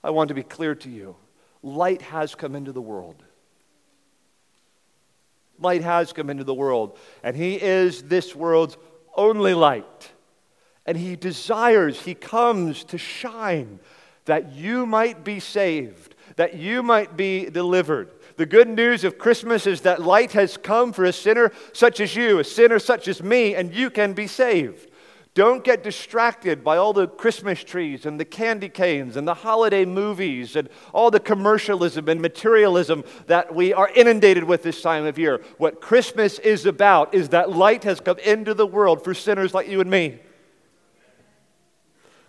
I 0.04 0.10
want 0.10 0.30
to 0.30 0.34
be 0.34 0.44
clear 0.44 0.76
to 0.76 0.90
you 0.90 1.16
light 1.62 2.02
has 2.02 2.36
come 2.36 2.56
into 2.56 2.72
the 2.72 2.82
world. 2.82 3.24
Light 5.60 5.82
has 5.84 6.12
come 6.12 6.30
into 6.30 6.44
the 6.44 6.54
world, 6.54 6.98
and 7.24 7.38
He 7.38 7.62
is 7.62 8.04
this 8.04 8.36
world's 8.36 8.78
only 9.16 9.54
light. 9.54 10.12
And 10.86 10.98
He 10.98 11.16
desires, 11.16 12.02
He 12.02 12.16
comes 12.16 12.84
to 12.86 12.98
shine 12.98 13.80
that 14.26 14.54
you 14.54 14.86
might 14.86 15.24
be 15.24 15.40
saved, 15.40 16.16
that 16.36 16.56
you 16.56 16.84
might 16.84 17.16
be 17.16 17.50
delivered. 17.50 18.12
The 18.36 18.46
good 18.46 18.68
news 18.68 19.04
of 19.04 19.18
Christmas 19.18 19.68
is 19.68 19.82
that 19.82 20.02
light 20.02 20.32
has 20.32 20.58
come 20.58 20.92
for 20.92 21.06
a 21.06 21.14
sinner 21.14 21.52
such 21.72 22.00
as 22.00 22.16
you, 22.16 22.40
a 22.40 22.44
sinner 22.44 22.80
such 22.80 23.08
as 23.08 23.22
me, 23.22 23.56
and 23.56 23.74
you 23.74 23.90
can 23.90 24.14
be 24.14 24.28
saved. 24.28 24.90
Don't 25.36 25.64
get 25.64 25.82
distracted 25.82 26.64
by 26.64 26.78
all 26.78 26.94
the 26.94 27.08
Christmas 27.08 27.64
trees 27.64 28.06
and 28.06 28.20
the 28.20 28.26
candy 28.26 28.70
canes 28.70 29.18
and 29.18 29.28
the 29.28 29.34
holiday 29.34 29.84
movies 29.84 30.56
and 30.56 30.70
all 30.94 31.10
the 31.10 31.20
commercialism 31.20 32.08
and 32.08 32.22
materialism 32.22 33.04
that 33.26 33.56
we 33.56 33.74
are 33.74 33.90
inundated 33.96 34.44
with 34.44 34.62
this 34.62 34.80
time 34.84 35.06
of 35.06 35.18
year. 35.18 35.42
What 35.58 35.82
Christmas 35.82 36.38
is 36.38 36.68
about 36.68 37.16
is 37.16 37.30
that 37.30 37.50
light 37.50 37.84
has 37.84 38.00
come 38.00 38.20
into 38.20 38.54
the 38.54 38.68
world 38.68 39.04
for 39.04 39.16
sinners 39.16 39.56
like 39.56 39.68
you 39.68 39.82
and 39.82 39.90
me. 39.90 40.20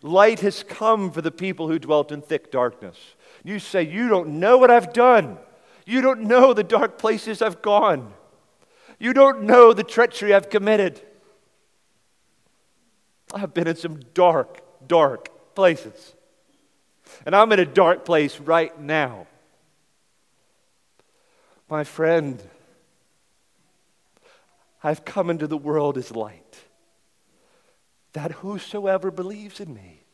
Light 0.01 0.41
has 0.41 0.63
come 0.63 1.11
for 1.11 1.21
the 1.21 1.31
people 1.31 1.69
who 1.69 1.79
dwelt 1.79 2.11
in 2.11 2.23
thick 2.23 2.51
darkness. 2.51 2.97
You 3.43 3.59
say, 3.59 3.83
You 3.83 4.09
don't 4.09 4.41
know 4.41 4.57
what 4.57 4.71
I've 4.71 4.95
done. 4.95 5.39
You 5.85 6.01
don't 6.01 6.23
know 6.23 6.55
the 6.55 6.65
dark 6.65 6.97
places 6.97 7.43
I've 7.43 7.61
gone. 7.61 8.15
You 8.99 9.13
don't 9.13 9.43
know 9.43 9.75
the 9.75 9.85
treachery 9.85 10.33
I've 10.33 10.49
committed. 10.49 11.03
I've 13.35 13.53
been 13.53 13.67
in 13.67 13.77
some 13.77 14.01
dark, 14.15 14.63
dark 14.87 15.55
places. 15.55 16.15
And 17.27 17.35
I'm 17.35 17.53
in 17.53 17.59
a 17.59 17.67
dark 17.67 18.05
place 18.05 18.39
right 18.39 18.79
now. 18.81 19.27
My 21.69 21.83
friend, 21.83 22.41
I've 24.83 25.05
come 25.05 25.31
into 25.31 25.47
the 25.47 25.57
world 25.57 25.99
as 25.99 26.13
light, 26.13 26.59
that 28.13 28.33
whosoever 28.33 29.11
believes 29.11 29.59
in 29.59 29.75
me 29.75 30.05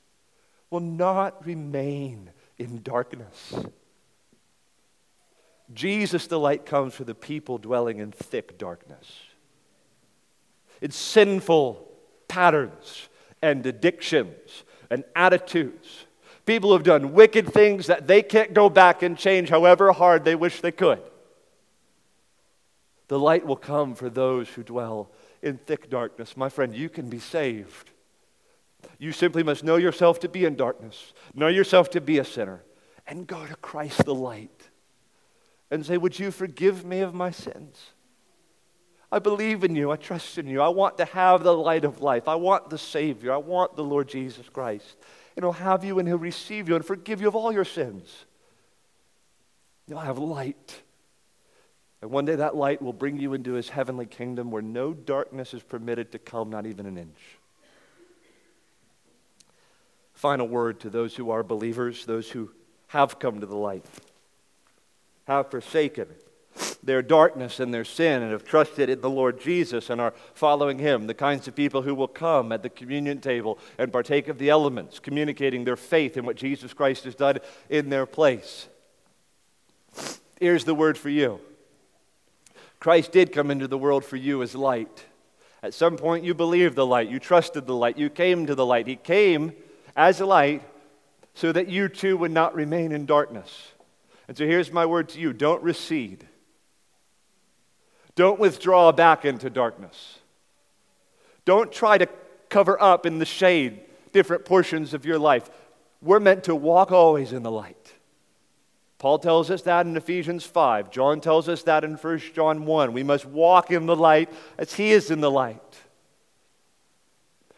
will 0.71 0.81
not 0.81 1.45
remain 1.45 2.31
in 2.57 2.83
darkness. 2.83 3.55
Jesus, 5.75 6.27
the 6.27 6.39
light, 6.39 6.65
comes 6.65 6.95
for 6.95 7.05
the 7.05 7.15
people 7.15 7.59
dwelling 7.59 7.99
in 7.99 8.13
thick 8.13 8.57
darkness. 8.59 9.13
It's 10.81 10.97
sinful 10.97 11.87
patterns 12.29 13.09
and 13.43 13.65
addictions 13.67 14.65
and 14.91 15.05
attitudes. 15.15 16.07
People 16.47 16.73
have 16.73 16.83
done 16.83 17.13
wicked 17.13 17.53
things 17.53 17.87
that 17.87 18.07
they 18.07 18.23
can't 18.23 18.55
go 18.55 18.69
back 18.69 19.03
and 19.03 19.17
change 19.17 19.51
however 19.51 19.93
hard 19.93 20.25
they 20.25 20.35
wish 20.35 20.61
they 20.61 20.73
could. 20.73 21.01
The 23.09 23.19
light 23.19 23.45
will 23.45 23.57
come 23.57 23.95
for 23.95 24.09
those 24.09 24.49
who 24.49 24.63
dwell 24.63 25.11
in 25.43 25.59
thick 25.59 25.91
darkness. 25.91 26.37
My 26.37 26.49
friend, 26.49 26.75
you 26.75 26.89
can 26.89 27.09
be 27.09 27.19
saved. 27.19 27.91
You 28.99 29.13
simply 29.13 29.43
must 29.43 29.65
know 29.65 29.77
yourself 29.77 30.21
to 30.21 30.29
be 30.29 30.45
in 30.45 30.57
darkness, 30.57 31.13
know 31.35 31.49
yourself 31.49 31.91
to 31.91 32.01
be 32.01 32.19
a 32.19 32.25
sinner, 32.25 32.63
and 33.07 33.27
go 33.27 33.47
to 33.47 33.57
Christ 33.57 34.05
the 34.05 34.15
light 34.15 34.69
and 35.71 35.85
say, 35.85 35.97
Would 35.97 36.19
you 36.19 36.31
forgive 36.31 36.85
me 36.85 37.01
of 37.01 37.15
my 37.15 37.31
sins? 37.31 37.91
I 39.13 39.19
believe 39.19 39.65
in 39.65 39.75
you. 39.75 39.91
I 39.91 39.97
trust 39.97 40.39
in 40.39 40.47
you. 40.47 40.61
I 40.61 40.69
want 40.69 40.99
to 40.99 41.05
have 41.05 41.43
the 41.43 41.55
light 41.55 41.85
of 41.85 42.01
life. 42.01 42.29
I 42.29 42.37
want 42.37 42.71
the 42.71 42.79
Savior. 42.79 43.33
I 43.33 43.39
want 43.39 43.75
the 43.75 43.83
Lord 43.83 44.09
Jesus 44.09 44.49
Christ. 44.49 44.97
And 45.35 45.45
He'll 45.45 45.53
have 45.53 45.85
you 45.85 45.99
and 45.99 46.07
He'll 46.07 46.19
receive 46.19 46.69
you 46.69 46.77
and 46.77 46.85
forgive 46.85 47.21
you 47.21 47.27
of 47.29 47.35
all 47.35 47.53
your 47.53 47.65
sins. 47.65 48.25
You'll 49.89 49.99
have 49.99 50.19
light. 50.19 50.83
And 52.01 52.11
one 52.11 52.25
day 52.25 52.37
that 52.37 52.55
light 52.55 52.81
will 52.81 52.93
bring 52.93 53.19
you 53.19 53.35
into 53.35 53.55
His 53.55 53.71
heavenly 53.71 54.07
kingdom 54.07 54.53
where 54.53 54.63
no 54.63 54.95
darkness 54.95 55.55
is 55.55 55.63
permitted 55.63 56.13
to 56.13 56.19
come, 56.19 56.51
not 56.51 56.67
even 56.67 56.87
an 56.87 56.97
inch. 56.97 57.19
Final 60.15 60.47
word 60.47 60.79
to 60.81 60.91
those 60.91 61.17
who 61.17 61.31
are 61.31 61.43
believers, 61.43 62.07
those 62.07 62.31
who 62.31 62.53
have 62.89 63.19
come 63.19 63.41
to 63.41 63.47
the 63.47 63.57
light, 63.57 63.85
have 65.27 65.51
forsaken 65.51 66.07
their 66.83 67.03
darkness 67.03 67.61
and 67.61 67.73
their 67.73 67.85
sin 67.85 68.23
and 68.23 68.33
have 68.33 68.45
trusted 68.45 68.89
in 68.89 69.01
the 69.01 69.11
Lord 69.11 69.41
Jesus 69.41 69.91
and 69.91 70.01
are 70.01 70.15
following 70.35 70.79
Him, 70.79 71.07
the 71.07 71.15
kinds 71.15 71.47
of 71.47 71.55
people 71.55 71.83
who 71.83 71.95
will 71.95 72.09
come 72.09 72.53
at 72.53 72.63
the 72.63 72.71
communion 72.71 73.21
table 73.21 73.59
and 73.79 73.93
partake 73.93 74.29
of 74.29 74.39
the 74.39 74.49
elements, 74.49 74.99
communicating 74.99 75.65
their 75.65 75.77
faith 75.77 76.17
in 76.17 76.25
what 76.25 76.37
Jesus 76.37 76.73
Christ 76.73 77.05
has 77.05 77.15
done 77.15 77.39
in 77.69 77.91
their 77.91 78.07
place. 78.07 78.69
Here's 80.39 80.65
the 80.65 80.75
word 80.75 80.97
for 80.97 81.11
you 81.11 81.41
Christ 82.79 83.13
did 83.13 83.33
come 83.33 83.51
into 83.51 83.69
the 83.69 83.79
world 83.79 84.05
for 84.05 84.17
you 84.17 84.43
as 84.43 84.55
light. 84.55 85.05
At 85.63 85.75
some 85.75 85.97
point, 85.97 86.25
you 86.25 86.33
believed 86.33 86.75
the 86.75 86.87
light, 86.87 87.11
you 87.11 87.19
trusted 87.19 87.67
the 87.67 87.75
light, 87.75 87.99
you 87.99 88.09
came 88.09 88.47
to 88.47 88.55
the 88.55 88.65
light. 88.65 88.87
He 88.87 88.97
came 88.97 89.53
as 89.95 90.21
a 90.21 90.27
light 90.27 90.63
so 91.35 91.53
that 91.53 91.69
you 91.69 91.89
too 91.89 92.17
would 92.17 92.31
not 92.31 92.55
remain 92.55 92.93
in 92.93 93.05
darkness. 93.05 93.73
And 94.27 94.39
so 94.39 94.47
here's 94.47 94.73
my 94.73 94.87
word 94.87 95.11
to 95.11 95.21
you 95.21 95.35
don't 95.35 95.63
recede. 95.63 96.27
Don't 98.21 98.39
withdraw 98.39 98.93
back 98.93 99.25
into 99.25 99.49
darkness. 99.49 100.19
Don't 101.47 101.73
try 101.73 101.97
to 101.97 102.07
cover 102.51 102.79
up 102.79 103.07
in 103.07 103.19
the 103.19 103.25
shade 103.25 103.81
different 104.13 104.45
portions 104.45 104.93
of 104.93 105.07
your 105.07 105.19
life. 105.19 105.49
We're 106.03 106.21
meant 106.21 106.45
to 106.45 106.55
walk 106.55 106.93
always 106.93 107.33
in 107.33 107.43
the 107.43 107.51
light. 107.51 107.95
Paul 108.99 109.21
tells 109.21 109.51
us 109.51 109.63
that 109.63 109.87
in 109.87 109.97
Ephesians 109.97 110.45
5. 110.45 110.91
John 110.91 111.23
tells 111.23 111.49
us 111.49 111.63
that 111.63 111.83
in 111.83 111.95
1 111.95 112.19
John 112.35 112.67
1. 112.67 112.93
We 112.93 113.03
must 113.03 113.25
walk 113.25 113.71
in 113.71 113.87
the 113.87 113.97
light 113.97 114.31
as 114.59 114.75
he 114.75 114.91
is 114.91 115.11
in 115.11 115.23
the 115.23 115.31
light. 115.31 115.79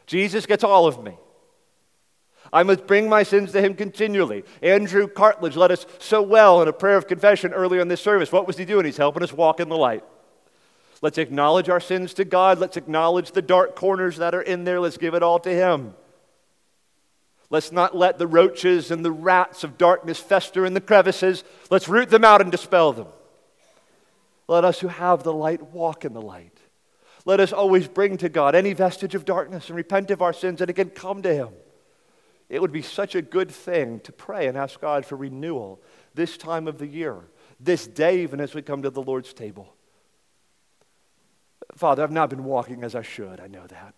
Jesus 0.06 0.46
gets 0.46 0.62
all 0.62 0.86
of 0.86 1.02
me. 1.02 1.16
I 2.52 2.62
must 2.62 2.86
bring 2.86 3.08
my 3.08 3.24
sins 3.24 3.50
to 3.50 3.60
him 3.60 3.74
continually. 3.74 4.44
Andrew 4.62 5.08
Cartledge 5.08 5.56
led 5.56 5.72
us 5.72 5.86
so 5.98 6.22
well 6.22 6.62
in 6.62 6.68
a 6.68 6.72
prayer 6.72 6.98
of 6.98 7.08
confession 7.08 7.52
earlier 7.52 7.80
in 7.80 7.88
this 7.88 8.00
service. 8.00 8.30
What 8.30 8.46
was 8.46 8.58
he 8.58 8.64
doing? 8.64 8.84
He's 8.84 8.96
helping 8.96 9.24
us 9.24 9.32
walk 9.32 9.58
in 9.58 9.68
the 9.68 9.76
light. 9.76 10.04
Let's 11.03 11.18
acknowledge 11.18 11.68
our 11.68 11.80
sins 11.80 12.14
to 12.14 12.24
God. 12.24 12.61
Let's 12.61 12.76
acknowledge 12.76 13.32
the 13.32 13.42
dark 13.42 13.74
corners 13.74 14.18
that 14.18 14.34
are 14.34 14.40
in 14.40 14.62
there. 14.62 14.80
Let's 14.80 14.96
give 14.96 15.14
it 15.14 15.22
all 15.22 15.40
to 15.40 15.50
Him. 15.50 15.94
Let's 17.50 17.72
not 17.72 17.94
let 17.94 18.18
the 18.18 18.26
roaches 18.26 18.90
and 18.90 19.05
the 19.05 19.12
rats 19.12 19.64
of 19.64 19.76
darkness 19.76 20.20
fester 20.20 20.64
in 20.64 20.74
the 20.74 20.80
crevices. 20.80 21.44
Let's 21.70 21.88
root 21.88 22.09
them 22.09 22.24
out 22.24 22.40
and 22.40 22.50
dispel 22.50 22.92
them. 22.92 23.09
Let 24.48 24.64
us 24.64 24.80
who 24.80 24.88
have 24.88 25.22
the 25.22 25.32
light 25.32 25.62
walk 25.72 26.05
in 26.05 26.14
the 26.14 26.22
light. 26.22 26.57
Let 27.24 27.40
us 27.40 27.53
always 27.53 27.88
bring 27.88 28.16
to 28.18 28.28
God 28.28 28.55
any 28.55 28.72
vestige 28.72 29.14
of 29.14 29.24
darkness 29.24 29.68
and 29.68 29.76
repent 29.76 30.11
of 30.11 30.22
our 30.22 30.32
sins 30.32 30.61
and 30.61 30.70
again 30.70 30.90
come 30.90 31.20
to 31.22 31.34
Him. 31.34 31.48
It 32.48 32.61
would 32.61 32.72
be 32.72 32.82
such 32.82 33.14
a 33.14 33.22
good 33.22 33.50
thing 33.50 34.00
to 34.00 34.12
pray 34.12 34.46
and 34.46 34.57
ask 34.57 34.80
God 34.80 35.05
for 35.05 35.16
renewal 35.16 35.80
this 36.14 36.36
time 36.36 36.68
of 36.68 36.78
the 36.78 36.86
year, 36.86 37.16
this 37.59 37.86
day, 37.86 38.22
even 38.22 38.40
as 38.40 38.55
we 38.55 38.62
come 38.62 38.82
to 38.82 38.90
the 38.90 39.03
Lord's 39.03 39.32
table. 39.32 39.74
Father, 41.74 42.02
I've 42.02 42.10
not 42.10 42.30
been 42.30 42.44
walking 42.44 42.84
as 42.84 42.94
I 42.94 43.02
should. 43.02 43.40
I 43.40 43.46
know 43.46 43.66
that. 43.66 43.94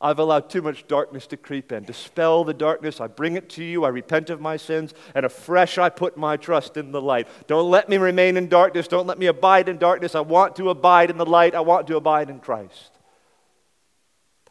I've 0.00 0.20
allowed 0.20 0.48
too 0.48 0.62
much 0.62 0.86
darkness 0.86 1.26
to 1.28 1.36
creep 1.36 1.72
in. 1.72 1.82
Dispel 1.82 2.44
the 2.44 2.54
darkness. 2.54 3.00
I 3.00 3.08
bring 3.08 3.34
it 3.34 3.48
to 3.50 3.64
you. 3.64 3.84
I 3.84 3.88
repent 3.88 4.30
of 4.30 4.40
my 4.40 4.56
sins. 4.56 4.94
And 5.12 5.26
afresh, 5.26 5.76
I 5.76 5.88
put 5.88 6.16
my 6.16 6.36
trust 6.36 6.76
in 6.76 6.92
the 6.92 7.02
light. 7.02 7.26
Don't 7.48 7.68
let 7.68 7.88
me 7.88 7.96
remain 7.96 8.36
in 8.36 8.48
darkness. 8.48 8.86
Don't 8.86 9.08
let 9.08 9.18
me 9.18 9.26
abide 9.26 9.68
in 9.68 9.76
darkness. 9.76 10.14
I 10.14 10.20
want 10.20 10.54
to 10.56 10.70
abide 10.70 11.10
in 11.10 11.18
the 11.18 11.26
light. 11.26 11.56
I 11.56 11.60
want 11.60 11.88
to 11.88 11.96
abide 11.96 12.30
in 12.30 12.38
Christ. 12.38 12.92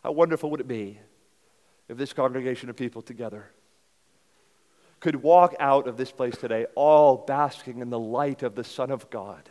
How 0.03 0.11
wonderful 0.11 0.49
would 0.51 0.59
it 0.59 0.67
be 0.67 0.99
if 1.87 1.97
this 1.97 2.11
congregation 2.11 2.69
of 2.69 2.75
people 2.75 3.01
together 3.01 3.45
could 4.99 5.15
walk 5.15 5.55
out 5.59 5.87
of 5.87 5.95
this 5.95 6.11
place 6.11 6.35
today 6.35 6.65
all 6.75 7.15
basking 7.15 7.79
in 7.79 7.89
the 7.89 7.99
light 7.99 8.43
of 8.43 8.55
the 8.55 8.65
Son 8.65 8.91
of 8.91 9.09
God? 9.09 9.49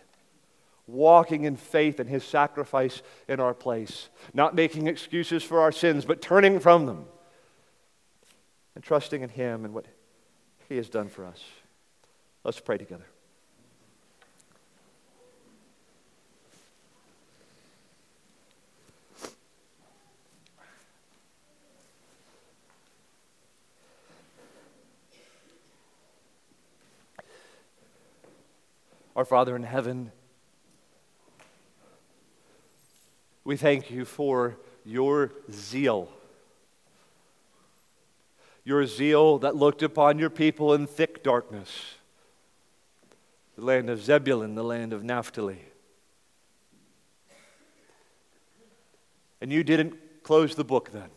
Walking 0.86 1.44
in 1.44 1.56
faith 1.56 1.98
in 1.98 2.06
his 2.06 2.22
sacrifice 2.22 3.02
in 3.28 3.40
our 3.40 3.54
place, 3.54 4.08
not 4.32 4.54
making 4.54 4.86
excuses 4.86 5.42
for 5.42 5.60
our 5.60 5.72
sins, 5.72 6.04
but 6.04 6.22
turning 6.22 6.60
from 6.60 6.86
them 6.86 7.06
and 8.74 8.84
trusting 8.84 9.22
in 9.22 9.28
him 9.28 9.64
and 9.64 9.74
what 9.74 9.86
he 10.68 10.76
has 10.76 10.88
done 10.88 11.08
for 11.08 11.24
us. 11.24 11.42
Let's 12.44 12.60
pray 12.60 12.78
together. 12.78 13.06
Our 29.16 29.24
Father 29.24 29.56
in 29.56 29.62
heaven, 29.62 30.12
We 33.46 33.56
thank 33.56 33.92
you 33.92 34.04
for 34.04 34.56
your 34.84 35.30
zeal. 35.52 36.08
Your 38.64 38.84
zeal 38.86 39.38
that 39.38 39.54
looked 39.54 39.84
upon 39.84 40.18
your 40.18 40.30
people 40.30 40.74
in 40.74 40.88
thick 40.88 41.22
darkness, 41.22 41.94
the 43.54 43.64
land 43.64 43.88
of 43.88 44.02
Zebulun, 44.02 44.56
the 44.56 44.64
land 44.64 44.92
of 44.92 45.04
Naphtali. 45.04 45.60
And 49.40 49.52
you 49.52 49.62
didn't 49.62 50.24
close 50.24 50.56
the 50.56 50.64
book 50.64 50.90
then 50.90 51.10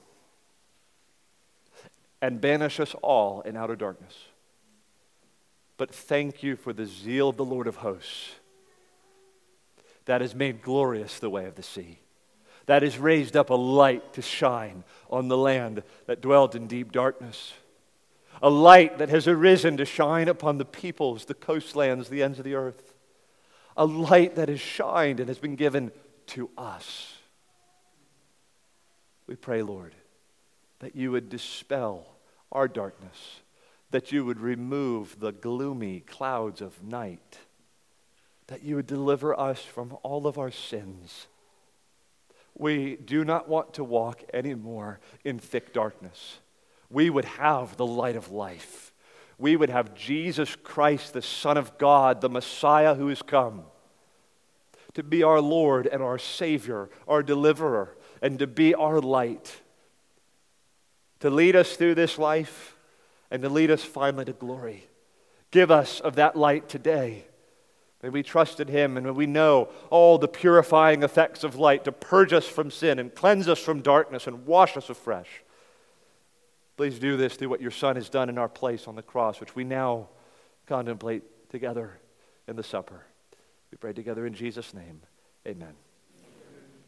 and 2.22 2.40
banish 2.40 2.80
us 2.80 2.94
all 3.02 3.42
in 3.42 3.58
outer 3.58 3.76
darkness. 3.76 4.16
But 5.78 5.92
thank 5.92 6.44
you 6.44 6.56
for 6.56 6.74
the 6.74 6.86
zeal 6.86 7.30
of 7.30 7.38
the 7.38 7.46
Lord 7.46 7.66
of 7.66 7.78
hosts 7.78 8.34
that 10.06 10.22
has 10.22 10.36
made 10.36 10.62
glorious 10.62 11.18
the 11.18 11.32
way 11.32 11.46
of 11.46 11.56
the 11.56 11.64
sea, 11.64 11.98
that 12.70 12.84
has 12.84 13.00
raised 13.00 13.36
up 13.36 13.50
a 13.50 13.56
light 13.56 14.14
to 14.14 14.22
shine 14.22 14.84
on 15.10 15.28
the 15.28 15.36
land 15.36 15.82
that 16.06 16.22
dwelt 16.22 16.54
in 16.54 16.68
deep 16.68 16.92
darkness, 16.92 17.54
a 18.44 18.50
light 18.52 19.00
that 19.00 19.10
has 19.10 19.28
arisen 19.28 19.76
to 19.76 19.86
shine 19.86 20.28
upon 20.28 20.60
the 20.60 20.66
peoples, 20.66 21.26
the 21.26 21.34
coastlands, 21.34 22.10
the 22.10 22.22
ends 22.22 22.38
of 22.38 22.46
the 22.46 22.54
earth, 22.54 22.94
a 23.76 23.88
light 23.88 24.36
that 24.36 24.50
has 24.50 24.60
shined 24.60 25.20
and 25.20 25.30
has 25.30 25.40
been 25.40 25.56
given 25.56 25.92
to 26.28 26.48
us. 26.60 27.16
We 29.26 29.36
pray, 29.36 29.64
Lord, 29.64 29.96
that 30.78 30.96
you 30.96 31.10
would 31.10 31.28
dispel 31.28 32.06
our 32.52 32.68
darkness, 32.68 33.40
that 33.90 34.12
you 34.12 34.24
would 34.26 34.40
remove 34.40 35.20
the 35.20 35.32
gloomy 35.32 36.02
clouds 36.02 36.62
of 36.62 36.84
night, 36.84 37.40
that 38.46 38.62
you 38.62 38.76
would 38.76 38.86
deliver 38.86 39.38
us 39.40 39.64
from 39.64 39.98
all 40.04 40.28
of 40.28 40.38
our 40.38 40.52
sins. 40.52 41.26
We 42.60 42.98
do 42.98 43.24
not 43.24 43.48
want 43.48 43.74
to 43.76 43.84
walk 43.84 44.22
anymore 44.34 45.00
in 45.24 45.40
thick 45.40 45.74
darkness. 45.74 46.40
We 46.90 47.10
would 47.10 47.26
have 47.26 47.78
the 47.78 47.86
light 47.86 48.18
of 48.18 48.32
life. 48.32 48.94
We 49.38 49.56
would 49.56 49.70
have 49.70 49.96
Jesus 49.96 50.56
Christ, 50.58 51.14
the 51.14 51.22
Son 51.22 51.58
of 51.58 51.78
God, 51.78 52.20
the 52.20 52.30
Messiah 52.30 52.94
who 52.94 53.08
has 53.08 53.22
come 53.22 53.64
to 54.94 55.04
be 55.04 55.24
our 55.24 55.40
Lord 55.40 55.88
and 55.88 56.04
our 56.04 56.18
Savior, 56.18 56.90
our 57.08 57.24
deliverer, 57.24 57.96
and 58.22 58.38
to 58.40 58.48
be 58.48 58.76
our 58.76 59.00
light, 59.00 59.62
to 61.22 61.30
lead 61.30 61.56
us 61.56 61.78
through 61.78 61.96
this 61.96 62.18
life 62.18 62.76
and 63.32 63.42
to 63.42 63.50
lead 63.50 63.72
us 63.72 63.84
finally 63.84 64.26
to 64.26 64.34
glory. 64.34 64.88
Give 65.52 65.72
us 65.72 66.02
of 66.02 66.16
that 66.16 66.36
light 66.36 66.68
today. 66.68 67.26
May 68.02 68.10
we 68.10 68.24
trust 68.24 68.60
in 68.60 68.68
Him 68.70 68.96
and 68.96 69.06
may 69.06 69.12
we 69.12 69.26
know 69.26 69.70
all 69.90 70.18
the 70.18 70.28
purifying 70.28 71.04
effects 71.04 71.44
of 71.44 71.56
light 71.56 71.84
to 71.84 71.92
purge 71.92 72.32
us 72.32 72.48
from 72.48 72.72
sin 72.72 72.98
and 73.00 73.14
cleanse 73.14 73.48
us 73.48 73.60
from 73.60 73.82
darkness 73.82 74.26
and 74.26 74.46
wash 74.46 74.78
us 74.78 74.90
afresh. 74.90 75.44
Please 76.78 76.98
do 76.98 77.18
this 77.18 77.36
through 77.36 77.50
what 77.50 77.62
your 77.62 77.72
Son 77.72 77.98
has 77.98 78.10
done 78.10 78.30
in 78.30 78.38
our 78.38 78.48
place 78.48 78.88
on 78.88 78.96
the 78.96 79.02
cross, 79.02 79.42
which 79.42 79.54
we 79.54 79.66
now 79.66 80.08
contemplate 80.66 81.24
together 81.50 82.00
in 82.48 82.56
the 82.56 82.64
supper. 82.64 83.06
We 83.72 83.78
pray 83.78 83.92
together 83.92 84.26
in 84.26 84.34
Jesus' 84.34 84.74
name. 84.74 85.02
Amen. 85.46 85.74